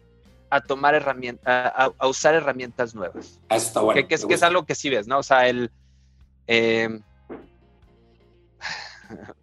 a 0.49 0.61
tomar 0.61 0.95
herramientas, 0.95 1.73
a, 1.75 2.07
usar 2.07 2.35
herramientas 2.35 2.93
nuevas. 2.93 3.39
Eso 3.49 3.67
está 3.67 3.81
bueno. 3.81 4.07
Que, 4.07 4.15
es, 4.15 4.25
que, 4.25 4.33
es, 4.33 4.43
algo 4.43 4.65
que 4.65 4.75
sí 4.75 4.89
ves, 4.89 5.07
¿no? 5.07 5.19
O 5.19 5.23
sea, 5.23 5.47
el... 5.47 5.71
Eh, 6.49 6.89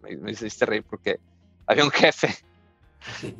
me, 0.01 0.31
hiciste 0.31 0.65
reír 0.65 0.83
porque 0.87 1.19
había 1.67 1.83
un 1.83 1.91
jefe 1.91 2.35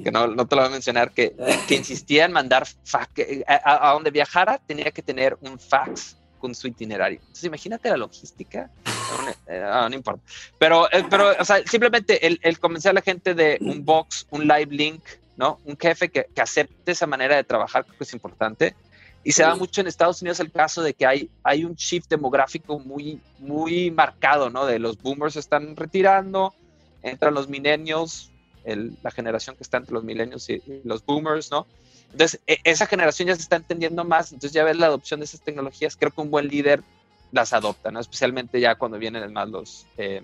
que 0.04 0.12
no, 0.12 0.28
no, 0.28 0.48
te 0.48 0.56
lo 0.56 0.62
voy 0.62 0.70
a 0.70 0.72
mencionar, 0.72 1.12
que, 1.12 1.36
que 1.68 1.76
insistía 1.76 2.26
en 2.26 2.32
mandar 2.32 2.68
fax, 2.84 3.10
a, 3.48 3.90
a, 3.90 3.94
donde 3.94 4.12
viajara 4.12 4.60
tenía 4.60 4.92
que 4.92 5.02
tener 5.02 5.38
un 5.42 5.60
fax 5.60 6.18
con 6.40 6.54
su 6.54 6.68
itinerario. 6.68 7.20
Entonces 7.22 7.46
imagínate 7.46 7.90
la 7.90 7.98
logística, 7.98 8.70
no, 8.86 9.30
eh, 9.48 9.88
no 9.90 9.96
importa. 9.96 10.22
Pero, 10.60 10.92
eh, 10.92 11.04
pero 11.10 11.32
o 11.40 11.46
sea, 11.46 11.58
simplemente 11.66 12.26
el, 12.26 12.40
el, 12.44 12.60
convencer 12.60 12.92
a 12.92 12.94
la 12.94 13.02
gente 13.02 13.34
de 13.34 13.58
un 13.62 13.84
box, 13.84 14.28
un 14.30 14.48
live 14.48 14.68
link, 14.70 15.04
¿no? 15.38 15.60
Un 15.66 15.78
jefe 15.78 16.10
que, 16.10 16.28
que 16.34 16.42
acepte 16.42 16.92
esa 16.92 17.08
manera 17.08 17.36
de 17.36 17.44
trabajar 17.44 17.86
creo 17.86 17.98
que 17.98 18.04
es 18.04 18.14
importante. 18.14 18.76
Y 19.24 19.32
se 19.32 19.42
da 19.42 19.56
mucho 19.56 19.82
en 19.82 19.88
Estados 19.88 20.22
Unidos 20.22 20.40
el 20.40 20.52
caso 20.52 20.84
de 20.84 20.94
que 20.94 21.06
hay, 21.06 21.32
hay 21.44 21.66
un 21.66 21.74
shift 21.74 22.08
demográfico 22.10 22.78
muy, 22.78 23.20
muy 23.40 23.90
marcado, 23.90 24.52
¿no? 24.52 24.68
De 24.68 24.78
los 24.78 25.02
boomers 25.02 25.34
se 25.34 25.40
están 25.40 25.76
retirando, 25.76 26.54
entran 27.02 27.34
los 27.34 27.50
millennials, 27.50 28.32
la 28.66 29.12
generación 29.12 29.56
que 29.56 29.64
está 29.64 29.78
entre 29.78 29.94
los 29.94 30.04
millennials 30.04 30.50
y, 30.50 30.62
los 30.84 31.04
boomers, 31.04 31.50
¿no? 31.50 31.66
Entonces, 32.12 32.40
e, 32.46 32.60
esa 32.64 32.86
generación 32.86 33.28
ya 33.28 33.36
se 33.36 33.42
está 33.42 33.56
entendiendo 33.56 34.04
más, 34.04 34.32
entonces 34.32 34.54
ya 34.54 34.64
ves 34.64 34.78
la 34.78 34.88
adopción 34.88 35.20
de 35.20 35.26
esas 35.26 35.42
tecnologías, 35.42 35.96
creo 35.96 36.12
que 36.12 36.22
un 36.22 36.30
buen 36.30 36.48
líder 36.48 36.84
las 37.32 37.52
adopta, 37.54 37.92
¿no? 37.92 38.00
Especialmente 38.00 38.60
ya 38.60 38.76
cuando 38.76 39.00
vienen 39.00 39.34
más 39.34 39.50
los, 39.50 39.88
eh, 39.98 40.22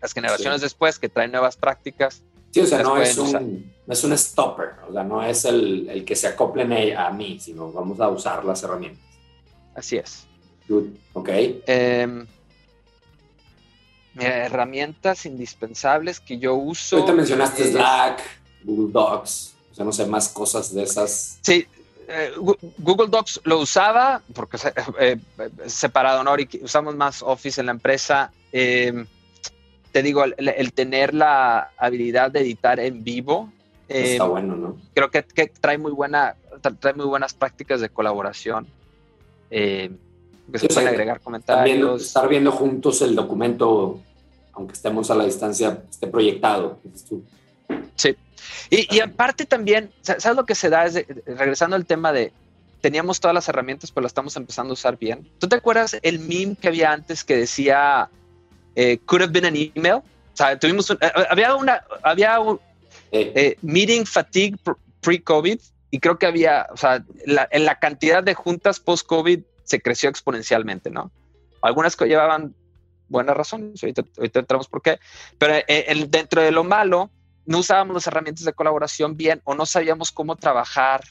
las 0.00 0.12
generaciones 0.12 0.60
después 0.60 0.98
que 0.98 1.08
traen 1.08 1.32
nuevas 1.32 1.56
prácticas. 1.56 2.22
Sí, 2.56 2.62
o 2.62 2.66
sea, 2.66 2.82
no 2.82 2.96
es, 2.96 3.18
un, 3.18 3.70
no 3.86 3.92
es, 3.92 4.02
un, 4.02 4.16
stopper, 4.16 4.76
o 4.88 4.90
sea, 4.90 5.04
no 5.04 5.22
es 5.22 5.44
el, 5.44 5.90
el, 5.90 6.06
que 6.06 6.16
se 6.16 6.26
acoplen 6.26 6.72
a 6.96 7.10
mí, 7.10 7.38
sino 7.38 7.70
vamos 7.70 8.00
a 8.00 8.08
usar 8.08 8.42
las 8.46 8.62
herramientas. 8.62 9.04
Así 9.74 9.98
es. 9.98 10.26
Good. 10.66 10.86
Ok. 11.12 11.28
Eh, 11.28 12.24
Mira, 14.14 14.46
herramientas 14.46 15.26
indispensables 15.26 16.18
que 16.18 16.38
yo 16.38 16.54
uso. 16.54 16.96
Ahorita 16.96 17.12
mencionaste 17.12 17.72
Slack, 17.72 18.22
Google 18.64 18.90
Docs, 18.90 19.54
o 19.72 19.74
sea, 19.74 19.84
no 19.84 19.92
sé, 19.92 20.06
más 20.06 20.30
cosas 20.30 20.72
de 20.72 20.84
esas. 20.84 21.38
Sí, 21.42 21.66
eh, 22.08 22.32
Google 22.78 23.08
Docs 23.08 23.42
lo 23.44 23.58
usaba 23.58 24.22
porque 24.32 24.56
eh, 24.98 25.18
separado, 25.66 26.24
¿no? 26.24 26.34
usamos 26.62 26.96
más 26.96 27.20
Office 27.20 27.60
en 27.60 27.66
la 27.66 27.72
empresa. 27.72 28.32
Eh, 28.50 29.04
te 29.96 30.02
digo, 30.02 30.24
el, 30.24 30.72
tener 30.74 31.14
la 31.14 31.70
habilidad 31.78 32.30
de 32.30 32.40
editar 32.40 32.78
en 32.78 33.02
vivo. 33.02 33.50
Está 33.88 34.24
bueno, 34.24 34.54
¿no? 34.54 34.76
Creo 34.92 35.10
que, 35.10 35.22
trae, 35.22 35.78
muy 35.78 35.90
buena, 35.90 36.36
trae 36.80 36.92
muy 36.92 37.06
buenas 37.06 37.32
prácticas 37.32 37.80
de 37.80 37.88
colaboración. 37.88 38.66
que 39.48 39.88
se 40.52 40.68
pueden 40.68 40.88
agregar 40.88 41.20
comentarios. 41.20 42.02
estar 42.02 42.28
viendo 42.28 42.52
juntos 42.52 43.00
el 43.00 43.14
documento 43.14 44.02
aunque 44.52 44.74
estemos 44.74 45.10
a 45.10 45.14
la 45.14 45.24
distancia, 45.24 45.82
esté 45.90 46.08
proyectado. 46.08 46.78
Sí. 47.94 48.14
Y, 48.68 49.00
aparte 49.00 49.46
también, 49.46 49.90
¿sabes 50.02 50.36
lo 50.36 50.44
que 50.44 50.54
se 50.54 50.68
da? 50.68 50.84
Es 50.84 51.06
regresando 51.24 51.74
al 51.74 51.86
tema 51.86 52.12
de, 52.12 52.34
teníamos 52.82 53.18
todas 53.18 53.34
las 53.34 53.48
herramientas, 53.48 53.92
pero 53.92 54.02
las 54.02 54.10
estamos 54.10 54.36
empezando 54.36 54.72
a 54.72 54.74
usar 54.74 54.98
bien. 54.98 55.26
¿Tú 55.38 55.48
te 55.48 55.56
acuerdas 55.56 55.96
el 56.02 56.18
meme 56.18 56.54
que 56.60 56.68
había 56.68 56.92
antes 56.92 57.24
que 57.24 57.34
decía, 57.34 58.10
eh, 58.76 58.98
could 59.06 59.22
have 59.22 59.32
been 59.32 59.44
an 59.44 59.56
email? 59.56 59.96
O 59.96 60.36
sea, 60.36 60.58
tuvimos, 60.58 60.90
eh, 60.90 60.96
había 61.30 61.54
una, 61.54 61.82
había 62.02 62.38
un 62.38 62.60
eh. 63.10 63.56
meeting 63.62 64.04
fatigue 64.04 64.56
pre-COVID 65.00 65.58
y 65.90 65.98
creo 65.98 66.18
que 66.18 66.26
había, 66.26 66.68
o 66.70 66.76
sea, 66.76 67.04
la, 67.24 67.48
en 67.50 67.64
la 67.64 67.78
cantidad 67.78 68.22
de 68.22 68.34
juntas 68.34 68.78
post-COVID 68.80 69.40
se 69.64 69.80
creció 69.80 70.08
exponencialmente, 70.10 70.90
¿no? 70.90 71.10
Algunas 71.62 71.96
que 71.96 72.06
llevaban 72.06 72.54
buenas 73.08 73.36
razones, 73.36 73.82
ahorita, 73.82 74.02
entramos 74.16 74.68
por 74.68 74.82
qué, 74.82 74.98
pero 75.38 75.54
eh, 75.66 76.06
dentro 76.08 76.42
de 76.42 76.50
lo 76.50 76.64
malo, 76.64 77.10
no 77.46 77.58
usábamos 77.58 77.94
las 77.94 78.06
herramientas 78.06 78.44
de 78.44 78.52
colaboración 78.52 79.16
bien 79.16 79.40
o 79.44 79.54
no 79.54 79.66
sabíamos 79.66 80.10
cómo 80.10 80.36
trabajar 80.36 81.02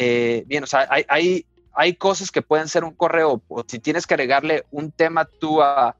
eh, 0.00 0.44
bien, 0.46 0.62
o 0.62 0.66
sea, 0.68 0.86
hay, 0.90 1.04
hay, 1.08 1.46
hay, 1.74 1.94
cosas 1.94 2.30
que 2.30 2.40
pueden 2.40 2.68
ser 2.68 2.84
un 2.84 2.94
correo, 2.94 3.42
o 3.48 3.64
si 3.66 3.80
tienes 3.80 4.06
que 4.06 4.14
agregarle 4.14 4.64
un 4.70 4.92
tema 4.92 5.24
tú 5.24 5.60
a, 5.60 5.96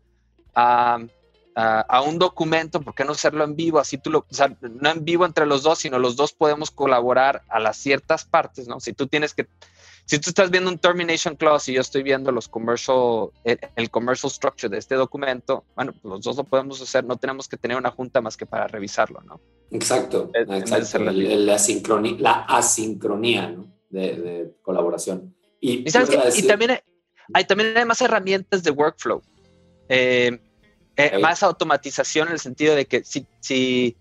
a, 0.59 1.85
a, 1.89 2.03
un 2.03 2.19
documento, 2.19 2.81
¿por 2.81 2.95
qué 2.95 3.05
no 3.05 3.13
hacerlo 3.13 3.45
en 3.45 3.57
vivo? 3.57 3.79
Así 3.79 3.99
tú 3.99 4.11
lo, 4.11 4.19
o 4.21 4.35
sea, 4.35 4.57
no 4.61 4.91
en 4.91 5.05
vivo 5.05 5.27
entre 5.27 5.45
los 5.45 5.63
dos, 5.63 5.81
sino 5.81 5.99
los 5.99 6.15
dos 6.15 6.33
podemos 6.33 6.71
colaborar 6.71 7.43
a 7.49 7.59
las 7.59 7.77
ciertas 7.77 8.25
partes, 8.25 8.69
¿no? 8.69 8.79
Si 8.79 8.93
tú 8.93 9.07
tienes 9.09 9.35
que 9.35 9.49
si 10.09 10.19
tú 10.19 10.31
estás 10.31 10.51
viendo 10.51 10.71
un 10.71 10.79
termination 10.79 11.37
clause 11.37 11.71
y 11.71 11.75
yo 11.75 11.83
estoy 11.83 12.03
viendo 12.03 12.33
los 12.33 12.49
commercial, 12.49 13.29
el, 13.45 13.91
commercial 13.91 14.31
structure 14.31 14.71
de 14.71 14.79
este 14.79 14.95
documento, 14.95 15.65
bueno, 15.77 15.93
los 16.03 16.23
dos 16.23 16.37
lo 16.39 16.45
podemos 16.45 16.81
hacer, 16.81 17.05
no 17.05 17.19
tenemos 17.19 17.47
que 17.47 17.59
tener 17.59 17.77
una 17.77 17.91
junta 17.91 18.23
más 18.23 18.35
que 18.35 18.47
para 18.47 18.67
revisarlo, 18.69 19.21
¿no? 19.21 19.39
Exacto, 19.71 20.31
exacto. 20.33 20.99
la, 21.01 21.55
asincronía, 21.57 22.17
la 22.19 22.33
asincronía 22.45 23.51
¿no? 23.51 23.67
de, 23.91 24.55
colaboración. 24.63 25.35
Y, 25.61 25.85
también, 25.91 26.81
hay, 27.35 27.45
también 27.45 27.77
hay 27.77 27.85
más 27.85 28.01
herramientas 28.01 28.63
de 28.63 28.71
workflow, 28.71 29.21
eh, 29.91 30.41
eh, 30.99 31.17
más 31.21 31.45
automatización 31.45 32.27
en 32.27 32.35
el 32.35 32.41
sentido 32.41 32.75
de 32.75 32.87
que 32.87 33.05
si, 33.05 33.25
si, 33.39 33.97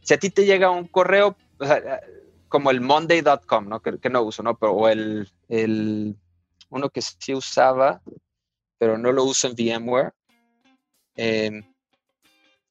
si 0.00 0.14
a 0.14 0.18
ti 0.18 0.28
te 0.28 0.44
llega 0.44 0.70
un 0.70 0.88
correo, 0.88 1.36
o 1.58 1.64
sea, 1.64 2.00
como 2.48 2.72
el 2.72 2.80
monday.com, 2.80 3.68
¿no? 3.68 3.80
Que, 3.80 4.10
no 4.10 4.22
uso, 4.22 4.42
¿no? 4.42 4.58
Pero, 4.58 4.72
o 4.72 4.88
el, 4.88 5.28
el, 5.48 6.16
uno 6.68 6.90
que 6.90 7.00
sí 7.00 7.32
usaba, 7.32 8.02
pero 8.76 8.98
no 8.98 9.12
lo 9.12 9.22
uso 9.22 9.46
en 9.46 9.54
VMware, 9.54 10.12
em, 11.14 11.62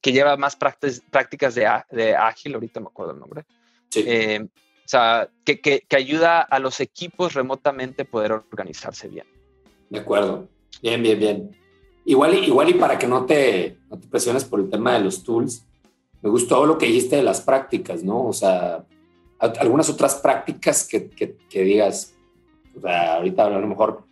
que 0.02 0.12
lleva 0.12 0.36
más 0.36 0.58
prácticas 0.58 1.56
de, 1.56 1.66
de, 1.92 2.14
ágil, 2.14 2.56
ahorita 2.56 2.82
me 2.82 2.88
acuerdo 2.88 3.14
el 3.14 3.20
nombre. 3.20 3.46
Sí. 3.90 4.04
Em, 4.06 4.50
o 4.84 4.88
sea, 4.92 5.30
que, 5.46 5.62
que, 5.62 5.86
que, 5.88 5.96
ayuda 5.96 6.42
a 6.42 6.60
los 6.60 6.82
equipos 6.82 7.36
remotamente 7.36 8.04
poder 8.04 8.34
organizarse 8.34 9.08
bien. 9.08 9.28
De 9.90 10.00
acuerdo. 10.00 10.50
Bien, 10.82 11.02
bien, 11.02 11.20
bien. 11.20 11.61
Igual, 12.12 12.44
igual 12.44 12.68
y 12.68 12.74
para 12.74 13.00
que 13.00 13.08
no 13.08 13.26
te, 13.26 13.78
no 13.90 13.98
te 13.98 14.06
presiones 14.06 14.44
por 14.44 14.60
el 14.60 14.70
tema 14.70 14.96
de 14.96 15.00
los 15.00 15.24
tools, 15.24 15.66
me 16.22 16.30
gustó 16.30 16.66
lo 16.66 16.78
que 16.78 16.88
dijiste 16.88 17.16
de 17.16 17.24
las 17.24 17.40
prácticas, 17.40 18.04
¿no? 18.04 18.26
O 18.26 18.34
sea, 18.34 18.86
algunas 19.40 19.90
otras 19.90 20.16
prácticas 20.16 20.86
que, 20.86 21.10
que, 21.10 21.64
digas, 21.64 22.14
o 22.76 22.82
sea, 22.82 23.16
ahorita 23.16 23.46
a 23.46 23.50
lo 23.52 23.66
mejor 23.66 24.04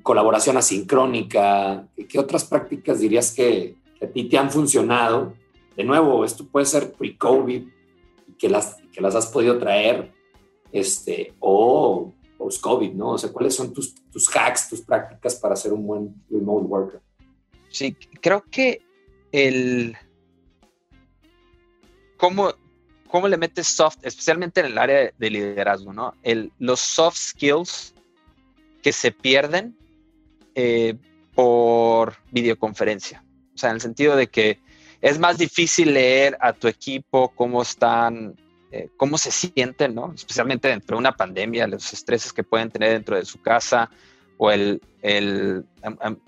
colaboración 0.00 0.58
asincrónica, 0.58 1.88
¿qué 2.08 2.20
otras 2.20 2.44
prácticas 2.44 3.00
dirías 3.00 3.34
que, 3.34 3.74
a 4.00 4.06
ti 4.06 4.28
te 4.28 4.38
han 4.38 4.52
funcionado? 4.52 5.32
De 5.76 5.82
nuevo, 5.82 6.24
esto 6.24 6.46
puede 6.46 6.66
ser 6.66 6.92
pre-COVID 6.92 7.64
que 8.38 8.48
las, 8.48 8.76
que 8.92 9.00
las 9.00 9.16
has 9.16 9.26
podido 9.26 9.58
traer, 9.58 10.12
este, 10.70 11.34
o 11.40 12.12
post-COVID, 12.38 12.92
¿no? 12.92 13.14
O 13.14 13.18
sea, 13.18 13.32
¿cuáles 13.32 13.56
son 13.56 13.72
tus, 13.72 13.92
tus 14.08 14.28
hacks, 14.36 14.68
tus 14.68 14.82
prácticas 14.82 15.34
para 15.34 15.56
ser 15.56 15.72
un 15.72 15.84
buen 15.84 16.14
remote 16.30 16.64
worker? 16.64 17.07
Sí, 17.70 17.96
creo 18.20 18.44
que 18.50 18.82
el... 19.32 19.96
¿Cómo, 22.16 22.52
cómo 23.08 23.28
le 23.28 23.36
metes 23.36 23.68
soft, 23.68 23.98
especialmente 24.02 24.60
en 24.60 24.66
el 24.66 24.78
área 24.78 25.12
de 25.16 25.30
liderazgo, 25.30 25.92
¿no? 25.92 26.14
El, 26.22 26.52
los 26.58 26.80
soft 26.80 27.16
skills 27.16 27.94
que 28.82 28.92
se 28.92 29.12
pierden 29.12 29.76
eh, 30.54 30.94
por 31.34 32.16
videoconferencia. 32.30 33.24
O 33.54 33.58
sea, 33.58 33.70
en 33.70 33.76
el 33.76 33.80
sentido 33.80 34.16
de 34.16 34.26
que 34.26 34.60
es 35.00 35.18
más 35.18 35.38
difícil 35.38 35.94
leer 35.94 36.36
a 36.40 36.52
tu 36.52 36.66
equipo 36.66 37.28
cómo 37.28 37.62
están, 37.62 38.34
eh, 38.72 38.88
cómo 38.96 39.16
se 39.18 39.30
sienten, 39.30 39.94
¿no? 39.94 40.12
Especialmente 40.12 40.68
dentro 40.68 40.96
de 40.96 41.00
una 41.00 41.16
pandemia, 41.16 41.68
los 41.68 41.92
estreses 41.92 42.32
que 42.32 42.42
pueden 42.42 42.70
tener 42.70 42.92
dentro 42.92 43.16
de 43.16 43.24
su 43.24 43.40
casa 43.40 43.90
o 44.38 44.50
el, 44.50 44.80
el 45.02 45.64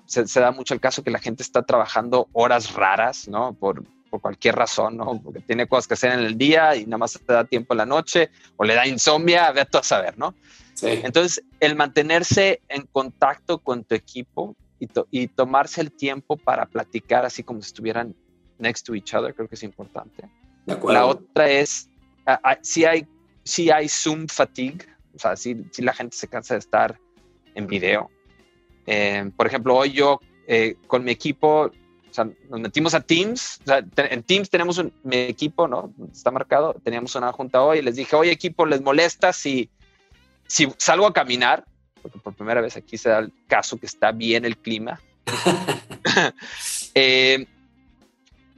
se, 0.07 0.27
se, 0.27 0.41
da 0.41 0.51
mucho 0.51 0.75
el 0.75 0.81
caso 0.81 1.03
que 1.03 1.11
la 1.11 1.19
gente 1.19 1.43
está 1.43 1.63
trabajando 1.63 2.29
horas 2.33 2.75
raras, 2.75 3.29
¿no? 3.29 3.55
Por, 3.55 3.85
por 4.11 4.21
cualquier 4.21 4.57
razón, 4.57 4.97
¿no? 4.97 5.21
Porque 5.23 5.41
tiene 5.41 5.67
cosas 5.67 5.87
que 5.87 5.95
hacer 5.95 6.13
en 6.13 6.21
el 6.21 6.37
día 6.37 6.77
y 6.77 6.85
nada 6.85 6.99
más 6.99 7.13
te 7.13 7.33
da 7.33 7.45
tiempo 7.45 7.73
en 7.73 7.79
la 7.79 7.87
noche 7.87 8.31
o 8.57 8.65
le 8.65 8.75
da 8.75 8.87
insomnia, 8.87 9.51
ve 9.53 9.63
a 9.73 9.83
saber, 9.83 10.19
¿no? 10.19 10.35
Sí. 10.75 10.89
Entonces, 10.89 11.43
el 11.61 11.77
mantenerse 11.77 12.61
en 12.69 12.87
contacto 12.87 13.59
con 13.59 13.85
tu 13.85 13.95
equipo 13.95 14.57
y, 14.81 14.89
y, 15.11 15.29
tomarse 15.29 15.81
el 15.81 15.93
tiempo 15.93 16.37
para 16.37 16.67
platicar 16.67 17.25
así 17.25 17.43
como 17.43 17.61
si 17.63 17.69
estuvieran 17.69 18.15
next 18.59 18.87
to 18.87 18.95
each 18.95 19.15
other, 19.15 19.35
creo 19.35 19.47
que 19.47 19.55
es 19.55 19.63
importante. 19.63 20.29
De. 20.67 20.79
La 20.93 21.07
otra 21.07 21.49
es, 21.49 21.89
si 22.63 22.85
hay, 22.85 23.07
si 23.45 23.71
hay 23.71 23.89
Zoom 23.89 24.27
fatigue, 24.27 24.87
o 25.15 25.19
sea, 25.19 25.37
si, 25.37 25.65
si 25.71 25.83
la 25.83 25.93
gente 25.93 26.17
se 26.17 26.29
cansa 26.29 26.55
de 26.55 26.61
estar 26.61 26.99
en 27.55 27.67
video. 27.67 28.11
Eh, 28.87 29.31
por 29.37 29.47
ejemplo, 29.47 29.77
hoy 29.77 29.93
yo 29.93 30.21
eh, 30.47 30.77
con 30.87 31.05
mi 31.05 31.13
equipo, 31.13 31.67
o 31.67 32.13
sea, 32.13 32.29
nos 32.49 32.61
metimos 32.61 32.95
a 32.95 33.01
Teams. 33.01 33.61
en 33.97 34.23
Teams 34.25 34.51
tenemos 34.51 34.79
un, 34.79 34.93
mi 35.05 35.17
equipo, 35.17 35.69
¿no? 35.69 35.93
Está 36.13 36.31
marcado. 36.31 36.75
Teníamos 36.83 37.15
una 37.15 37.33
junta 37.33 37.63
hoy 37.63 37.79
y 37.79 37.83
les 37.83 37.97
dije, 37.97 38.17
oye, 38.17 38.33
equipo, 38.33 38.67
¿les 38.67 38.81
molesta 38.83 39.33
si, 39.33 39.71
si 40.47 40.69
salgo 40.77 41.07
a 41.07 41.13
caminar? 41.13 41.65
Porque 42.03 42.19
por 42.19 42.35
primera 42.35 42.61
vez 42.61 42.77
aquí 42.77 42.99
se 42.99 43.11
da 43.11 43.21
el 43.21 43.33
caso 43.47 43.79
que 43.79 43.87
está 43.87 44.11
bien 44.11 44.45
el 44.45 44.57
clima. 44.57 45.01
eh, 46.95 47.47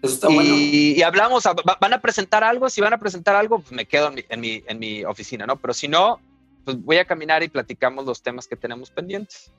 Eso 0.00 0.14
está 0.14 0.30
y, 0.30 0.34
bueno. 0.34 0.54
y, 0.56 1.02
hablamos, 1.02 1.46
van 1.78 1.92
a 1.92 2.00
presentar 2.00 2.42
algo. 2.42 2.70
Si 2.70 2.80
van 2.80 2.94
a 2.94 2.98
presentar 2.98 3.36
algo, 3.36 3.58
pues 3.58 3.72
me 3.72 3.84
quedo 3.84 4.08
en 4.08 4.14
mi, 4.14 4.24
en 4.30 4.40
mi, 4.40 4.64
en 4.66 4.78
mi 4.78 5.04
oficina, 5.04 5.46
¿no? 5.46 5.56
Pero 5.56 5.74
si 5.74 5.88
no, 5.88 6.20
pues 6.64 6.82
voy 6.82 6.98
a 6.98 7.04
caminar 7.04 7.42
y 7.42 7.48
platicamos 7.48 8.04
los 8.06 8.22
temas 8.22 8.46
que 8.46 8.56
tenemos 8.56 8.90
pendientes. 8.90 9.52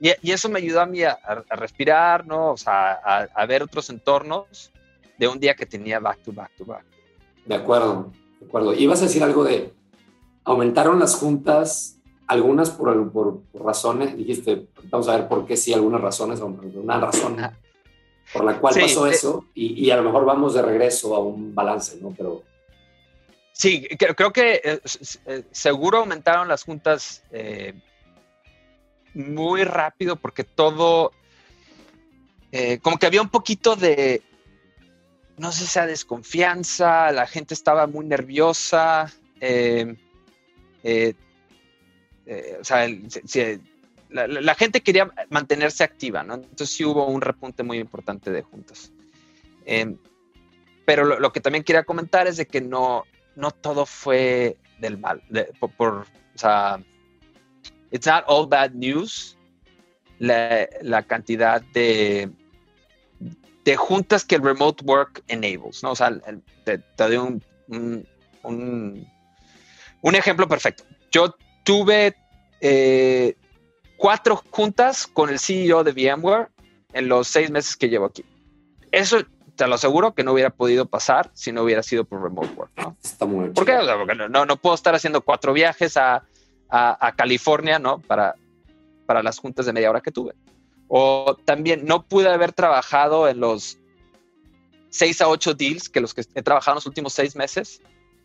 Y, 0.00 0.32
eso 0.32 0.48
me 0.48 0.58
ayudó 0.58 0.80
a 0.80 0.86
mí 0.86 1.02
a, 1.04 1.16
respirar, 1.50 2.26
¿no? 2.26 2.50
O 2.52 2.56
sea, 2.56 2.92
a, 2.92 3.46
ver 3.46 3.62
otros 3.62 3.88
entornos 3.88 4.72
de 5.16 5.28
un 5.28 5.38
día 5.38 5.54
que 5.54 5.64
tenía 5.64 6.00
back 6.00 6.22
to 6.22 6.32
back 6.32 6.50
to 6.56 6.64
back. 6.64 6.84
De 7.46 7.54
acuerdo, 7.54 8.12
de 8.40 8.46
acuerdo. 8.46 8.74
Ibas 8.74 9.00
a 9.00 9.04
decir 9.04 9.22
algo 9.22 9.44
de, 9.44 9.72
aumentaron 10.44 10.98
las 10.98 11.14
juntas, 11.14 12.00
algunas 12.26 12.70
por, 12.70 13.12
por, 13.12 13.42
razones, 13.54 14.16
dijiste, 14.16 14.66
vamos 14.90 15.08
a 15.08 15.16
ver 15.16 15.28
por 15.28 15.46
qué 15.46 15.56
sí, 15.56 15.72
algunas 15.72 16.00
razones, 16.00 16.40
una 16.40 16.98
razón 16.98 17.36
por 18.32 18.44
la 18.44 18.58
cual 18.58 18.74
pasó 18.80 19.06
eso, 19.06 19.44
y, 19.54 19.84
y, 19.86 19.90
a 19.90 19.96
lo 19.96 20.02
mejor 20.02 20.24
vamos 20.24 20.54
de 20.54 20.62
regreso 20.62 21.14
a 21.14 21.20
un 21.20 21.54
balance, 21.54 21.98
¿no? 22.00 22.12
Pero... 22.16 22.42
Sí, 23.62 23.86
creo, 23.96 24.32
que 24.32 24.60
eh, 24.64 24.80
eh, 25.26 25.44
seguro 25.52 25.98
aumentaron 25.98 26.48
las 26.48 26.64
juntas 26.64 27.22
eh, 27.30 27.74
muy 29.14 29.62
rápido 29.62 30.16
porque 30.16 30.42
todo, 30.42 31.12
como 32.82 32.98
que 32.98 33.06
había 33.06 33.22
un 33.22 33.28
poquito 33.28 33.76
de, 33.76 34.20
no 35.38 35.52
sé 35.52 35.66
sea 35.66 35.86
desconfianza, 35.86 37.12
la 37.12 37.28
gente 37.28 37.54
estaba 37.54 37.86
muy 37.86 38.04
nerviosa, 38.04 39.12
eh, 39.40 39.94
o 42.60 42.64
sea, 42.64 42.88
la, 44.10 44.54
gente 44.56 44.80
quería 44.80 45.08
mantenerse 45.30 45.84
activa, 45.84 46.24
¿no? 46.24 46.34
Entonces 46.34 46.70
sí 46.70 46.84
hubo 46.84 47.06
un 47.06 47.20
repunte 47.20 47.62
muy 47.62 47.78
importante 47.78 48.32
de 48.32 48.42
juntas. 48.42 48.90
pero 50.84 51.04
lo, 51.04 51.32
que 51.32 51.40
también 51.40 51.62
quería 51.62 51.84
comentar 51.84 52.26
es 52.26 52.38
de 52.38 52.46
que 52.46 52.60
no, 52.60 53.04
no 53.36 53.50
todo 53.50 53.86
fue 53.86 54.56
del 54.78 54.98
mal, 54.98 55.22
por, 55.76 56.06
o 56.34 56.38
sea, 56.38 56.82
it's 57.90 58.06
not 58.06 58.24
all 58.26 58.46
bad 58.46 58.72
news 58.72 59.36
la, 60.18 61.02
cantidad 61.02 61.62
de, 61.72 62.30
de 63.64 63.76
juntas 63.76 64.24
que 64.24 64.36
el 64.36 64.42
remote 64.42 64.84
work 64.84 65.22
enables, 65.28 65.82
¿no? 65.82 65.92
O 65.92 65.96
sea, 65.96 66.12
te, 66.64 66.80
doy 66.96 67.16
un, 67.16 68.06
un, 68.42 70.14
ejemplo 70.14 70.46
perfecto. 70.48 70.84
Yo 71.10 71.34
tuve 71.64 72.14
eh, 72.60 73.36
cuatro 73.96 74.42
juntas 74.50 75.06
con 75.06 75.30
el 75.30 75.38
CEO 75.38 75.82
de 75.84 75.92
VMware 75.92 76.48
en 76.92 77.08
los 77.08 77.28
seis 77.28 77.50
meses 77.50 77.76
que 77.76 77.88
llevo 77.88 78.06
aquí. 78.06 78.24
Eso 78.92 79.24
te 79.62 79.68
lo 79.68 79.76
aseguro 79.76 80.12
que 80.12 80.24
no 80.24 80.32
hubiera 80.32 80.50
podido 80.50 80.86
pasar 80.86 81.30
si 81.34 81.52
no 81.52 81.62
hubiera 81.62 81.82
sido 81.82 82.04
por 82.04 82.22
remote 82.22 82.52
work. 82.56 82.72
¿no? 82.78 82.96
Está 83.02 83.26
muy 83.26 83.50
¿Por 83.50 83.64
qué? 83.64 83.78
porque 83.96 84.14
no, 84.14 84.44
no 84.44 84.56
puedo 84.56 84.74
estar 84.74 84.94
haciendo 84.94 85.20
cuatro 85.20 85.52
viajes 85.52 85.96
a 85.96 86.24
a, 86.72 87.12
California, 87.14 87.78
¿no? 87.78 87.98
Para, 87.98 88.34
para 89.06 89.22
las 89.22 89.38
juntas 89.38 89.66
de 89.66 89.72
media 89.72 89.90
hora 89.90 90.00
que 90.00 90.10
tuve. 90.10 90.34
O 90.88 91.36
también 91.44 91.84
no 91.84 92.02
pude 92.02 92.28
haber 92.28 92.52
trabajado 92.52 93.28
en 93.28 93.40
los 93.40 93.78
seis 94.88 95.20
a 95.20 95.28
ocho 95.28 95.54
deals 95.54 95.88
que 95.88 96.00
los 96.00 96.14
que 96.14 96.24
he 96.34 96.42
trabajado 96.42 96.74
en 96.74 96.76
los 96.76 96.86
últimos 96.86 97.12
seis 97.12 97.36
meses 97.36 97.80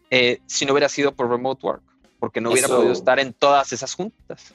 eh, 0.10 0.40
si 0.46 0.66
no 0.66 0.74
hubiera 0.74 0.90
sido 0.90 1.14
por 1.14 1.30
remote 1.30 1.66
work, 1.66 1.82
porque 2.20 2.40
no 2.40 2.52
hubiera 2.52 2.70
podido 2.70 2.94
estar 2.94 3.20
en 3.20 3.34
todas 3.34 3.74
esas 3.74 3.94
juntas. 3.94 4.54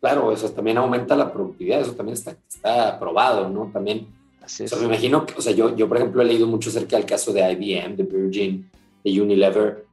Claro, 0.00 0.32
eso 0.32 0.50
también 0.52 0.76
aumenta 0.76 1.16
la 1.16 1.32
productividad, 1.32 1.80
eso 1.80 1.92
también 1.92 2.14
está, 2.14 2.36
está 2.48 2.98
probado, 2.98 3.48
¿no? 3.48 3.70
También, 3.72 4.08
Así 4.42 4.64
me 4.78 4.86
imagino 4.86 5.26
que, 5.26 5.34
o 5.34 5.40
sea, 5.40 5.52
yo, 5.52 5.76
yo 5.76 5.88
por 5.88 5.98
ejemplo 5.98 6.22
he 6.22 6.24
leído 6.24 6.46
mucho 6.46 6.70
acerca 6.70 6.96
del 6.96 7.06
caso 7.06 7.32
de 7.32 7.40
IBM, 7.52 7.96
de 7.96 8.02
Virgin, 8.02 8.70
de 9.04 9.20
Unilever, 9.20 9.84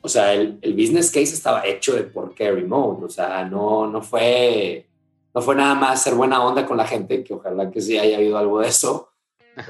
o 0.00 0.08
sea, 0.08 0.34
el, 0.34 0.58
el, 0.60 0.74
business 0.74 1.10
case 1.10 1.34
estaba 1.34 1.66
hecho 1.66 1.94
de 1.94 2.02
por 2.02 2.34
qué 2.34 2.50
remote, 2.50 3.04
o 3.04 3.08
sea, 3.08 3.44
no, 3.44 3.86
no, 3.86 4.02
fue, 4.02 4.86
no 5.34 5.40
fue 5.40 5.54
nada 5.54 5.74
más 5.74 6.02
ser 6.02 6.14
buena 6.14 6.44
onda 6.44 6.66
con 6.66 6.76
la 6.76 6.86
gente, 6.86 7.24
que 7.24 7.32
ojalá 7.32 7.70
que 7.70 7.80
sí 7.80 7.96
haya 7.96 8.18
habido 8.18 8.36
algo 8.36 8.60
de 8.60 8.68
eso, 8.68 9.08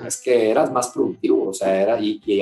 es 0.06 0.20
que 0.20 0.50
eras 0.50 0.72
más 0.72 0.88
productivo, 0.88 1.48
o 1.48 1.54
sea, 1.54 1.80
era, 1.80 2.00
y, 2.00 2.20
y 2.24 2.40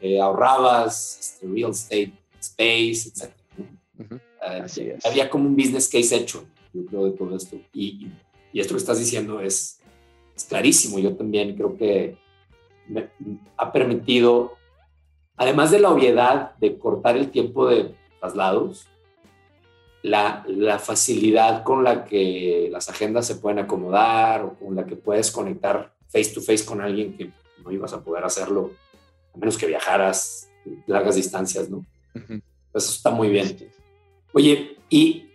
eh, 0.00 0.20
ahorrabas 0.20 1.18
este, 1.18 1.46
real 1.46 1.70
estate, 1.70 2.12
space, 2.40 3.08
etc. 3.08 3.30
Eh, 4.76 4.98
había 5.04 5.30
como 5.30 5.48
un 5.48 5.56
business 5.56 5.88
case 5.88 6.16
hecho, 6.16 6.44
yo 6.72 6.84
creo, 6.84 7.04
de 7.06 7.12
todo 7.12 7.34
esto. 7.34 7.56
Y, 7.72 8.08
y 8.52 8.60
esto 8.60 8.74
que 8.74 8.80
estás 8.80 8.98
diciendo 8.98 9.40
es, 9.40 9.80
es 10.36 10.44
clarísimo. 10.44 10.98
Yo 10.98 11.16
también 11.16 11.56
creo 11.56 11.76
que 11.76 12.16
me 12.88 13.08
ha 13.56 13.72
permitido 13.72 14.56
además 15.36 15.70
de 15.70 15.80
la 15.80 15.90
obviedad 15.90 16.54
de 16.56 16.78
cortar 16.78 17.16
el 17.16 17.30
tiempo 17.30 17.66
de 17.66 17.94
traslados, 18.20 18.86
la, 20.02 20.44
la, 20.46 20.78
facilidad 20.78 21.64
con 21.64 21.82
la 21.82 22.04
que 22.04 22.68
las 22.70 22.88
agendas 22.88 23.26
se 23.26 23.36
pueden 23.36 23.58
acomodar 23.58 24.42
o 24.42 24.54
con 24.54 24.76
la 24.76 24.84
que 24.84 24.96
puedes 24.96 25.30
conectar 25.30 25.94
face 26.08 26.32
to 26.34 26.42
face 26.42 26.64
con 26.64 26.80
alguien 26.80 27.16
que 27.16 27.32
no 27.64 27.72
ibas 27.72 27.94
a 27.94 28.04
poder 28.04 28.22
hacerlo 28.24 28.72
a 29.34 29.38
menos 29.38 29.56
que 29.56 29.66
viajaras 29.66 30.50
largas 30.86 31.16
distancias, 31.16 31.70
¿no? 31.70 31.84
Eso 32.74 32.92
está 32.92 33.10
muy 33.10 33.28
bien. 33.28 33.56
Oye, 34.32 34.76
¿y 34.90 35.28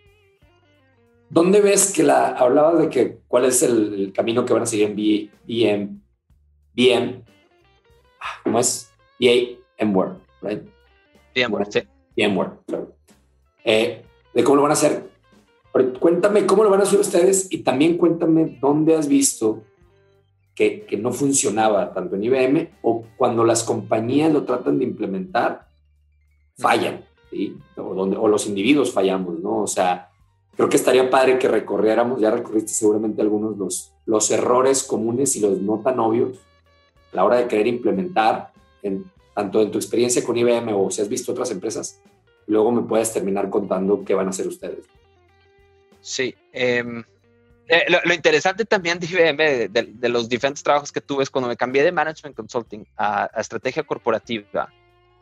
dónde 1.30 1.60
ves 1.60 1.92
que 1.92 2.02
la, 2.02 2.28
hablabas 2.30 2.80
de 2.80 2.88
que 2.90 3.20
cuál 3.28 3.46
es 3.46 3.62
el, 3.62 4.12
camino 4.14 4.44
que 4.44 4.52
van 4.52 4.64
a 4.64 4.66
seguir 4.66 4.88
en 4.88 4.96
BM, 4.96 6.00
BM, 6.74 7.24
ah, 8.20 8.40
¿cómo 8.44 8.58
es? 8.58 8.90
VMware, 9.18 10.16
right? 10.42 10.62
VMware, 11.34 11.66
sí. 11.70 11.80
VMware, 12.16 12.50
claro. 12.66 12.94
Eh, 13.64 14.02
de 14.34 14.44
cómo 14.44 14.56
lo 14.56 14.62
van 14.62 14.72
a 14.72 14.74
hacer. 14.74 15.08
cuéntame 15.98 16.46
cómo 16.46 16.64
lo 16.64 16.70
van 16.70 16.80
a 16.80 16.82
hacer 16.82 16.98
ustedes 16.98 17.48
y 17.50 17.58
también 17.58 17.96
cuéntame 17.96 18.58
dónde 18.60 18.96
has 18.96 19.06
visto 19.06 19.62
que, 20.54 20.84
que, 20.84 20.96
no 20.96 21.12
funcionaba 21.12 21.92
tanto 21.94 22.16
en 22.16 22.24
IBM 22.24 22.68
o 22.82 23.04
cuando 23.16 23.44
las 23.44 23.62
compañías 23.62 24.32
lo 24.32 24.44
tratan 24.44 24.78
de 24.78 24.84
implementar, 24.84 25.68
fallan, 26.58 27.04
¿sí? 27.30 27.56
O, 27.76 27.94
donde, 27.94 28.16
o 28.16 28.28
los 28.28 28.46
individuos 28.46 28.92
fallamos, 28.92 29.38
¿no? 29.38 29.62
O 29.62 29.66
sea, 29.66 30.09
creo 30.56 30.68
que 30.68 30.76
estaría 30.76 31.08
padre 31.08 31.38
que 31.38 31.48
recorriéramos, 31.48 32.20
ya 32.20 32.30
recorriste 32.30 32.72
seguramente 32.72 33.22
algunos 33.22 33.56
los, 33.56 33.92
los 34.06 34.30
errores 34.30 34.82
comunes 34.82 35.36
y 35.36 35.40
los 35.40 35.60
no 35.60 35.80
tan 35.80 35.98
obvios 36.00 36.38
a 37.12 37.16
la 37.16 37.24
hora 37.24 37.36
de 37.36 37.48
querer 37.48 37.66
implementar 37.66 38.52
en 38.82 39.10
tanto 39.34 39.62
en 39.62 39.70
tu 39.70 39.78
experiencia 39.78 40.24
con 40.24 40.36
IBM 40.36 40.72
o 40.74 40.90
si 40.90 41.00
has 41.00 41.08
visto 41.08 41.32
otras 41.32 41.50
empresas, 41.50 42.00
luego 42.46 42.72
me 42.72 42.82
puedes 42.82 43.12
terminar 43.12 43.48
contando 43.48 44.04
qué 44.04 44.14
van 44.14 44.26
a 44.26 44.30
hacer 44.30 44.46
ustedes. 44.46 44.84
Sí. 46.00 46.34
Em, 46.52 47.02
eh, 47.68 47.86
lo, 47.88 48.12
interesante 48.12 48.64
también 48.64 48.98
de 48.98 49.06
IBM, 49.06 49.68
de, 49.68 50.08
los 50.08 50.28
diferentes 50.28 50.62
trabajos 50.62 50.90
que 50.90 51.00
tuve, 51.00 51.22
es 51.22 51.30
cuando 51.30 51.48
me 51.48 51.56
cambié 51.56 51.84
de 51.84 51.92
Management 51.92 52.34
Consulting 52.34 52.84
a, 52.96 53.30
estrategia 53.38 53.84
corporativa. 53.84 54.68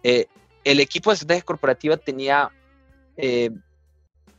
Eh, 0.03 0.27
el 0.65 0.81
equipo 0.81 1.11
de 1.11 1.15
estrategia 1.15 1.45
corporativa 1.45 1.97
tenía, 1.97 2.51
eh, 3.17 3.51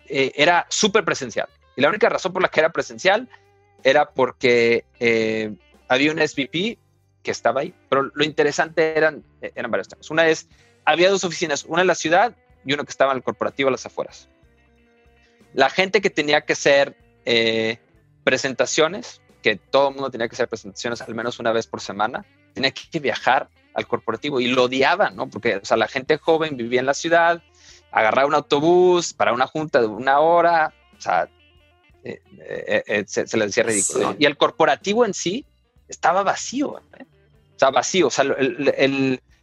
era 0.09 0.65
súper 0.69 1.05
presencial. 1.05 1.47
Y 1.75 1.81
la 1.81 1.89
única 1.89 2.09
razón 2.09 2.33
por 2.33 2.41
la 2.41 2.49
que 2.49 2.59
era 2.59 2.71
presencial 2.71 3.29
era 3.83 4.09
porque 4.09 4.85
había 5.87 6.11
un 6.11 6.19
SVP 6.19 6.77
que 7.23 7.31
estaba 7.31 7.61
ahí. 7.61 7.73
Pero 7.89 8.11
lo 8.13 8.23
interesante 8.23 8.97
eran, 8.97 9.23
eran 9.41 9.71
varios 9.71 9.87
temas. 9.87 10.09
Una 10.09 10.27
es, 10.27 10.47
había 10.85 11.09
dos 11.09 11.23
oficinas, 11.23 11.65
una 11.65 11.81
en 11.81 11.87
la 11.87 11.95
ciudad 11.95 12.35
y 12.65 12.73
uno 12.73 12.83
que 12.83 12.91
estaba 12.91 13.11
en 13.11 13.17
el 13.17 13.23
corporativo 13.23 13.69
a 13.69 13.71
las 13.71 13.85
afueras. 13.85 14.29
La 15.53 15.69
gente 15.69 16.01
que 16.01 16.09
tenía 16.09 16.41
que 16.41 16.53
hacer 16.53 16.95
eh, 17.25 17.77
presentaciones, 18.23 19.21
que 19.41 19.55
todo 19.55 19.89
el 19.89 19.95
mundo 19.95 20.11
tenía 20.11 20.27
que 20.27 20.35
hacer 20.35 20.47
presentaciones 20.47 21.01
al 21.01 21.15
menos 21.15 21.39
una 21.39 21.51
vez 21.51 21.67
por 21.67 21.81
semana, 21.81 22.25
tenía 22.53 22.71
que 22.71 22.99
viajar 22.99 23.49
al 23.73 23.87
corporativo 23.87 24.39
y 24.39 24.47
lo 24.47 24.65
odiaban, 24.65 25.15
¿no? 25.15 25.29
Porque, 25.29 25.57
o 25.57 25.65
sea, 25.65 25.77
la 25.77 25.87
gente 25.87 26.17
joven 26.17 26.57
vivía 26.57 26.79
en 26.79 26.85
la 26.85 26.93
ciudad, 26.93 27.41
agarraba 27.91 28.27
un 28.27 28.35
autobús 28.35 29.13
para 29.13 29.33
una 29.33 29.47
junta 29.47 29.81
de 29.81 29.87
una 29.87 30.19
hora, 30.19 30.73
o 30.97 31.01
sea, 31.01 31.29
eh, 32.03 32.21
eh, 32.87 33.03
se, 33.07 33.37
le 33.37 33.45
decía 33.45 33.63
ridículo. 33.63 34.15
Y 34.17 34.25
el 34.25 34.37
corporativo 34.37 35.05
en 35.05 35.13
sí 35.13 35.45
estaba 35.87 36.23
vacío, 36.23 36.79
¿eh? 36.97 37.05
o 37.55 37.59
sea, 37.59 37.71
vacío, 37.71 38.07
o 38.07 38.09
sea, 38.09 38.25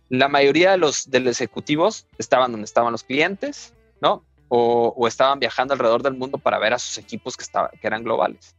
la 0.08 0.28
mayoría 0.28 0.70
de 0.72 0.78
los, 0.78 1.10
de 1.10 1.20
los 1.20 1.40
ejecutivos 1.40 2.06
estaban 2.18 2.52
donde 2.52 2.64
estaban 2.64 2.92
los 2.92 3.02
clientes, 3.02 3.74
¿no? 4.00 4.24
O, 4.48 5.08
estaban 5.08 5.40
viajando 5.40 5.74
alrededor 5.74 6.02
del 6.02 6.14
mundo 6.14 6.38
para 6.38 6.58
ver 6.58 6.72
a 6.72 6.78
sus 6.78 6.98
equipos 6.98 7.36
que, 7.36 7.42
estaba, 7.42 7.68
que 7.70 7.86
eran 7.86 8.04
globales. 8.04 8.54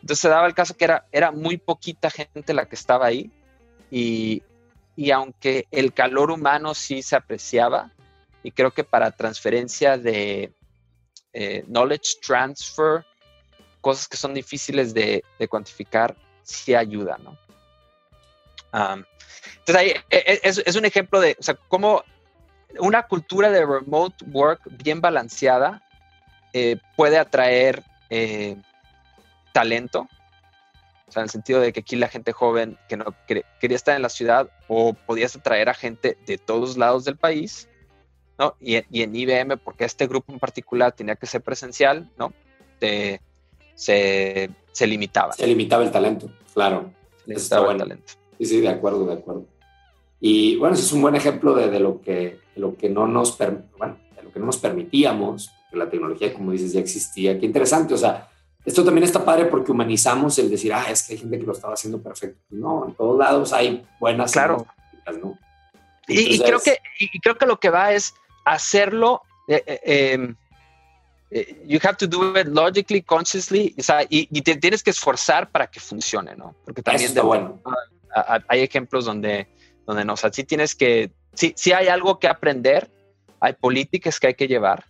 Entonces 0.00 0.20
se 0.20 0.28
daba 0.28 0.46
el 0.46 0.54
caso 0.54 0.76
que 0.76 0.84
era, 0.84 1.06
era 1.10 1.32
muy 1.32 1.56
poquita 1.56 2.10
gente 2.10 2.54
la 2.54 2.66
que 2.66 2.76
estaba 2.76 3.06
ahí 3.06 3.32
y, 3.90 4.42
y 4.96 5.10
aunque 5.10 5.66
el 5.70 5.92
calor 5.92 6.30
humano 6.30 6.74
sí 6.74 7.02
se 7.02 7.16
apreciaba, 7.16 7.90
y 8.44 8.52
creo 8.52 8.70
que 8.72 8.84
para 8.84 9.10
transferencia 9.10 9.96
de 9.98 10.52
eh, 11.32 11.64
knowledge 11.66 12.20
transfer, 12.24 13.04
cosas 13.80 14.06
que 14.06 14.18
son 14.18 14.34
difíciles 14.34 14.94
de, 14.94 15.24
cuantificar, 15.48 16.14
sí 16.42 16.74
ayuda, 16.74 17.18
¿no? 17.18 17.36
entonces 19.58 19.76
ahí 19.76 19.90
e, 20.10 20.16
e, 20.16 20.40
es, 20.42 20.74
un 20.74 20.84
ejemplo 20.84 21.20
de, 21.20 21.36
cómo 21.68 22.02
una 22.80 23.04
cultura 23.04 23.48
de 23.48 23.64
remote 23.64 24.24
work 24.32 24.62
bien 24.82 25.00
balanceada 25.00 25.80
eh, 26.52 26.76
puede 26.96 27.16
atraer 27.16 27.84
eh, 28.10 28.56
talento, 29.52 30.08
o 31.06 31.12
sea, 31.12 31.20
en 31.20 31.24
el 31.24 31.30
sentido 31.30 31.60
de 31.60 31.72
que 31.72 31.80
aquí 31.80 31.94
la 31.94 32.08
gente 32.08 32.32
joven 32.32 32.76
que 32.88 32.96
no 32.96 33.14
quería 33.26 33.76
estar 33.76 33.94
en 33.94 34.02
la 34.02 34.08
ciudad 34.08 34.50
o 34.66 34.92
podías 34.92 35.36
atraer 35.36 35.68
a 35.68 35.74
gente 35.74 36.18
de 36.26 36.36
todos 36.36 36.76
lados 36.76 37.04
del 37.04 37.16
país, 37.16 37.68
¿no? 38.38 38.54
Y, 38.60 38.76
y 38.90 39.02
en 39.02 39.14
IBM, 39.14 39.58
porque 39.58 39.84
este 39.84 40.06
grupo 40.06 40.32
en 40.32 40.38
particular 40.38 40.92
tenía 40.92 41.16
que 41.16 41.26
ser 41.26 41.42
presencial, 41.42 42.08
¿no? 42.18 42.32
se, 43.74 44.50
se 44.72 44.86
limitaba. 44.86 45.32
Se 45.32 45.46
limitaba 45.46 45.84
el 45.84 45.90
talento, 45.90 46.30
claro. 46.52 46.90
Se 47.24 47.30
limitaba 47.30 47.72
el 47.72 47.78
talento. 47.78 48.12
Sí, 48.38 48.46
sí, 48.46 48.60
de 48.60 48.68
acuerdo, 48.68 49.06
de 49.06 49.14
acuerdo. 49.14 49.46
Y 50.20 50.56
bueno, 50.56 50.74
ese 50.74 50.84
es 50.84 50.92
un 50.92 51.02
buen 51.02 51.14
ejemplo 51.14 51.54
de, 51.54 51.70
de 51.70 51.80
lo, 51.80 52.00
que, 52.00 52.40
lo 52.56 52.76
que 52.76 52.88
no 52.88 53.06
nos, 53.06 53.38
bueno, 53.38 53.96
de 54.16 54.22
lo 54.22 54.32
que 54.32 54.38
no 54.38 54.46
nos 54.46 54.58
permitíamos 54.58 55.50
la 55.72 55.90
tecnología, 55.90 56.32
como 56.32 56.52
dices, 56.52 56.72
ya 56.72 56.80
existía. 56.80 57.38
Qué 57.38 57.46
interesante, 57.46 57.94
o 57.94 57.98
sea, 57.98 58.28
esto 58.64 58.84
también 58.84 59.04
está 59.04 59.24
padre 59.24 59.46
porque 59.46 59.72
humanizamos 59.72 60.38
el 60.38 60.50
decir, 60.50 60.72
ah, 60.72 60.86
es 60.90 61.02
que 61.02 61.14
hay 61.14 61.18
gente 61.18 61.38
que 61.38 61.44
lo 61.44 61.52
estaba 61.52 61.74
haciendo 61.74 62.00
perfecto. 62.00 62.40
No, 62.50 62.86
en 62.88 62.94
todos 62.94 63.18
lados 63.18 63.52
hay 63.52 63.84
buenas 64.00 64.32
claro. 64.32 64.66
¿no? 65.20 65.38
y, 66.08 66.38
creo 66.38 66.60
que, 66.60 66.78
y 66.98 67.20
creo 67.20 67.36
que 67.36 67.46
lo 67.46 67.58
que 67.58 67.70
va 67.70 67.92
es 67.92 68.14
hacerlo. 68.44 69.22
Eh, 69.48 69.62
eh, 69.66 70.12
em, 70.12 70.36
eh, 71.30 71.62
you 71.66 71.78
have 71.82 71.96
to 71.96 72.06
do 72.06 72.38
it 72.38 72.46
logically, 72.46 73.02
consciously, 73.02 73.74
o 73.78 73.82
sea, 73.82 74.02
y, 74.04 74.28
y, 74.30 74.42
te 74.42 74.56
tienes 74.56 74.82
que 74.82 74.90
esforzar 74.90 75.50
para 75.50 75.66
que 75.66 75.80
funcione, 75.80 76.36
¿no? 76.36 76.54
Porque 76.64 76.82
también 76.82 77.12
de, 77.12 77.20
bueno. 77.20 77.60
hay 78.48 78.60
ejemplos 78.60 79.04
donde, 79.04 79.48
donde 79.86 80.04
no, 80.04 80.12
o 80.12 80.16
sea, 80.16 80.32
sí 80.32 80.44
tienes 80.44 80.74
que, 80.74 81.10
sí, 81.34 81.52
sí 81.56 81.72
hay 81.72 81.88
algo 81.88 82.18
que 82.18 82.28
aprender, 82.28 82.90
hay 83.40 83.54
políticas 83.54 84.20
que 84.20 84.28
hay 84.28 84.34
que 84.34 84.46
llevar, 84.46 84.84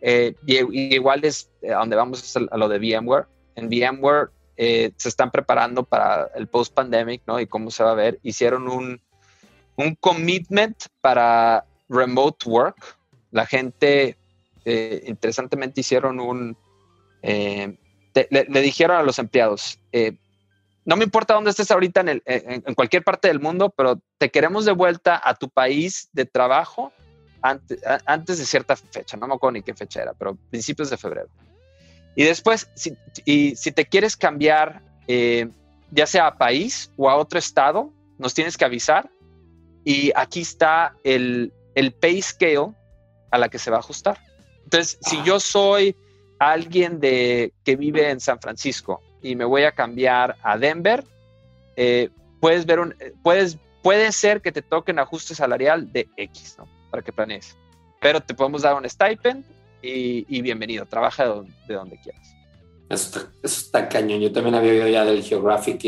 eh, 0.00 0.34
y, 0.46 0.94
igual 0.94 1.24
es 1.24 1.50
a 1.62 1.78
donde 1.78 1.96
vamos 1.96 2.36
a 2.36 2.56
lo 2.56 2.68
de 2.68 2.78
VMware. 2.78 3.26
En 3.54 3.68
VMware 3.68 4.30
eh, 4.56 4.92
se 4.96 5.08
están 5.08 5.30
preparando 5.30 5.84
para 5.84 6.30
el 6.34 6.48
post-pandemic, 6.48 7.22
¿no? 7.26 7.40
Y 7.40 7.46
cómo 7.46 7.70
se 7.70 7.84
va 7.84 7.92
a 7.92 7.94
ver. 7.94 8.18
Hicieron 8.22 8.68
un, 8.68 9.00
un 9.76 9.94
commitment 9.96 10.84
para 11.00 11.64
remote 11.90 12.48
work. 12.48 12.96
La 13.30 13.44
gente, 13.44 14.16
eh, 14.64 15.02
interesantemente, 15.06 15.82
hicieron 15.82 16.18
un... 16.20 16.56
le, 17.22 18.62
dijeron 18.62 18.96
a 18.96 19.02
los 19.02 19.18
empleados, 19.18 19.78
no 20.84 20.96
me 20.96 21.04
importa 21.04 21.34
dónde 21.34 21.50
estés 21.50 21.70
ahorita 21.70 22.02
en, 22.24 22.74
cualquier 22.74 23.04
parte 23.04 23.28
del 23.28 23.38
mundo, 23.38 23.70
pero 23.70 24.00
te 24.18 24.30
queremos 24.30 24.64
de 24.64 24.72
vuelta 24.72 25.20
a 25.22 25.34
tu 25.34 25.48
país 25.50 26.08
de 26.12 26.24
trabajo 26.24 26.92
antes, 27.42 28.38
de 28.38 28.44
cierta 28.44 28.76
fecha, 28.76 29.16
no 29.16 29.26
me 29.26 29.34
acuerdo 29.34 29.52
ni 29.52 29.62
qué 29.62 29.74
fecha 29.74 30.02
era, 30.02 30.14
pero 30.14 30.36
principios 30.50 30.90
de 30.90 30.96
febrero. 30.96 31.28
Y 32.16 32.24
después, 32.24 32.68
si, 32.74 32.96
y, 33.24 33.56
si 33.56 33.72
te 33.72 33.86
quieres 33.86 34.16
cambiar, 34.16 34.82
eh, 35.06 35.48
ya 35.90 36.06
sea 36.06 36.26
a 36.26 36.38
país 36.38 36.90
o 36.96 37.08
a 37.08 37.16
otro 37.16 37.38
estado, 37.38 37.92
nos 38.18 38.34
tienes 38.34 38.56
que 38.56 38.64
avisar. 38.64 39.10
Y 39.84 40.12
aquí 40.14 40.40
está 40.40 40.94
el, 41.04 41.52
el 41.80 41.92
pay 41.92 42.20
scale 42.20 42.72
a 43.30 43.38
la 43.38 43.48
que 43.48 43.58
se 43.58 43.70
va 43.70 43.78
a 43.78 43.80
ajustar. 43.80 44.18
Entonces, 44.64 44.98
si 45.00 45.16
ah. 45.16 45.22
yo 45.24 45.40
soy 45.40 45.96
alguien 46.38 47.00
de, 47.00 47.52
que 47.64 47.76
vive 47.76 48.10
en 48.10 48.20
San 48.20 48.38
Francisco 48.38 49.00
y 49.22 49.34
me 49.34 49.44
voy 49.44 49.62
a 49.62 49.72
cambiar 49.72 50.36
a 50.42 50.58
Denver, 50.58 51.04
eh, 51.76 52.10
puedes 52.40 52.66
ver 52.66 52.80
un, 52.80 52.94
puedes, 53.22 53.56
puede 53.82 54.12
ser 54.12 54.42
que 54.42 54.52
te 54.52 54.60
toque 54.60 54.92
un 54.92 54.98
ajuste 54.98 55.34
salarial 55.34 55.90
de 55.90 56.06
X, 56.16 56.56
¿no? 56.58 56.68
para 56.90 57.02
que 57.02 57.12
planees. 57.12 57.56
Pero 58.00 58.20
te 58.20 58.34
podemos 58.34 58.62
dar 58.62 58.74
un 58.74 58.88
stipend 58.88 59.44
y, 59.82 60.42
bienvenido, 60.42 60.84
trabaja 60.84 61.24
de 61.24 61.74
donde, 61.74 61.98
quieras. 62.02 62.34
Eso 62.90 63.30
está, 63.42 63.88
cañón. 63.88 64.20
Yo 64.20 64.32
también 64.32 64.54
había 64.54 64.72
oído 64.72 64.88
ya 64.88 65.04
del 65.04 65.22
geographic, 65.22 65.80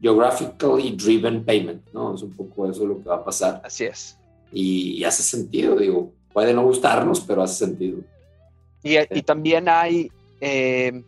Geographically 0.00 0.92
Driven 0.92 1.44
Payment, 1.44 1.92
¿no? 1.92 2.14
Es 2.14 2.22
un 2.22 2.34
poco 2.34 2.70
eso 2.70 2.86
lo 2.86 3.02
que 3.02 3.08
va 3.08 3.16
a 3.16 3.24
pasar. 3.24 3.60
Así 3.64 3.84
es. 3.84 4.17
Y, 4.52 5.04
hace 5.04 5.22
sentido, 5.22 5.76
digo, 5.76 6.12
puede 6.32 6.54
no 6.54 6.64
gustarnos, 6.64 7.20
pero 7.20 7.42
hace 7.42 7.66
sentido. 7.66 7.98
Y, 8.82 8.96
y 8.96 9.22
también 9.22 9.68
hay 9.68 10.10
eh, 10.40 11.02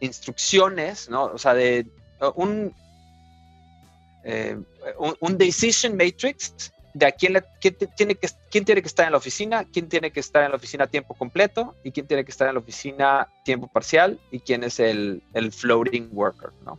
instrucciones, 0.00 1.08
¿no? 1.08 1.24
O 1.24 1.38
sea, 1.38 1.54
de 1.54 1.86
un, 2.34 2.74
eh, 4.24 4.58
un, 4.98 5.16
un, 5.20 5.38
decision 5.38 5.96
matrix 5.96 6.72
de 6.94 7.06
a 7.06 7.12
quién, 7.12 7.44
tiene 7.96 8.14
que, 8.14 8.28
quién 8.50 8.64
tiene 8.64 8.80
que 8.80 8.88
estar 8.88 9.04
en 9.04 9.12
la 9.12 9.18
oficina, 9.18 9.66
quién 9.70 9.88
tiene 9.88 10.10
que 10.10 10.20
estar 10.20 10.42
en 10.44 10.50
la 10.50 10.56
oficina 10.56 10.84
a 10.84 10.86
tiempo 10.86 11.14
completo 11.14 11.74
y 11.84 11.90
quién 11.90 12.06
tiene 12.06 12.24
que 12.24 12.30
estar 12.30 12.48
en 12.48 12.54
la 12.54 12.60
oficina 12.60 13.20
a 13.20 13.28
tiempo 13.44 13.68
parcial 13.68 14.18
y 14.30 14.40
quién 14.40 14.64
es 14.64 14.80
el, 14.80 15.22
el 15.34 15.52
floating 15.52 16.08
worker, 16.12 16.50
¿no? 16.64 16.78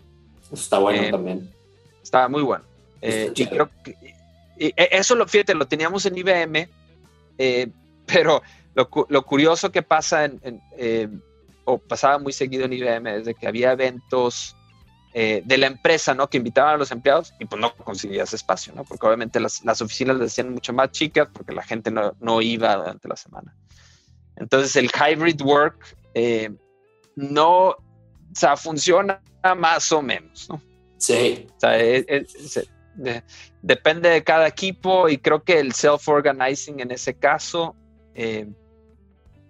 está 0.52 0.80
bueno 0.80 1.02
eh, 1.04 1.12
también. 1.12 1.52
Está 2.02 2.28
muy 2.28 2.42
bueno. 2.42 2.64
Eh, 3.02 3.32
y 3.36 3.46
creo 3.46 3.70
que 3.84 3.96
e, 4.60 4.74
eso, 4.92 5.16
lo, 5.16 5.28
fíjate, 5.28 5.54
lo 5.54 5.68
teníamos 5.68 6.06
en 6.06 6.18
IBM, 6.18 6.70
eh, 7.38 7.68
pero 8.06 8.42
lo, 8.76 8.90
lo, 9.10 9.26
curioso 9.26 9.72
que 9.72 9.82
pasa 9.82 10.26
en, 10.26 10.62
o 11.66 11.78
pasaba 11.78 12.18
muy 12.18 12.32
seguido 12.32 12.66
en 12.66 12.74
IBM 12.74 13.08
es 13.08 13.26
de 13.26 13.36
que 13.36 13.48
había 13.48 13.74
eventos 13.74 14.56
eh, 15.14 15.42
de 15.46 15.58
la 15.58 15.68
empresa, 15.68 16.14
¿no? 16.14 16.30
Que 16.30 16.38
invitaban 16.38 16.76
a 16.76 16.78
los 16.78 16.92
empleados 16.92 17.34
y 17.40 17.46
pues 17.46 17.60
no 17.60 17.74
conseguías 17.76 18.34
espacio, 18.34 18.72
¿no? 18.76 18.84
Porque 18.84 19.06
obviamente 19.08 19.40
las, 19.40 19.66
las 19.66 19.82
oficinas 19.82 20.18
les 20.18 20.28
decían 20.28 20.54
mucho 20.54 20.74
más 20.74 20.92
chicas 20.92 21.28
porque 21.34 21.54
la 21.54 21.64
gente 21.64 21.90
no, 21.90 22.16
no 22.20 22.40
iba 22.40 22.76
durante 22.76 23.08
la 23.08 23.16
semana. 23.16 23.56
Entonces 24.36 24.76
el 24.76 24.92
hybrid 24.92 25.42
work 25.42 25.98
eh, 26.14 26.52
no, 27.16 27.70
o 27.70 27.78
sea, 28.34 28.56
funciona 28.56 29.20
más 29.58 29.92
o 29.92 30.02
menos, 30.02 30.48
¿no? 30.50 30.62
Sí. 30.98 31.48
O 31.56 31.60
sea, 31.60 32.64
depende 33.62 34.10
de 34.10 34.24
cada 34.24 34.48
equipo 34.48 35.08
y 35.10 35.18
creo 35.18 35.44
que 35.44 35.60
el 35.60 35.74
self-organizing 35.74 36.80
en 36.80 36.92
ese 36.92 37.14
caso 37.14 37.76
eh, 38.14 38.48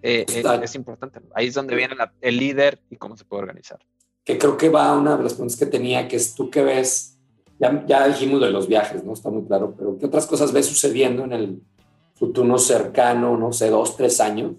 es 0.02 0.74
importante. 0.74 1.20
Ahí 1.34 1.48
es 1.48 1.54
donde 1.54 1.74
viene 1.74 1.96
el 2.20 2.36
líder 2.36 2.80
y 2.90 2.96
cómo 2.96 3.16
se 3.16 3.24
puede 3.24 3.42
organizar 3.42 3.78
que 4.28 4.36
creo 4.36 4.58
que 4.58 4.68
va 4.68 4.90
a 4.90 4.98
una 4.98 5.16
de 5.16 5.22
las 5.22 5.32
preguntas 5.32 5.58
que 5.58 5.64
tenía, 5.64 6.06
que 6.06 6.16
es 6.16 6.34
tú 6.34 6.50
que 6.50 6.62
ves, 6.62 7.16
ya, 7.58 7.82
ya 7.86 8.06
dijimos 8.06 8.42
de 8.42 8.50
los 8.50 8.68
viajes, 8.68 9.02
¿no? 9.02 9.14
Está 9.14 9.30
muy 9.30 9.42
claro, 9.44 9.74
pero 9.74 9.96
¿qué 9.98 10.04
otras 10.04 10.26
cosas 10.26 10.52
ves 10.52 10.66
sucediendo 10.66 11.24
en 11.24 11.32
el 11.32 11.62
futuro 12.14 12.58
cercano, 12.58 13.38
no 13.38 13.54
sé, 13.54 13.70
dos, 13.70 13.96
tres 13.96 14.20
años, 14.20 14.52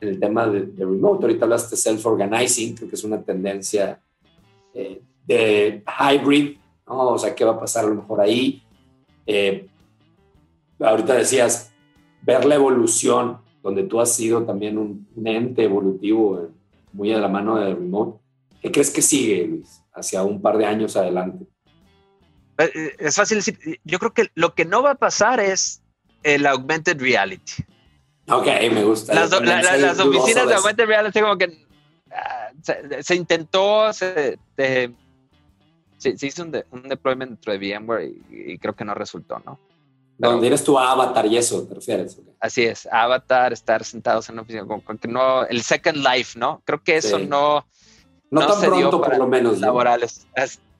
en 0.00 0.10
el 0.10 0.20
tema 0.20 0.46
de, 0.46 0.72
remote? 0.78 1.24
Ahorita 1.24 1.44
hablaste 1.44 1.74
de 1.74 1.82
self-organizing, 1.82 2.76
creo 2.76 2.88
que 2.88 2.94
es 2.94 3.02
una 3.02 3.20
tendencia 3.20 4.00
eh, 4.72 5.02
de 5.26 5.82
hybrid, 5.98 6.58
¿no? 6.86 7.08
O 7.08 7.18
sea, 7.18 7.34
¿qué 7.34 7.44
va 7.44 7.52
a 7.52 7.60
pasar 7.60 7.84
a 7.84 7.88
lo 7.88 7.96
mejor 7.96 8.20
ahí? 8.20 8.62
Eh, 9.26 9.66
ahorita 10.80 11.14
decías, 11.14 11.72
ver 12.22 12.44
la 12.44 12.54
evolución, 12.54 13.38
donde 13.62 13.84
tú 13.84 14.00
has 14.00 14.14
sido 14.14 14.44
también 14.44 14.78
un, 14.78 15.08
un 15.14 15.26
ente 15.26 15.64
evolutivo 15.64 16.40
eh, 16.40 16.48
muy 16.92 17.12
a 17.12 17.18
la 17.18 17.28
mano 17.28 17.56
de 17.56 17.74
remote 17.74 18.20
¿Qué 18.66 18.72
crees 18.72 18.90
que 18.90 19.00
sigue, 19.00 19.46
Luis, 19.46 19.80
hacia 19.94 20.24
un 20.24 20.42
par 20.42 20.58
de 20.58 20.66
años 20.66 20.96
adelante? 20.96 21.46
Eh, 22.58 22.96
es 22.98 23.14
fácil 23.14 23.38
decir, 23.38 23.80
yo 23.84 24.00
creo 24.00 24.12
que 24.12 24.30
lo 24.34 24.54
que 24.54 24.64
no 24.64 24.82
va 24.82 24.92
a 24.92 24.94
pasar 24.96 25.38
es 25.38 25.82
el 26.24 26.46
augmented 26.46 27.00
reality. 27.00 27.52
Ok, 28.28 28.46
me 28.72 28.82
gusta. 28.82 29.14
Las, 29.14 29.32
oficinas 29.32 30.48
de, 30.48 30.54
augmented 30.54 30.86
reality 30.86 31.20
como 31.20 31.38
que 31.38 31.64
ah, 32.10 32.50
se, 33.02 33.14
intentó, 33.14 33.92
se, 33.92 34.38
se, 35.96 36.14
hizo 36.26 36.42
un, 36.42 36.52
deployment 36.88 37.30
dentro 37.32 37.52
de 37.52 37.58
VMware 37.58 38.12
y, 38.30 38.58
creo 38.58 38.74
que 38.74 38.84
no 38.84 38.94
resultó, 38.94 39.40
¿no? 39.44 39.58
Donde 40.18 40.46
eres 40.46 40.64
tu 40.64 40.78
avatar 40.78 41.26
y 41.26 41.36
eso, 41.36 41.64
¿te 41.64 41.74
refieres? 41.74 42.18
Así 42.40 42.64
es, 42.64 42.88
avatar, 42.90 43.52
estar 43.52 43.84
sentados 43.84 44.28
en 44.28 44.34
una 44.34 44.42
oficina, 44.42 44.66
que 45.00 45.08
no, 45.08 45.44
el 45.44 45.62
second 45.62 45.98
life, 45.98 46.38
¿no? 46.38 46.62
Creo 46.64 46.82
que 46.82 46.96
eso 46.96 47.18
no, 47.18 47.66
no, 48.30 48.46
tan 48.46 48.60
pronto, 48.60 49.00
por 49.00 49.18
lo 49.18 49.26
menos. 49.26 49.60
Laborales. 49.60 50.26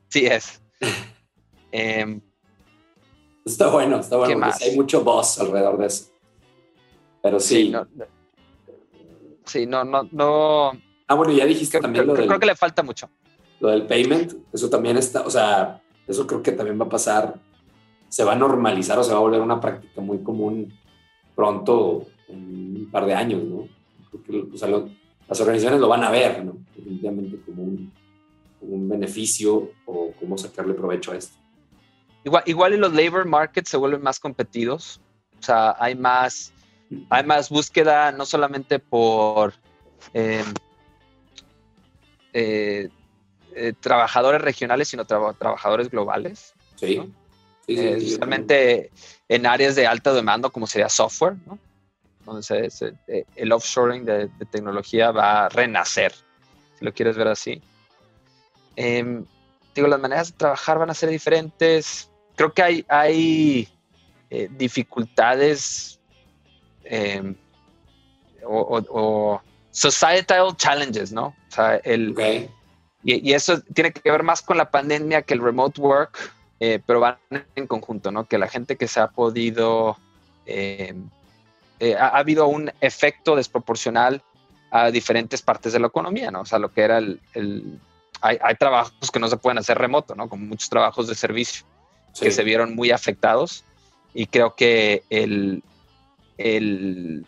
Sí 0.09 0.27
es. 0.27 0.63
Em, 1.73 2.23
está 3.45 3.69
bueno, 3.69 3.99
está 3.99 4.17
bueno. 4.17 4.49
Hay 4.63 4.77
mucho 4.77 5.03
voz 5.03 5.39
alrededor 5.41 5.77
de 5.77 5.87
eso. 5.87 6.07
Pero 7.21 7.39
sí. 7.39 7.75
Sí, 9.45 9.67
no, 9.67 9.85
no, 9.85 10.09
no, 10.11 10.73
Ah, 11.09 11.15
bueno, 11.15 11.33
ya 11.33 11.47
dijiste 11.47 11.79
también 11.81 12.05
creo, 12.05 12.17
lo 12.17 12.27
Creo 12.27 12.41
que 12.41 12.47
le 12.47 12.57
falta 12.57 12.83
mucho. 12.83 13.09
Lo 13.61 13.69
del 13.69 13.87
payment, 13.87 14.35
eso 14.53 14.69
también 14.69 14.97
está, 14.97 15.23
o 15.23 15.31
sea, 15.31 15.81
eso 16.07 16.27
creo 16.27 16.43
que 16.43 16.53
también 16.53 16.81
va 16.81 16.85
a 16.85 16.91
pasar, 16.91 17.41
se 18.09 18.25
va 18.25 18.33
a 18.33 18.37
normalizar 18.37 18.99
o 18.99 19.05
se 19.05 19.13
va 19.13 19.19
a 19.19 19.23
volver 19.23 19.41
una 19.41 19.61
práctica 19.61 20.01
muy 20.01 20.19
común 20.19 20.73
pronto, 21.35 22.07
en 22.29 22.77
un 22.77 22.91
par 22.91 23.07
de 23.07 23.15
años, 23.15 23.43
¿no? 23.45 23.69
o 24.53 24.57
sea, 24.57 24.69
las 25.29 25.41
organizaciones 25.41 25.81
lo 25.81 25.89
van 25.89 26.03
a 26.03 26.11
ver, 26.11 26.45
¿no? 26.45 26.57
Definitivamente 26.75 27.39
como 27.45 27.65
un, 27.65 27.93
un 28.63 28.89
beneficio 28.89 29.71
o 29.85 30.13
cómo 30.19 30.39
sacarle 30.39 30.75
provecho 30.75 31.13
a 31.13 31.17
esto. 31.17 31.37
Igual, 32.25 32.43
igual 32.47 32.75
y 32.75 32.77
los 32.79 32.93
labor 32.93 33.27
markets 33.27 33.71
se 33.71 33.77
vuelven 33.77 34.03
más 34.03 34.19
competidos, 34.19 35.01
o 35.39 35.43
sea, 35.43 35.77
hay 35.79 35.95
más, 35.95 36.53
hay 37.11 37.25
más 37.25 37.51
búsqueda 37.51 38.11
no 38.13 38.25
solamente 38.27 38.79
por 38.79 39.55
em, 40.13 40.47
eh, 42.33 42.89
eh, 43.59 43.73
trabajadores 43.73 44.43
regionales, 44.43 44.89
sino 44.89 45.07
trabajadores 45.07 45.91
globales. 45.91 46.53
Sí. 46.75 47.01
Eh, 47.67 47.95
especialmente 47.97 48.91
en 49.29 49.47
áreas 49.47 49.75
de 49.75 49.87
alta 49.87 50.13
demanda, 50.13 50.51
como 50.51 50.67
sería 50.67 50.91
software, 50.91 51.37
¿no? 51.47 51.59
Entonces, 52.21 52.85
el 53.35 53.53
offshoring 53.53 54.05
de, 54.05 54.29
tecnología 54.51 55.11
va 55.11 55.47
a 55.47 55.49
renacer, 55.49 56.13
si 56.79 56.85
lo 56.85 56.93
quieres 56.93 57.17
ver 57.17 57.29
así. 57.29 57.63
Em, 58.75 59.25
digo, 59.75 59.89
las 59.89 60.01
maneras 60.01 60.33
de 60.33 60.37
trabajar 60.37 60.79
van 60.79 60.91
a 60.91 60.95
ser 60.95 61.09
diferentes. 61.09 62.11
Creo 62.35 62.53
que 62.53 62.63
hay, 62.63 62.87
hay 62.89 63.69
dificultades 64.51 65.99
em, 66.85 67.35
o, 68.45 69.41
societal 69.71 70.55
challenges, 70.59 71.11
¿no? 71.11 71.29
O 71.29 71.55
sea, 71.55 71.77
el, 71.77 72.15
y, 73.07 73.33
eso 73.33 73.61
tiene 73.73 73.93
que 73.93 74.11
ver 74.11 74.23
más 74.23 74.43
con 74.43 74.57
la 74.57 74.71
pandemia 74.71 75.23
que 75.23 75.35
el 75.35 75.41
remote 75.41 75.81
work, 75.81 76.33
eh, 76.61 76.81
pero 76.85 77.01
van 77.01 77.19
en 77.55 77.67
conjunto, 77.67 78.11
¿no? 78.11 78.25
Que 78.25 78.39
la 78.39 78.49
gente 78.49 78.77
que 78.77 78.89
se 78.89 79.01
ha 79.01 79.09
podido, 79.09 79.97
eh, 80.47 80.95
eh, 81.81 81.95
ha, 81.95 82.09
habido 82.09 82.49
un 82.49 82.71
efecto 82.81 83.37
desproporcional 83.37 84.23
a 84.71 84.91
diferentes 84.91 85.43
partes 85.43 85.73
de 85.73 85.81
la 85.81 85.87
economía, 85.87 86.31
¿no? 86.31 86.41
O 86.41 86.47
sea, 86.47 86.59
lo 86.59 86.73
que 86.73 86.83
era 86.83 86.99
el, 86.99 87.21
hay, 88.21 88.39
hay, 88.43 88.55
trabajos 88.57 89.11
que 89.13 89.21
no 89.21 89.29
se 89.29 89.37
pueden 89.37 89.59
hacer 89.59 89.79
remoto, 89.79 90.15
¿no? 90.15 90.29
Como 90.29 90.45
muchos 90.45 90.69
trabajos 90.69 91.07
de 91.07 91.15
servicio 91.15 91.65
que 92.19 92.31
se 92.31 92.45
vieron 92.45 92.75
muy 92.75 92.91
afectados 92.91 93.63
y 94.15 94.27
creo 94.27 94.55
que 94.55 95.05
el, 95.11 95.63
el 96.39 97.27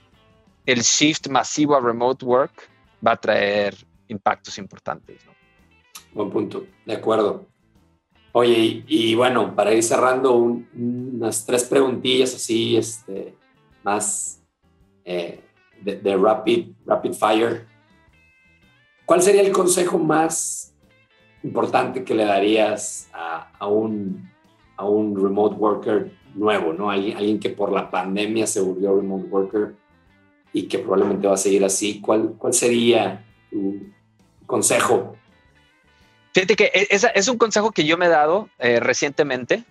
el 0.69 0.83
shift 0.83 1.29
masivo 1.29 1.75
a 1.75 1.81
remote 1.81 2.27
work 2.27 2.69
va 3.05 3.13
a 3.13 3.17
traer 3.17 3.75
impactos 4.09 4.59
importantes. 4.59 5.17
Buen 6.19 6.31
punto, 6.31 6.67
de 6.85 6.95
acuerdo. 6.95 7.47
Oye, 8.33 8.83
y, 8.89 9.15
bueno, 9.15 9.55
para 9.55 9.73
ir 9.73 9.85
cerrando 9.85 10.35
unas 10.35 11.47
tres 11.47 11.63
preguntillas 11.63 12.35
así, 12.35 12.77
este, 12.77 13.37
más 13.85 14.43
eh, 15.05 15.39
de, 15.81 16.17
rapid, 16.17 16.73
rapid 16.85 17.13
fire. 17.13 17.69
¿Cuál 19.07 19.23
sería 19.23 19.43
el 19.43 19.53
consejo 19.53 19.97
más 19.97 20.75
importante 21.45 22.03
que 22.03 22.17
le 22.17 22.25
darías 22.25 23.09
a, 23.13 23.69
un, 23.69 24.29
a 24.77 24.87
un 24.87 25.15
remote 25.15 25.55
worker 25.55 26.11
nuevo, 26.35 26.73
¿no? 26.73 26.91
Alguien, 26.91 27.17
alguien 27.17 27.39
que 27.39 27.51
por 27.51 27.71
la 27.71 27.89
pandemia 27.89 28.49
se 28.49 28.61
volvió 28.61 28.97
remote 28.97 29.29
worker 29.29 29.77
y 30.53 30.67
que 30.67 30.81
probablemente 30.81 31.29
va 31.29 31.35
a 31.35 31.37
seguir 31.37 31.65
así. 31.65 32.01
¿Cuál, 32.01 32.35
cuál 32.37 32.55
sería 32.55 33.25
tu 33.53 33.77
consejo? 34.47 35.18
Fíjate 36.39 36.55
que 36.55 36.71
e, 36.73 36.87
es, 36.91 37.05
es 37.17 37.27
un 37.27 37.37
consejo 37.37 37.73
que 37.73 37.85
yo 37.85 37.99
me 37.99 38.07
he 38.07 38.09
dado 38.09 38.49
eh, 38.61 38.79
recientemente, 38.79 39.65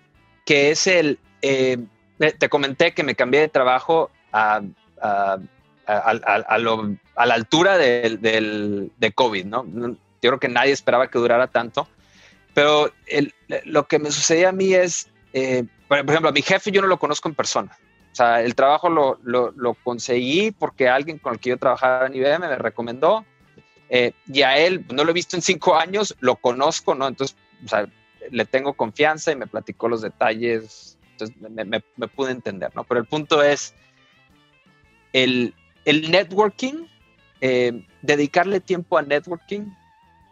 que 0.44 0.70
es 0.70 0.86
el, 0.86 1.18
eh, 1.40 1.78
te 2.38 2.50
comenté 2.50 2.92
que 2.92 3.02
me 3.02 3.14
cambié 3.14 3.40
de 3.40 3.48
trabajo 3.48 4.10
a, 4.34 4.60
a, 5.00 5.38
a, 5.86 6.58
la 6.58 7.34
altura 7.34 7.78
del, 7.78 8.20
del, 8.20 8.92
de 8.98 9.12
COVID, 9.12 9.46
¿no? 9.46 9.64
Yo 9.64 9.96
creo 10.20 10.38
que 10.38 10.48
nadie 10.48 10.72
esperaba 10.72 11.08
que 11.08 11.18
durara 11.18 11.46
tanto, 11.46 11.88
pero 12.52 12.92
el, 13.06 13.32
lo 13.64 13.88
que 13.88 13.98
me 13.98 14.10
sucedía 14.10 14.50
a 14.50 14.52
mí 14.52 14.74
es, 14.74 15.08
eh, 15.32 15.64
por 15.88 16.00
ejemplo, 16.00 16.28
a 16.28 16.32
mi 16.32 16.42
jefe 16.42 16.70
yo 16.70 16.82
no 16.82 16.88
lo 16.88 16.98
conozco 16.98 17.30
en 17.30 17.34
persona, 17.34 17.78
o 18.12 18.14
sea, 18.14 18.42
el 18.42 18.54
trabajo 18.54 18.90
lo, 18.90 19.18
lo, 19.22 19.72
conseguí 19.72 20.50
porque 20.50 20.90
alguien 20.90 21.16
con 21.16 21.32
el 21.32 21.40
que 21.40 21.48
yo 21.48 21.56
trabajaba 21.56 22.08
en 22.08 22.14
IBM 22.14 22.40
me 22.40 22.56
recomendó. 22.56 23.24
Eh, 23.90 24.12
y 24.26 24.42
a 24.42 24.58
él 24.58 24.84
no 24.92 25.04
lo 25.04 25.10
he 25.10 25.14
visto 25.14 25.36
en 25.36 25.42
cinco 25.42 25.76
años, 25.76 26.14
lo 26.20 26.36
conozco, 26.36 26.94
¿no? 26.94 27.08
Entonces, 27.08 27.36
o 27.64 27.68
sea, 27.68 27.88
le 28.30 28.44
tengo 28.44 28.74
confianza 28.74 29.32
y 29.32 29.36
me 29.36 29.46
platicó 29.46 29.88
los 29.88 30.02
detalles, 30.02 30.98
entonces 31.12 31.36
me, 31.40 31.64
me, 31.64 32.08
pude 32.08 32.32
entender, 32.32 32.70
¿no? 32.74 32.84
Pero 32.84 33.00
el 33.00 33.06
punto 33.06 33.42
es 33.42 33.74
el, 35.12 35.54
el 35.84 36.10
networking, 36.10 36.86
eh, 37.40 37.86
dedicarle 38.02 38.60
tiempo 38.60 38.98
a 38.98 39.02
networking 39.02 39.72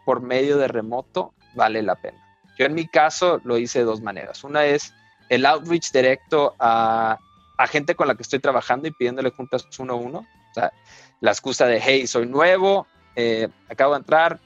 por 0.05 0.21
medio 0.21 0.57
de 0.57 0.67
remoto 0.67 1.33
vale 1.55 1.81
la 1.81 1.95
pena. 1.95 2.23
Yo 2.57 2.65
en 2.65 2.75
mi 2.75 2.87
caso 2.87 3.41
lo 3.43 3.57
hice 3.57 3.79
de 3.79 3.85
dos 3.85 4.01
maneras. 4.01 4.43
Una 4.43 4.65
es 4.65 4.93
el 5.29 5.45
outreach 5.45 5.91
directo 5.91 6.55
a 6.59 7.17
a 7.57 7.67
gente 7.67 7.95
con 7.95 8.07
la 8.07 8.15
que 8.15 8.21
estoy 8.21 8.39
trabajando 8.39 8.87
y 8.87 8.91
pidiéndole 8.91 9.31
juntas 9.31 9.67
uno 9.79 9.93
a 9.93 9.97
uno. 9.97 10.19
O 10.19 10.53
sea, 10.53 10.71
la 11.19 11.31
excusa 11.31 11.65
de, 11.65 11.81
hey, 11.81 12.07
soy 12.07 12.27
nuevo, 12.27 12.87
eh, 13.17 13.49
acabo 13.67 13.93
de 13.93 13.99
entrar, 13.99 14.39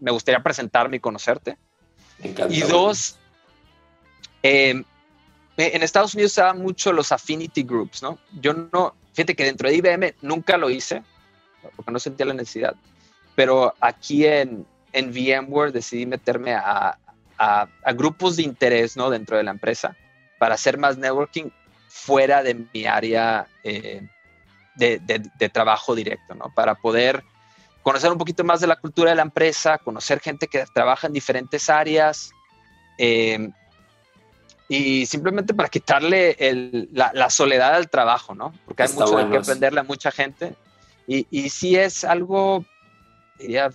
me 0.00 0.10
gustaría 0.10 0.42
presentarme 0.42 0.96
y 0.96 1.00
conocerte. 1.00 1.56
y 2.50 2.60
dos, 2.62 3.16
em, 4.42 4.84
en 5.56 5.82
Estados 5.82 6.14
Unidos 6.14 6.32
se 6.32 6.42
dan 6.42 6.60
mucho 6.60 6.92
los 6.92 7.12
affinity 7.12 7.62
groups, 7.62 8.02
¿no? 8.02 8.18
Yo 8.40 8.52
no, 8.52 8.94
fíjate 9.12 9.36
que 9.36 9.44
dentro 9.44 9.68
de 9.68 9.76
IBM 9.76 10.14
nunca 10.22 10.56
lo 10.56 10.68
hice, 10.68 11.02
porque 11.76 11.92
no 11.92 12.00
sentía 12.00 12.26
la 12.26 12.34
necesidad, 12.34 12.74
pero 13.36 13.72
aquí 13.80 14.26
en, 14.26 14.66
en 14.92 15.12
VMware 15.12 15.72
decidí 15.72 16.06
meterme 16.06 16.54
a, 16.54 16.98
a, 17.38 17.68
a 17.84 17.92
grupos 17.92 18.36
de 18.36 18.42
interés, 18.42 18.96
¿no? 18.96 19.10
Dentro 19.10 19.36
de 19.36 19.44
la 19.44 19.52
empresa 19.52 19.96
para 20.38 20.54
hacer 20.54 20.78
más 20.78 20.98
networking 20.98 21.50
fuera 21.88 22.42
de 22.42 22.54
mi 22.72 22.86
área 22.86 23.46
eh, 23.64 24.06
de, 24.76 25.48
trabajo 25.52 25.94
directo, 25.94 26.34
¿no? 26.34 26.52
Para 26.54 26.76
poder 26.76 27.24
conocer 27.88 28.12
un 28.12 28.18
poquito 28.18 28.44
más 28.44 28.60
de 28.60 28.66
la 28.66 28.76
cultura 28.76 29.08
de 29.08 29.16
la 29.16 29.22
empresa, 29.22 29.78
conocer 29.78 30.20
gente 30.20 30.46
que 30.46 30.62
trabaja 30.74 31.06
en 31.06 31.14
diferentes 31.14 31.70
áreas 31.70 32.32
em, 32.98 33.50
y 34.68 35.06
simplemente 35.06 35.54
para 35.54 35.70
quitarle 35.70 36.36
la, 36.92 37.30
soledad 37.30 37.74
al 37.74 37.88
trabajo, 37.88 38.34
¿no? 38.34 38.52
Porque 38.66 38.82
hay 38.82 38.92
mucho 38.92 39.30
que 39.30 39.38
aprenderle 39.38 39.80
a 39.80 39.84
mucha 39.84 40.10
gente 40.10 40.54
y, 41.06 41.26
y 41.30 41.48
sí 41.48 41.76
es 41.76 42.04
algo, 42.04 42.62
diría, 43.38 43.70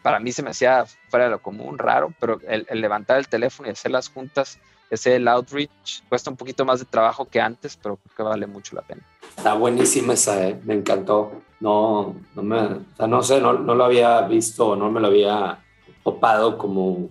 para 0.00 0.20
mí 0.20 0.30
se 0.30 0.44
me 0.44 0.50
hacía 0.50 0.84
fuera 1.08 1.24
de 1.24 1.32
lo 1.32 1.42
común, 1.42 1.78
raro, 1.78 2.14
pero 2.20 2.38
el, 2.46 2.64
el 2.70 2.80
levantar 2.80 3.18
el 3.18 3.26
teléfono 3.26 3.68
y 3.68 3.72
hacer 3.72 3.90
las 3.90 4.08
juntas 4.08 4.60
ese 4.90 5.16
el 5.16 5.28
outreach 5.28 6.02
cuesta 6.08 6.30
un 6.30 6.36
poquito 6.36 6.64
más 6.64 6.80
de 6.80 6.86
trabajo 6.86 7.26
que 7.26 7.40
antes, 7.40 7.76
pero 7.76 7.96
creo 7.96 8.16
que 8.16 8.22
vale 8.22 8.46
mucho 8.46 8.76
la 8.76 8.82
pena. 8.82 9.02
Está 9.36 9.54
buenísima 9.54 10.14
esa, 10.14 10.48
¿eh? 10.48 10.60
me 10.64 10.74
encantó. 10.74 11.32
No, 11.60 12.14
no 12.34 12.42
me, 12.42 12.58
o 12.60 12.80
sea, 12.96 13.06
no 13.06 13.22
sé, 13.22 13.40
no, 13.40 13.54
no, 13.54 13.74
lo 13.74 13.84
había 13.84 14.20
visto, 14.22 14.76
no 14.76 14.90
me 14.90 15.00
lo 15.00 15.06
había 15.06 15.58
topado 16.02 16.58
como 16.58 17.08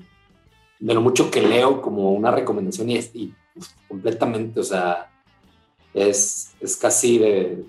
de 0.79 0.93
lo 0.93 1.01
mucho 1.01 1.31
que 1.31 1.41
leo 1.41 1.81
como 1.81 2.11
una 2.11 2.29
recomendación 2.29 2.89
y, 2.89 2.97
y 3.13 3.33
completamente, 3.87 4.59
o 4.59 4.63
sea, 4.63 5.09
es, 5.93 6.53
es 6.59 6.75
casi 6.77 7.17
de, 7.17 7.65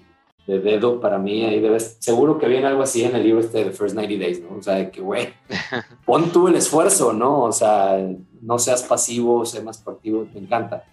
de 0.47 0.61
dedo 0.61 1.01
para 1.01 1.19
mí. 1.19 1.45
Ahí 1.45 1.61
debes, 1.61 1.97
seguro 2.01 2.39
que 2.39 2.49
viene 2.49 2.67
algo 2.67 2.83
así 2.83 3.05
en 3.05 3.17
el 3.17 3.23
libro 3.23 3.41
este 3.41 3.65
de 3.65 3.71
First 3.71 3.95
90 3.95 4.23
Days, 4.23 4.43
¿no? 4.43 4.57
O 4.59 4.63
sea, 4.63 4.75
de 4.75 4.91
que, 4.91 5.01
güey, 5.01 5.29
pon 6.05 6.31
tú 6.31 6.49
el 6.49 6.57
esfuerzo, 6.57 7.13
¿no? 7.13 7.43
O 7.43 7.53
sea, 7.53 7.99
no 8.45 8.59
seas 8.59 8.83
pasivo, 8.83 9.45
sé 9.45 9.63
más 9.63 9.79
proactivo, 9.79 10.29
me 10.33 10.41
encanta. 10.41 10.85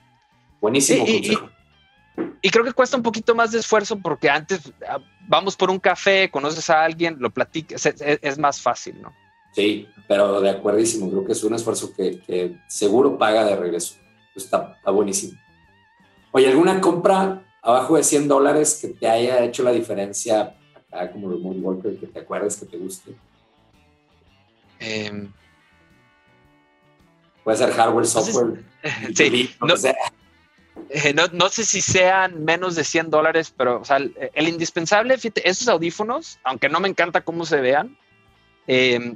Buenísimo 0.59 1.05
consejo. 1.05 1.49
Y, 2.41 2.49
creo 2.49 2.63
que 2.63 2.73
cuesta 2.73 2.97
un 2.97 3.03
poquito 3.03 3.35
más 3.35 3.51
de 3.51 3.59
esfuerzo 3.59 3.97
porque 3.97 4.29
antes 4.29 4.71
ah, 4.87 4.99
vamos 5.27 5.55
por 5.55 5.69
un 5.69 5.79
café, 5.79 6.29
conoces 6.29 6.69
a 6.69 6.83
alguien, 6.83 7.17
lo 7.19 7.29
platicas, 7.29 7.85
es, 7.85 8.37
más 8.37 8.61
fácil, 8.61 9.01
¿no? 9.01 9.13
Sí, 9.53 9.87
pero 10.07 10.39
de 10.39 10.49
acuerdísimo, 10.49 11.09
creo 11.09 11.25
que 11.25 11.33
es 11.33 11.43
un 11.43 11.53
esfuerzo 11.53 11.93
que, 11.93 12.57
seguro 12.67 13.17
paga 13.17 13.45
de 13.45 13.55
regreso. 13.55 13.95
Está, 14.35 14.75
está 14.77 14.91
buenísimo. 14.91 15.37
Oye, 16.31 16.47
¿alguna 16.47 16.79
compra 16.79 17.43
abajo 17.61 17.97
de 17.97 18.03
100 18.03 18.27
dólares 18.27 18.79
que 18.81 18.89
te 18.89 19.07
haya 19.09 19.43
hecho 19.43 19.63
la 19.63 19.71
diferencia 19.71 20.55
acá 20.91 21.11
como 21.11 21.29
remote 21.29 21.59
worker, 21.59 21.99
que 21.99 22.07
te 22.07 22.19
acuerdes 22.19 22.57
que 22.57 22.65
te 22.65 22.77
guste? 22.77 23.13
Em, 24.79 25.31
Puede 27.43 27.57
ser 27.57 27.71
hardware, 27.71 28.05
software. 28.05 28.63
sí, 29.15 29.55
eh, 30.89 31.13
no, 31.13 31.27
no, 31.31 31.49
sé 31.49 31.63
si 31.63 31.81
sean 31.81 32.43
menos 32.43 32.75
de 32.75 32.83
100 32.83 33.09
dólares, 33.09 33.53
pero 33.55 33.81
o 33.81 33.85
sea, 33.85 33.97
el, 33.97 34.47
indispensable, 34.47 35.17
fíjate, 35.17 35.47
esos 35.49 35.67
audífonos, 35.67 36.39
aunque 36.43 36.69
no 36.69 36.79
me 36.79 36.89
encanta 36.89 37.21
cómo 37.21 37.45
se 37.45 37.61
vean, 37.61 37.97
em, 38.67 39.15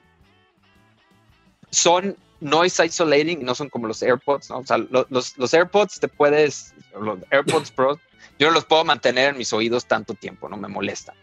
son 1.72 2.16
noise 2.40 2.86
isolating, 2.86 3.44
no 3.44 3.56
son 3.56 3.70
como 3.70 3.88
los 3.88 4.02
AirPods, 4.02 4.50
¿no? 4.50 4.60
O 4.60 4.66
sea, 4.66 4.78
los, 4.78 5.38
los 5.38 5.54
AirPods 5.54 6.00
te 6.00 6.08
puedes, 6.08 6.74
los 7.00 7.20
AirPods 7.32 7.72
Pro, 7.72 8.00
yo 8.40 8.48
no 8.48 8.54
los 8.54 8.66
puedo 8.66 8.84
mantener 8.84 9.30
en 9.30 9.38
mis 9.38 9.52
oídos 9.54 9.86
tanto 9.86 10.14
tiempo, 10.14 10.50
no 10.50 10.58
me 10.58 10.68
molesta. 10.68 11.14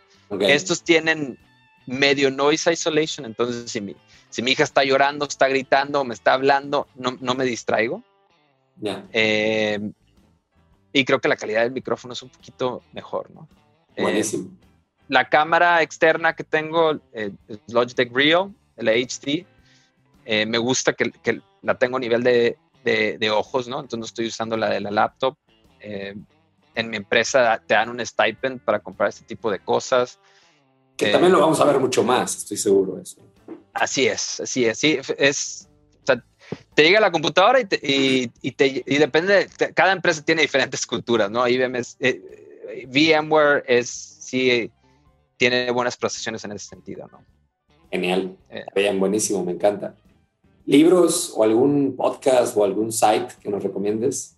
Estos 0.41 0.83
tienen 0.83 1.39
medio 1.87 2.31
noise 2.31 2.73
isolation, 2.73 3.27
entonces 3.27 3.71
si 3.71 3.81
mi, 3.81 3.97
si 4.31 4.43
mi 4.43 4.53
hija 4.53 4.65
está 4.65 4.85
llorando, 4.85 5.27
está 5.27 5.49
gritando, 5.49 6.05
me 6.05 6.15
está 6.15 6.35
hablando, 6.35 6.89
no, 6.95 7.17
no 7.21 7.35
me 7.35 7.45
distraigo. 7.45 8.03
Eh, 9.13 9.79
y 10.93 11.05
creo 11.05 11.21
que 11.21 11.29
la 11.29 11.37
calidad 11.37 11.63
del 11.63 11.73
micrófono 11.73 12.13
es 12.13 12.23
un 12.23 12.29
poquito 12.29 12.83
mejor, 12.93 13.31
¿no? 13.31 13.49
Eh, 13.95 14.03
Buenísimo. 14.03 14.51
la 15.09 15.29
cámara 15.29 15.83
externa 15.83 16.35
que 16.35 16.45
tengo 16.45 17.01
eh, 17.13 17.33
Logitech 17.69 18.11
Rio, 18.15 18.55
el 18.77 18.89
HD. 18.89 19.47
me 20.47 20.59
gusta 20.59 20.93
que, 20.93 21.11
que, 21.11 21.41
la 21.63 21.79
tengo 21.79 21.99
a 21.99 22.01
nivel 22.01 22.23
de, 22.23 22.57
de, 22.83 23.31
ojos, 23.31 23.69
¿no? 23.69 23.81
Entonces 23.81 24.11
estoy 24.11 24.27
usando 24.27 24.57
la 24.57 24.69
de 24.71 24.81
la 24.81 24.91
laptop. 24.91 25.37
en 25.81 26.91
mi 26.91 26.97
empresa 26.97 27.63
te 27.67 27.75
dan 27.75 27.91
un 27.91 28.05
stipend 28.05 28.61
para 28.61 28.81
comprar 28.81 29.11
este 29.11 29.25
tipo 29.25 29.51
de 29.51 29.59
cosas. 29.61 30.19
Que 30.97 31.11
también 31.11 31.33
lo 31.33 31.41
vamos 31.41 31.61
a 31.61 31.65
ver 31.65 31.79
mucho 31.79 32.03
más, 32.05 32.37
estoy 32.37 32.57
seguro 32.57 32.97
de 32.97 33.03
eso. 33.03 33.21
Así 33.73 34.07
es, 34.07 34.41
así 34.41 34.67
es. 34.67 34.79
Sí, 34.79 34.99
es 35.19 35.69
o 36.03 36.07
sea, 36.07 36.25
te 36.75 36.83
llega 36.83 37.01
la 37.01 37.11
computadora 37.11 37.61
y, 37.61 37.65
te, 37.65 37.79
y, 37.83 38.53
te, 38.53 38.85
y 38.87 38.99
depende, 38.99 39.49
de, 39.59 39.73
cada 39.75 39.93
empresa 39.93 40.25
tiene 40.25 40.43
diferentes 40.43 40.87
culturas, 40.87 41.31
¿no? 41.31 41.47
IBM 41.47 41.77
es, 41.77 41.97
eh, 42.01 42.87
VMware 42.89 43.65
es, 43.67 43.89
sí, 43.89 44.71
tiene 45.37 45.71
buenas 45.71 45.97
procesiones 45.97 46.45
en 46.45 46.53
ese 46.53 46.67
sentido, 46.67 47.09
¿no? 47.11 47.25
Genial, 47.91 48.37
eh. 48.51 48.65
bien, 48.75 48.99
buenísimo, 48.99 49.45
me 49.45 49.53
encanta. 49.53 49.95
¿Libros 50.65 51.33
o 51.37 51.43
algún 51.43 51.97
podcast 51.97 52.57
o 52.57 52.65
algún 52.65 52.93
site 52.93 53.29
que 53.41 53.51
nos 53.51 53.63
recomiendes? 53.63 54.37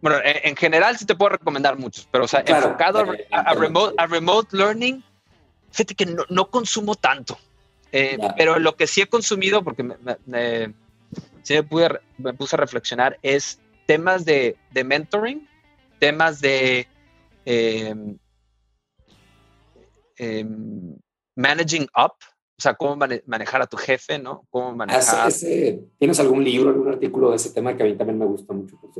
Bueno, 0.00 0.18
en, 0.22 0.54
general 0.56 0.96
sí 0.96 1.06
te 1.06 1.16
puedo 1.16 1.30
recomendar 1.30 1.76
muchos, 1.76 2.08
pero 2.10 2.24
o 2.24 2.28
sea, 2.28 2.44
enfocado 2.46 3.00
a, 3.32 3.54
remote, 3.54 3.94
a 3.98 4.06
remote 4.06 4.56
learning, 4.56 5.02
fíjate 5.72 5.94
que 5.94 6.06
no, 6.06 6.24
no 6.28 6.50
consumo 6.50 6.94
tanto. 6.94 7.36
Eh, 7.90 8.18
pero 8.36 8.58
lo 8.58 8.76
que 8.76 8.86
sí 8.86 9.00
he 9.00 9.06
consumido, 9.06 9.64
porque 9.64 9.82
me, 9.82 9.96
me, 10.26 10.74
sí 11.42 11.54
me, 11.54 11.62
pude, 11.62 12.00
me 12.18 12.34
puse 12.34 12.54
a 12.54 12.58
reflexionar, 12.58 13.18
es 13.22 13.58
temas 13.86 14.24
de, 14.24 14.56
de 14.70 14.84
mentoring, 14.84 15.48
temas 15.98 16.40
de 16.40 16.86
em, 17.44 18.18
em, 20.16 20.96
managing 21.34 21.88
up, 21.96 22.12
o 22.58 22.60
sea, 22.60 22.74
cómo 22.74 22.96
manejar 23.26 23.62
a 23.62 23.66
tu 23.66 23.76
jefe, 23.76 24.18
¿no? 24.18 24.44
Cómo 24.50 24.74
manejar... 24.74 25.32
¿Tienes 25.98 26.20
algún 26.20 26.44
libro, 26.44 26.70
algún 26.70 26.88
artículo 26.88 27.30
de 27.30 27.36
ese 27.36 27.50
tema 27.50 27.76
que 27.76 27.84
a 27.84 27.86
mí 27.86 27.96
también 27.96 28.18
me 28.18 28.26
gusta 28.26 28.52
mucho? 28.52 28.76
Por 28.80 28.92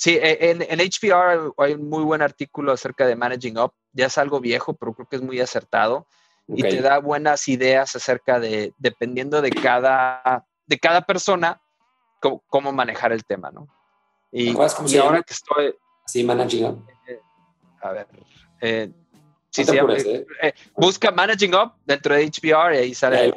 Sí, 0.00 0.16
e, 0.16 0.50
en, 0.50 0.62
en, 0.62 0.78
HBR 0.78 1.52
hay 1.58 1.74
un 1.74 1.90
muy 1.90 2.02
buen 2.02 2.22
artículo 2.22 2.72
acerca 2.72 3.06
de 3.06 3.16
managing 3.16 3.58
up. 3.58 3.74
Ya 3.92 4.06
es 4.06 4.16
algo 4.16 4.40
viejo, 4.40 4.72
pero 4.72 4.94
creo 4.94 5.06
que 5.06 5.16
es 5.16 5.22
muy 5.22 5.38
acertado 5.40 6.06
y 6.48 6.62
te 6.62 6.80
da 6.80 7.00
buenas 7.00 7.46
ideas 7.48 7.94
acerca 7.94 8.40
de, 8.40 8.72
dependiendo 8.78 9.42
de 9.42 9.50
cada, 9.50 10.46
de 10.66 10.78
cada 10.78 11.02
persona, 11.02 11.60
cómo, 12.18 12.72
manejar 12.72 13.12
el 13.12 13.26
tema, 13.26 13.50
¿no? 13.50 13.68
Y, 14.32 14.52
y 14.52 14.96
ahora 14.96 15.22
que 15.22 15.34
estoy... 15.34 15.74
Sí, 16.06 16.24
Managing 16.24 16.64
Up. 16.64 16.86
Eh, 17.06 17.20
a 17.82 17.92
ver. 17.92 18.06
Eh, 18.62 18.90
sí, 19.50 19.64
sí, 19.66 19.76
¿eh? 19.76 20.26
Eh, 20.42 20.54
busca 20.76 21.10
Managing 21.10 21.54
Up 21.54 21.74
dentro 21.84 22.14
de 22.14 22.24
HBR 22.24 22.74
y 22.74 22.78
ahí 22.78 22.94
sale 22.94 23.26
el, 23.26 23.34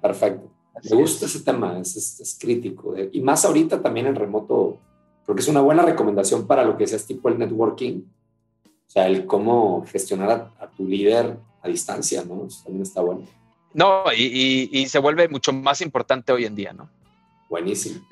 Perfecto. 0.00 0.50
Me 0.82 0.96
gusta 0.96 1.26
ese 1.26 1.40
tema, 1.40 1.78
es, 1.78 1.94
es, 2.20 2.38
crítico. 2.40 2.94
Y 3.12 3.20
más 3.20 3.44
ahorita 3.44 3.82
también 3.82 4.06
en 4.06 4.14
remoto, 4.14 4.80
porque 5.26 5.42
es 5.42 5.48
una 5.48 5.60
buena 5.60 5.82
recomendación 5.82 6.46
para 6.46 6.64
lo 6.64 6.76
que 6.76 6.86
seas 6.86 7.06
tipo 7.06 7.28
el 7.28 7.38
networking. 7.38 8.02
O 8.66 8.90
sea, 8.90 9.06
el 9.06 9.26
cómo 9.26 9.84
gestionar 9.86 10.50
a 10.60 10.66
tu 10.68 10.86
líder 10.86 11.36
a 11.62 11.68
distancia, 11.68 12.22
¿no? 12.24 12.46
también 12.62 12.82
está 12.82 13.00
bueno. 13.00 13.26
No, 13.72 14.04
y, 14.16 14.86
se 14.88 14.98
vuelve 14.98 15.28
mucho 15.28 15.52
más 15.52 15.80
importante 15.80 16.32
hoy 16.32 16.44
en 16.44 16.54
día, 16.54 16.72
¿no? 16.72 16.88
Buenísimo. 17.48 18.06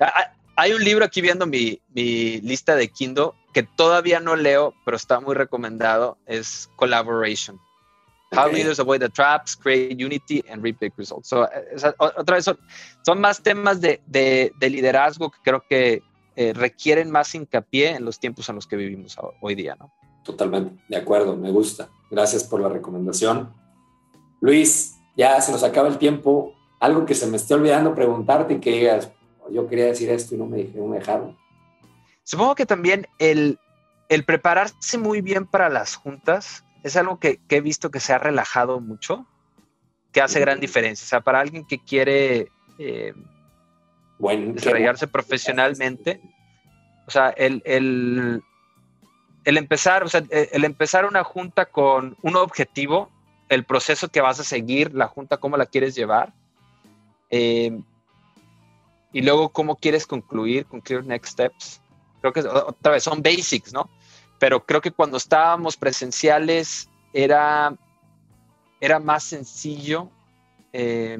Hay 0.55 0.73
un 0.73 0.83
libro 0.83 1.05
aquí 1.05 1.21
viendo 1.21 1.45
mi, 1.45 1.81
lista 1.93 2.75
de 2.75 2.89
Kindle 2.89 3.31
que 3.53 3.63
todavía 3.63 4.19
no 4.19 4.35
leo, 4.35 4.73
pero 4.83 4.97
está 4.97 5.19
muy 5.19 5.35
recomendado, 5.35 6.17
es 6.25 6.69
Collaboration. 6.75 7.59
How 8.35 8.47
leaders 8.47 8.79
avoid 8.79 8.99
the 8.99 9.09
traps, 9.09 9.55
create 9.55 10.03
unity 10.03 10.43
and 10.49 10.63
reap 10.63 10.79
big 10.79 10.93
results. 10.97 11.31
Eh, 11.31 11.93
otra 11.99 12.37
vez 12.37 12.49
son, 13.05 13.21
más 13.21 13.41
temas 13.41 13.79
de, 13.79 14.01
liderazgo 14.59 15.29
que 15.29 15.37
creo 15.43 15.63
que 15.69 16.01
eh, 16.35 16.53
requieren 16.53 17.11
más 17.11 17.35
hincapié 17.35 17.95
en 17.95 18.05
los 18.05 18.19
tiempos 18.19 18.49
en 18.49 18.55
los 18.55 18.67
que 18.67 18.75
vivimos 18.75 19.17
hoy 19.41 19.55
día, 19.55 19.75
¿no? 19.79 19.93
Totalmente, 20.23 20.81
de 20.87 20.97
acuerdo, 20.97 21.35
me 21.35 21.51
gusta. 21.51 21.89
Gracias 22.09 22.43
por 22.43 22.61
la 22.61 22.69
recomendación. 22.69 23.53
Luis, 24.39 24.95
ya 25.15 25.39
se 25.41 25.51
nos 25.51 25.63
acaba 25.63 25.87
el 25.87 25.97
tiempo. 25.97 26.53
Algo 26.79 27.05
que 27.05 27.15
se 27.15 27.27
me 27.27 27.37
esté 27.37 27.53
olvidando 27.53 27.93
preguntarte 27.93 28.55
y 28.55 28.59
que 28.59 28.71
digas, 28.71 29.11
yo 29.51 29.67
quería 29.67 29.85
decir 29.85 30.09
esto 30.09 30.35
y 30.35 30.37
no 30.37 30.45
me, 30.45 30.57
dije, 30.57 30.77
no 30.77 30.87
me 30.87 30.99
dejaron. 30.99 31.37
Supongo 32.23 32.55
que 32.55 32.65
también 32.65 33.07
el, 33.19 33.59
el 34.09 34.23
prepararse 34.23 34.97
muy 34.97 35.21
bien 35.21 35.45
para 35.45 35.69
las 35.69 35.95
juntas 35.95 36.63
es 36.83 36.95
algo 36.95 37.19
que, 37.19 37.39
que, 37.47 37.57
he 37.57 37.61
visto 37.61 37.91
que 37.91 37.99
se 37.99 38.13
ha 38.13 38.17
relajado 38.17 38.79
mucho, 38.79 39.25
que 40.11 40.21
hace 40.21 40.39
gran 40.39 40.59
diferencia. 40.59 41.05
O 41.05 41.07
sea, 41.07 41.21
para 41.21 41.39
alguien 41.39 41.65
que 41.65 41.79
quiere 41.79 42.49
eh, 42.79 43.13
bueno, 44.23 44.53
desarrollarse 44.53 45.05
profesionalmente, 45.07 46.21
o 47.05 47.11
sea, 47.11 47.31
el, 47.31 47.61
el, 47.65 48.41
el 49.43 49.57
empezar, 49.57 50.01
o 50.03 50.07
sea, 50.07 50.23
el 50.29 50.63
empezar 50.63 51.05
una 51.05 51.25
junta 51.25 51.65
con 51.65 52.15
un 52.21 52.37
objetivo, 52.37 53.09
el 53.49 53.65
proceso 53.65 54.07
que 54.07 54.21
vas 54.21 54.39
a 54.39 54.45
seguir, 54.45 54.93
la 54.93 55.07
junta, 55.09 55.35
cómo 55.35 55.57
la 55.57 55.65
quieres 55.65 55.93
llevar, 55.93 56.31
eh, 57.31 57.77
y 59.11 59.21
luego 59.21 59.49
cómo 59.49 59.75
quieres 59.75 60.07
concluir, 60.07 60.67
concluir 60.67 61.05
next 61.05 61.33
steps. 61.33 61.81
Creo 62.21 62.31
que 62.31 62.39
otra 62.39 62.93
vez 62.93 63.03
son 63.03 63.21
basics, 63.21 63.73
¿no? 63.73 63.89
Pero 64.39 64.65
creo 64.65 64.79
que 64.79 64.91
cuando 64.91 65.17
estábamos 65.17 65.75
presenciales 65.75 66.87
era, 67.11 67.75
era 68.79 68.99
más 69.01 69.25
sencillo, 69.25 70.09
eh, 70.71 71.19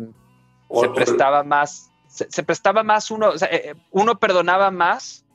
se 0.74 0.90
prestaba 0.90 1.44
más, 1.44 1.92
se, 2.14 2.44
prestaba 2.44 2.84
más 2.84 3.10
uno, 3.10 3.30
o 3.30 3.38
sea, 3.38 3.50
uno 3.92 4.20
perdonaba 4.20 4.70
más 4.70 5.26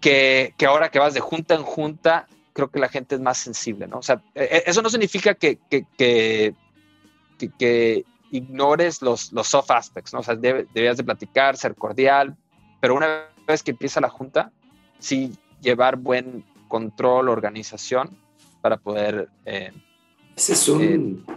que, 0.00 0.52
ahora 0.66 0.90
que 0.90 0.98
vas 0.98 1.14
de 1.14 1.20
junta 1.20 1.54
en 1.54 1.62
junta, 1.62 2.26
creo 2.52 2.70
que 2.70 2.80
la 2.80 2.88
gente 2.88 3.14
es 3.14 3.20
más 3.20 3.38
sensible, 3.38 3.86
¿no? 3.86 3.98
O 3.98 4.02
sea, 4.02 4.20
e, 4.34 4.44
e, 4.44 4.62
eso 4.66 4.82
no 4.82 4.90
significa 4.90 5.34
que, 5.34 5.58
que, 5.96 6.54
ignores 8.32 9.02
los, 9.02 9.32
los 9.32 9.46
soft 9.46 9.70
aspects, 9.70 10.12
¿no? 10.12 10.20
O 10.20 10.22
sea, 10.22 10.34
debías 10.34 10.96
de 10.96 11.04
platicar, 11.04 11.56
ser 11.56 11.74
cordial, 11.74 12.36
pero 12.80 12.94
una 12.94 13.26
vez 13.46 13.62
que 13.62 13.70
empieza 13.70 14.00
la 14.00 14.08
junta, 14.08 14.50
sí 14.98 15.32
llevar 15.60 15.96
buen 15.96 16.44
control, 16.68 17.28
organización 17.28 18.16
para 18.60 18.76
poder... 18.76 19.28
Eh, 19.44 19.72
Ese 20.36 20.52
es 20.54 20.68
un, 20.68 21.24
eh, 21.28 21.34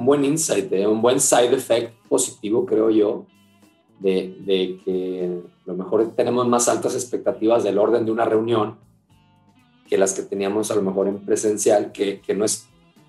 un 0.00 0.06
buen 0.06 0.24
insight, 0.24 0.72
¿eh? 0.72 0.86
un 0.86 1.02
buen 1.02 1.20
side 1.20 1.54
effect 1.54 1.92
positivo, 2.08 2.64
creo 2.64 2.88
yo, 2.88 3.26
de, 3.98 4.80
que 4.82 5.42
a 5.66 5.70
lo 5.70 5.76
mejor 5.76 6.14
tenemos 6.16 6.48
más 6.48 6.70
altas 6.70 6.94
expectativas 6.94 7.64
del 7.64 7.76
orden 7.76 8.06
de 8.06 8.10
una 8.10 8.24
reunión 8.24 8.78
que 9.86 9.98
las 9.98 10.14
que 10.14 10.22
teníamos 10.22 10.70
a 10.70 10.76
lo 10.76 10.80
mejor 10.80 11.06
en 11.06 11.18
presencial, 11.18 11.92
que, 11.92 12.22
que 12.22 12.32
no 12.32 12.46
es, 12.46 12.66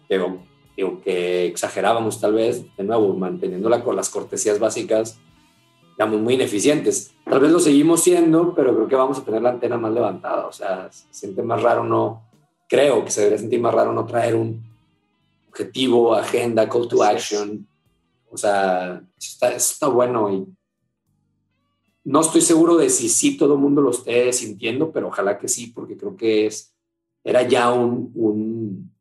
pero 0.10 0.39
digo, 0.76 1.00
que 1.02 1.46
exagerábamos 1.46 2.20
tal 2.20 2.34
vez, 2.34 2.66
de 2.76 2.84
nuevo, 2.84 3.14
manteniendo 3.14 3.70
con 3.86 3.96
las 3.96 4.10
cortesías 4.10 4.60
básicas, 4.60 5.18
digamos, 5.92 6.20
muy 6.20 6.34
ineficientes. 6.34 7.14
Tal 7.24 7.39
vez 7.39 7.54
lo 7.54 7.62
seguimos 7.62 8.04
siendo, 8.04 8.54
pero 8.54 8.76
creo 8.76 8.89
que 8.89 8.96
vamos 8.98 9.18
a 9.18 9.24
tener 9.24 9.42
la 9.42 9.52
antena 9.52 9.78
más 9.78 9.94
levantada. 9.94 10.46
O 10.46 10.52
sea, 10.52 10.92
se 10.92 11.06
siente 11.12 11.42
más 11.42 11.64
raro 11.64 11.86
no, 11.86 12.24
creo 12.68 13.06
que 13.06 13.12
se 13.12 13.22
debería 13.22 13.39
sentir 13.39 13.62
más 13.62 13.74
raro 13.74 13.94
no 13.94 14.06
traer 14.06 14.36
un 14.36 14.70
objetivo, 15.52 16.16
agenda, 16.16 16.68
call 16.68 16.88
to 16.88 17.04
action. 17.04 17.68
O 18.30 18.38
sea, 18.38 19.04
está, 19.20 19.54
está 19.54 19.88
bueno 19.88 20.34
y 20.34 20.47
no 22.04 22.22
estoy 22.22 22.41
seguro 22.41 22.78
de 22.78 22.89
si 22.89 23.10
sí 23.10 23.38
todo 23.38 23.56
el 23.56 23.60
mundo 23.60 23.82
lo 23.82 23.91
esté 23.91 24.32
sintiendo, 24.34 24.91
pero 24.91 25.10
ojalá 25.10 25.38
que 25.38 25.47
sí, 25.47 25.68
porque 25.68 25.97
creo 25.97 26.16
que 26.16 26.47
es, 26.47 26.74
era 27.24 27.43
ya 27.43 27.72
un, 27.72 28.12
un, 28.16 28.91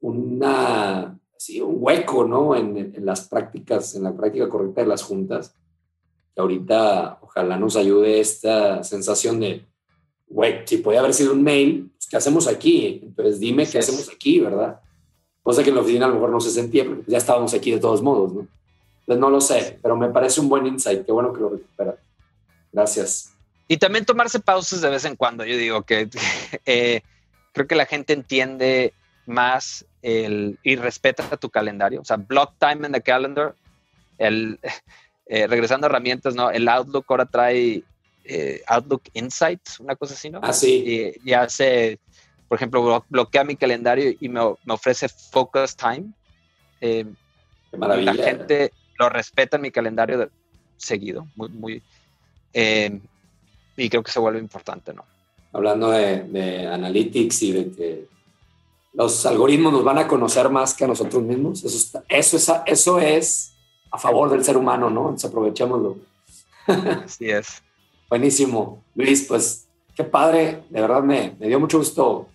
una, 0.00 1.18
un 1.62 1.76
hueco 1.78 2.24
¿no? 2.24 2.54
En, 2.54 2.92
las 3.06 3.28
prácticas, 3.28 3.94
en 3.94 4.02
la 4.02 4.14
práctica 4.14 4.48
correcta 4.48 4.82
de 4.82 4.88
las 4.88 5.02
juntas. 5.02 5.54
Que 6.34 6.40
ahorita 6.42 7.20
ojalá 7.22 7.56
nos 7.56 7.76
ayude 7.76 8.20
esta 8.20 8.82
sensación 8.82 9.38
de, 9.40 9.64
güey, 10.26 10.66
si 10.66 10.78
puede 10.78 10.98
haber 10.98 11.14
sido 11.14 11.32
un 11.32 11.44
mail, 11.44 11.92
pues, 11.92 12.08
¿qué 12.08 12.16
hacemos 12.16 12.48
aquí? 12.48 13.00
Entonces 13.04 13.38
dime 13.38 13.66
qué 13.66 13.78
hacemos 13.78 14.10
aquí, 14.10 14.40
¿verdad? 14.40 14.80
Cosa 15.44 15.62
que 15.62 15.68
en 15.68 15.76
la 15.76 15.82
oficina 15.82 16.06
a 16.06 16.08
lo 16.08 16.14
mejor 16.14 16.30
no 16.30 16.40
se 16.40 16.50
sentía, 16.50 16.84
porque 16.84 17.04
ya 17.06 17.18
estábamos 17.18 17.54
aquí 17.54 17.70
de 17.70 17.78
todos 17.78 18.02
modos, 18.02 18.32
¿no? 18.32 18.48
Pues 19.06 19.18
no 19.18 19.30
lo 19.30 19.40
sé, 19.40 19.78
pero 19.82 19.94
me 19.94 20.08
parece 20.08 20.40
un 20.40 20.48
buen 20.48 20.66
insight. 20.66 21.04
Qué 21.04 21.12
bueno 21.12 21.32
que 21.32 21.40
lo 21.40 21.50
recupera. 21.50 21.94
Gracias. 22.72 23.30
Y 23.68 23.76
también 23.76 24.04
tomarse 24.04 24.40
pausas 24.40 24.80
de 24.80 24.90
vez 24.90 25.04
en 25.04 25.16
cuando. 25.16 25.44
Yo 25.44 25.56
digo 25.56 25.82
que 25.82 26.08
eh, 26.66 27.02
creo 27.52 27.66
que 27.66 27.74
la 27.74 27.86
gente 27.86 28.14
entiende 28.14 28.94
más 29.26 29.84
el, 30.02 30.58
y 30.62 30.76
respeta 30.76 31.36
tu 31.36 31.50
calendario. 31.50 32.00
O 32.00 32.04
sea, 32.04 32.16
block 32.16 32.54
time 32.58 32.86
in 32.86 32.92
the 32.92 33.02
calendar. 33.02 33.54
El, 34.18 34.58
eh, 35.26 35.46
regresando 35.46 35.86
a 35.86 35.90
herramientas, 35.90 36.34
¿no? 36.34 36.50
El 36.50 36.68
Outlook 36.68 37.04
ahora 37.08 37.26
trae 37.26 37.84
eh, 38.24 38.62
Outlook 38.66 39.02
Insights, 39.12 39.80
una 39.80 39.96
cosa 39.96 40.14
así, 40.14 40.30
¿no? 40.30 40.40
Ah, 40.42 40.52
sí. 40.52 41.14
Y, 41.22 41.32
hace, 41.32 41.98
por 42.48 42.56
ejemplo, 42.56 43.04
bloquea 43.08 43.44
mi 43.44 43.56
calendario 43.56 44.14
y 44.20 44.28
me, 44.28 44.40
me 44.64 44.74
ofrece 44.74 45.08
Focus 45.08 45.76
Time. 45.76 46.12
Qué 46.80 47.06
maravilla. 47.76 48.14
La 48.14 48.24
gente 48.24 48.72
lo 48.98 49.08
respeta 49.08 49.56
en 49.56 49.62
mi 49.62 49.70
calendario 49.70 50.18
de, 50.18 50.28
seguido, 50.76 51.26
muy, 51.34 51.48
muy. 51.48 51.82
y 52.52 53.88
creo 53.88 54.02
que 54.02 54.12
se 54.12 54.20
vuelve 54.20 54.38
importante, 54.38 54.92
¿no? 54.92 55.04
Hablando 55.52 55.90
de, 55.90 56.24
de 56.24 56.66
analytics 56.66 57.42
y 57.42 57.52
de 57.52 57.72
que 57.72 58.08
los 58.92 59.24
algoritmos 59.26 59.72
nos 59.72 59.84
van 59.84 59.98
a 59.98 60.08
conocer 60.08 60.48
más 60.50 60.74
que 60.74 60.84
a 60.84 60.88
nosotros 60.88 61.22
mismos. 61.22 61.64
Eso, 61.64 62.02
eso, 62.08 62.36
es, 62.36 62.52
eso 62.66 62.98
es 62.98 63.54
a 63.90 63.98
favor 63.98 64.30
del 64.30 64.44
ser 64.44 64.56
humano, 64.56 64.90
¿no? 64.90 65.02
Entonces 65.02 65.30
aprovechémoslo. 65.30 65.98
Así 67.04 67.30
es. 67.30 67.62
Buenísimo. 68.08 68.82
Luis, 68.94 69.26
pues 69.26 69.68
qué 69.94 70.04
padre. 70.04 70.64
De 70.70 70.80
verdad 70.80 71.02
me, 71.02 71.36
me 71.38 71.48
dio 71.48 71.60
mucho 71.60 71.78
gusto 71.78 72.28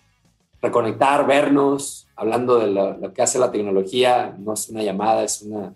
reconectar, 0.60 1.26
vernos, 1.26 2.06
hablando 2.16 2.58
de 2.58 2.66
lo, 2.68 3.12
que 3.12 3.22
hace 3.22 3.38
la 3.38 3.50
tecnología. 3.50 4.36
No 4.38 4.54
es 4.54 4.68
una 4.68 4.82
llamada, 4.82 5.24
es 5.24 5.42
una, 5.42 5.74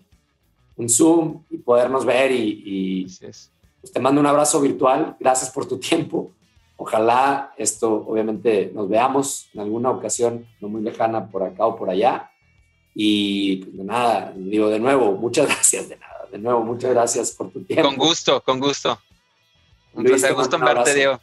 un 0.75 0.89
Zoom 0.89 1.43
y 1.49 1.57
podernos 1.57 2.05
ver 2.05 2.31
y, 2.31 2.61
y 2.65 3.17
pues, 3.19 3.51
te 3.91 3.99
mando 3.99 4.21
un 4.21 4.27
abrazo 4.27 4.61
virtual. 4.61 5.15
Gracias 5.19 5.49
por 5.51 5.67
tu 5.67 5.77
tiempo. 5.79 6.31
Ojalá 6.77 7.53
esto, 7.57 8.05
obviamente, 8.07 8.71
nos 8.73 8.89
veamos 8.89 9.47
en 9.53 9.61
alguna 9.61 9.91
ocasión 9.91 10.45
no 10.59 10.67
muy 10.67 10.81
lejana 10.81 11.29
por 11.29 11.43
acá 11.43 11.65
o 11.65 11.75
por 11.75 11.89
allá. 11.89 12.29
Y 12.93 13.57
pues 13.57 13.77
de 13.77 13.83
nada, 13.83 14.33
digo 14.35 14.69
de 14.69 14.79
nuevo, 14.79 15.13
muchas 15.13 15.45
gracias, 15.53 15.89
de 15.89 15.97
nada, 15.97 16.27
de 16.31 16.37
nuevo, 16.37 16.63
muchas 16.63 16.91
gracias 16.91 17.31
por 17.31 17.49
tu 17.49 17.63
tiempo. 17.63 17.87
Con 17.87 17.97
gusto, 17.97 18.41
con 18.41 18.59
gusto. 18.59 18.99
Un 19.93 20.03
placer, 20.03 20.33
gusto 20.33 20.57
en 20.57 20.65
verte, 20.65 20.93
Diego. 20.93 21.19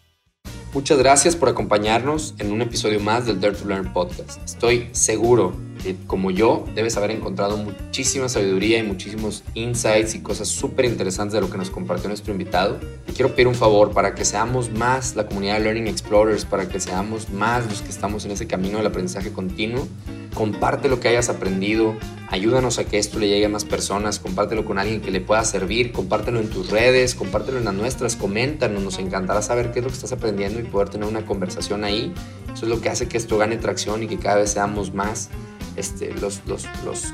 Muchas 0.74 0.96
gracias 0.96 1.36
por 1.36 1.50
acompañarnos 1.50 2.34
en 2.38 2.50
un 2.50 2.62
episodio 2.62 2.98
más 2.98 3.26
del 3.26 3.40
Dare 3.40 3.54
to 3.54 3.68
Learn 3.68 3.92
podcast. 3.92 4.42
Estoy 4.42 4.88
seguro 4.92 5.52
que, 5.82 5.96
como 6.06 6.30
yo, 6.30 6.64
debes 6.74 6.96
haber 6.96 7.10
encontrado 7.10 7.56
muchísima 7.56 8.28
sabiduría 8.28 8.78
y 8.78 8.82
muchísimos 8.82 9.42
insights 9.54 10.14
y 10.14 10.20
cosas 10.20 10.48
súper 10.48 10.84
interesantes 10.84 11.34
de 11.34 11.40
lo 11.40 11.50
que 11.50 11.58
nos 11.58 11.70
compartió 11.70 12.08
nuestro 12.08 12.32
invitado. 12.32 12.78
Te 13.06 13.12
quiero 13.12 13.30
pedir 13.32 13.48
un 13.48 13.54
favor 13.54 13.92
para 13.92 14.14
que 14.14 14.24
seamos 14.24 14.70
más 14.70 15.16
la 15.16 15.26
comunidad 15.26 15.54
de 15.54 15.64
Learning 15.64 15.88
Explorers, 15.88 16.44
para 16.44 16.68
que 16.68 16.80
seamos 16.80 17.30
más 17.30 17.66
los 17.68 17.82
que 17.82 17.90
estamos 17.90 18.24
en 18.24 18.30
ese 18.30 18.46
camino 18.46 18.78
del 18.78 18.86
aprendizaje 18.86 19.32
continuo 19.32 19.88
comparte 20.34 20.88
lo 20.88 21.00
que 21.00 21.08
hayas 21.08 21.28
aprendido, 21.28 21.94
ayúdanos 22.28 22.78
a 22.78 22.84
que 22.84 22.98
esto 22.98 23.18
le 23.18 23.28
llegue 23.28 23.46
a 23.46 23.48
más 23.48 23.64
personas, 23.64 24.18
compártelo 24.18 24.64
con 24.64 24.78
alguien 24.78 25.00
que 25.00 25.10
le 25.10 25.20
pueda 25.20 25.44
servir, 25.44 25.92
compártelo 25.92 26.40
en 26.40 26.48
tus 26.48 26.70
redes, 26.70 27.14
compártelo 27.14 27.58
en 27.58 27.64
las 27.64 27.74
nuestras, 27.74 28.16
coméntanos, 28.16 28.82
nos 28.82 28.98
encantará 28.98 29.42
saber 29.42 29.72
qué 29.72 29.80
es 29.80 29.84
lo 29.84 29.90
que 29.90 29.96
estás 29.96 30.12
aprendiendo 30.12 30.60
y 30.60 30.62
poder 30.64 30.88
tener 30.88 31.06
una 31.08 31.26
conversación 31.26 31.84
ahí. 31.84 32.12
Eso 32.52 32.66
es 32.66 32.70
lo 32.70 32.80
que 32.80 32.88
hace 32.88 33.08
que 33.08 33.18
esto 33.18 33.38
gane 33.38 33.56
tracción 33.56 34.02
y 34.02 34.06
que 34.06 34.18
cada 34.18 34.36
vez 34.36 34.50
seamos 34.50 34.94
más 34.94 35.28
este, 35.76 36.12
los, 36.14 36.40
los, 36.46 36.66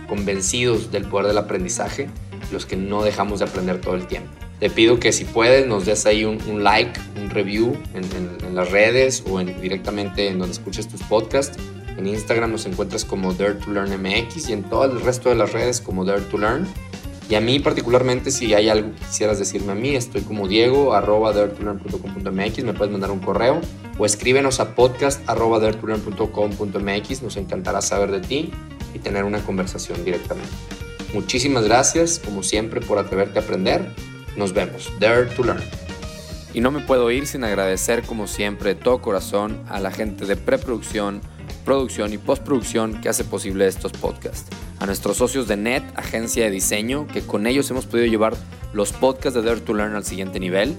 convencidos 0.09 0.91
del 0.91 1.05
poder 1.05 1.29
del 1.29 1.39
aprendizaje, 1.39 2.09
los 2.53 2.67
que 2.67 2.77
no 2.77 3.03
dejamos 3.03 3.39
de 3.41 3.47
aprender 3.47 3.81
todo 3.81 3.95
el 3.95 4.07
tiempo. 4.07 4.31
Te 4.61 4.71
pido 4.71 4.99
que 4.99 5.13
si 5.13 5.25
puedes 5.25 5.67
nos 5.67 5.87
des 5.87 6.05
ahí 6.07 6.25
un, 6.25 6.65
like, 6.65 6.99
un 7.17 7.31
review 7.31 7.77
en, 7.95 8.05
en, 8.45 8.55
las 8.55 8.71
redes 8.71 9.23
o 9.31 9.41
en, 9.41 9.61
directamente 9.61 10.29
en 10.29 10.39
donde 10.39 10.53
escuches 10.53 10.89
tus 10.89 11.03
podcasts 11.03 11.57
en 11.99 12.07
Instagram 12.07 12.53
nos 12.53 12.65
encuentras 12.65 13.05
como 13.05 13.35
Dare 13.35 13.55
to 13.55 13.73
Learn 13.73 13.91
MX 14.01 14.49
y 14.49 14.53
en 14.53 14.63
todo 14.63 14.85
el 14.85 15.01
resto 15.01 15.31
de 15.31 15.35
las 15.35 15.53
redes 15.53 15.81
como 15.81 16.05
Dare 16.05 16.23
to 16.23 16.39
Learn. 16.39 16.67
Y 17.29 17.35
a 17.35 17.41
mí 17.41 17.59
particularmente, 17.59 18.31
si 18.31 18.55
hay 18.55 18.69
algo 18.69 18.93
que 18.93 19.05
quisieras 19.05 19.39
decirme 19.41 19.73
a 19.73 19.75
mí, 19.75 19.97
estoy 19.97 20.23
como 20.23 20.47
Diego, 20.47 20.95
arroba 20.95 21.33
daretolearn.com.mx, 21.33 22.65
me 22.65 22.73
puedes 22.73 22.93
mandar 22.93 23.11
un 23.11 23.19
correo 23.19 23.61
o 23.99 24.07
escríbenos 24.07 24.61
a 24.61 24.74
podcast 24.74 25.20
arroba 25.28 25.59
daretolearn.com.mx, 25.59 27.22
nos 27.22 27.36
encantará 27.36 27.82
saber 27.82 28.11
de 28.11 28.20
ti 28.20 28.53
y 28.94 28.99
tener 29.01 29.24
una 29.24 29.40
conversación 29.40 30.05
directamente. 30.05 30.51
Muchísimas 31.12 31.64
gracias, 31.64 32.20
como 32.22 32.42
siempre, 32.42 32.80
por 32.80 32.99
atreverte 32.99 33.38
a 33.38 33.42
aprender. 33.42 33.94
Nos 34.36 34.53
vemos. 34.53 34.92
Dare 35.01 35.26
to 35.26 35.42
Learn. 35.42 35.62
Y 36.55 36.61
no 36.61 36.70
me 36.70 36.80
puedo 36.80 37.11
ir 37.11 37.26
sin 37.26 37.44
agradecer, 37.44 38.03
como 38.03 38.26
siempre, 38.26 38.74
de 38.74 38.80
todo 38.80 39.01
corazón 39.01 39.62
a 39.68 39.80
la 39.80 39.90
gente 39.90 40.26
de 40.26 40.36
preproducción, 40.36 41.20
producción 41.64 42.12
y 42.12 42.18
postproducción 42.18 43.01
que 43.01 43.09
hace 43.09 43.24
posible 43.24 43.66
estos 43.66 43.92
podcasts. 43.92 44.49
A 44.78 44.86
nuestros 44.86 45.16
socios 45.16 45.49
de 45.49 45.57
NET, 45.57 45.82
agencia 45.96 46.44
de 46.44 46.51
diseño, 46.51 47.07
que 47.07 47.22
con 47.22 47.46
ellos 47.46 47.70
hemos 47.70 47.86
podido 47.86 48.07
llevar 48.07 48.34
los 48.72 48.92
podcasts 48.92 49.34
de 49.34 49.42
Dare 49.42 49.61
to 49.61 49.74
Learn 49.74 49.94
al 49.94 50.05
siguiente 50.05 50.38
nivel, 50.40 50.76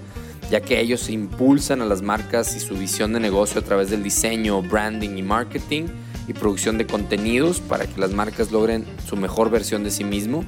ya 0.49 0.61
que 0.61 0.79
ellos 0.79 1.09
impulsan 1.09 1.81
a 1.81 1.85
las 1.85 2.01
marcas 2.01 2.55
y 2.55 2.59
su 2.59 2.75
visión 2.75 3.13
de 3.13 3.19
negocio 3.19 3.61
a 3.61 3.63
través 3.63 3.89
del 3.89 4.03
diseño, 4.03 4.61
branding 4.61 5.17
y 5.17 5.23
marketing 5.23 5.87
y 6.27 6.33
producción 6.33 6.77
de 6.77 6.85
contenidos 6.85 7.59
para 7.59 7.85
que 7.85 7.99
las 7.99 8.11
marcas 8.11 8.51
logren 8.51 8.85
su 9.07 9.15
mejor 9.15 9.49
versión 9.49 9.83
de 9.83 9.91
sí 9.91 10.03
mismo 10.03 10.43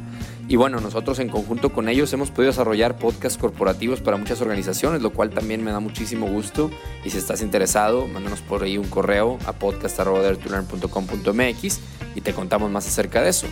y 0.52 0.58
bueno, 0.58 0.82
nosotros 0.82 1.18
en 1.20 1.30
conjunto 1.30 1.72
con 1.72 1.88
ellos 1.88 2.12
hemos 2.12 2.30
podido 2.30 2.52
desarrollar 2.52 2.98
podcasts 2.98 3.38
corporativos 3.38 4.02
para 4.02 4.18
muchas 4.18 4.42
organizaciones, 4.42 5.02
lo 5.02 5.14
cual 5.14 5.30
también 5.30 5.64
me 5.64 5.72
da 5.72 5.80
muchísimo 5.80 6.28
gusto. 6.28 6.70
Y 7.06 7.10
si 7.10 7.20
estás 7.20 7.42
interesado, 7.42 8.06
mándanos 8.10 8.42
por 8.42 8.64
ahí 8.64 8.78
un 8.78 8.90
correo 8.90 9.38
a 9.46 9.54
podcast.com.mx 9.54 11.80
y 12.16 12.22
te 12.22 12.34
contamos 12.34 12.70
más 12.70 12.86
acerca 12.86 13.22
de 13.22 13.30
eso. 13.30 13.48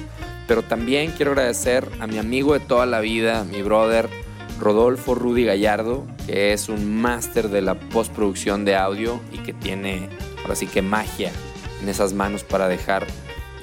Pero 0.45 0.63
también 0.63 1.13
quiero 1.15 1.31
agradecer 1.31 1.87
a 2.01 2.07
mi 2.07 2.17
amigo 2.17 2.51
de 2.51 2.59
toda 2.59 2.85
la 2.85 2.99
vida, 2.99 3.45
mi 3.45 3.61
brother 3.61 4.09
Rodolfo 4.59 5.15
Rudy 5.15 5.45
Gallardo, 5.45 6.05
que 6.25 6.53
es 6.53 6.69
un 6.69 7.01
máster 7.01 7.49
de 7.49 7.61
la 7.61 7.75
postproducción 7.75 8.65
de 8.65 8.75
audio 8.75 9.19
y 9.31 9.39
que 9.39 9.53
tiene 9.53 10.09
ahora 10.41 10.55
sí 10.55 10.67
que 10.67 10.81
magia 10.81 11.31
en 11.81 11.89
esas 11.89 12.13
manos 12.13 12.43
para 12.43 12.67
dejar 12.67 13.05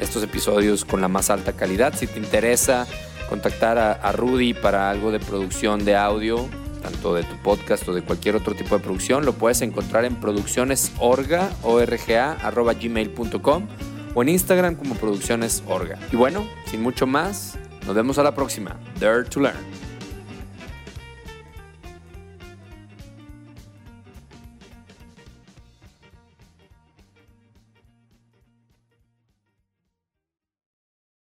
estos 0.00 0.22
episodios 0.22 0.84
con 0.84 1.00
la 1.00 1.08
más 1.08 1.30
alta 1.30 1.52
calidad. 1.52 1.94
Si 1.96 2.06
te 2.06 2.18
interesa 2.18 2.86
contactar 3.28 3.78
a, 3.78 4.12
Rudy 4.12 4.54
para 4.54 4.90
algo 4.90 5.10
de 5.10 5.20
producción 5.20 5.84
de 5.84 5.96
audio, 5.96 6.46
tanto 6.82 7.14
de 7.14 7.24
tu 7.24 7.36
podcast 7.42 7.88
o 7.88 7.94
de 7.94 8.02
cualquier 8.02 8.36
otro 8.36 8.54
tipo 8.54 8.76
de 8.76 8.82
producción, 8.82 9.24
lo 9.24 9.32
puedes 9.32 9.62
encontrar 9.62 10.04
en 10.04 10.16
produccionesorga, 10.16 11.50
gmail.com 11.62 13.66
o 14.14 14.22
en 14.22 14.28
Instagram 14.28 14.76
como 14.76 14.94
produccionesorga. 14.94 15.98
Y 16.12 16.16
bueno, 16.16 16.46
sin 16.70 16.82
mucho 16.82 17.06
más, 17.06 17.58
nos 17.86 17.94
vemos 17.94 18.18
a 18.18 18.22
la 18.22 18.34
próxima. 18.34 18.76
Dare 19.00 19.24
to 19.24 19.40
Learn. 19.40 19.85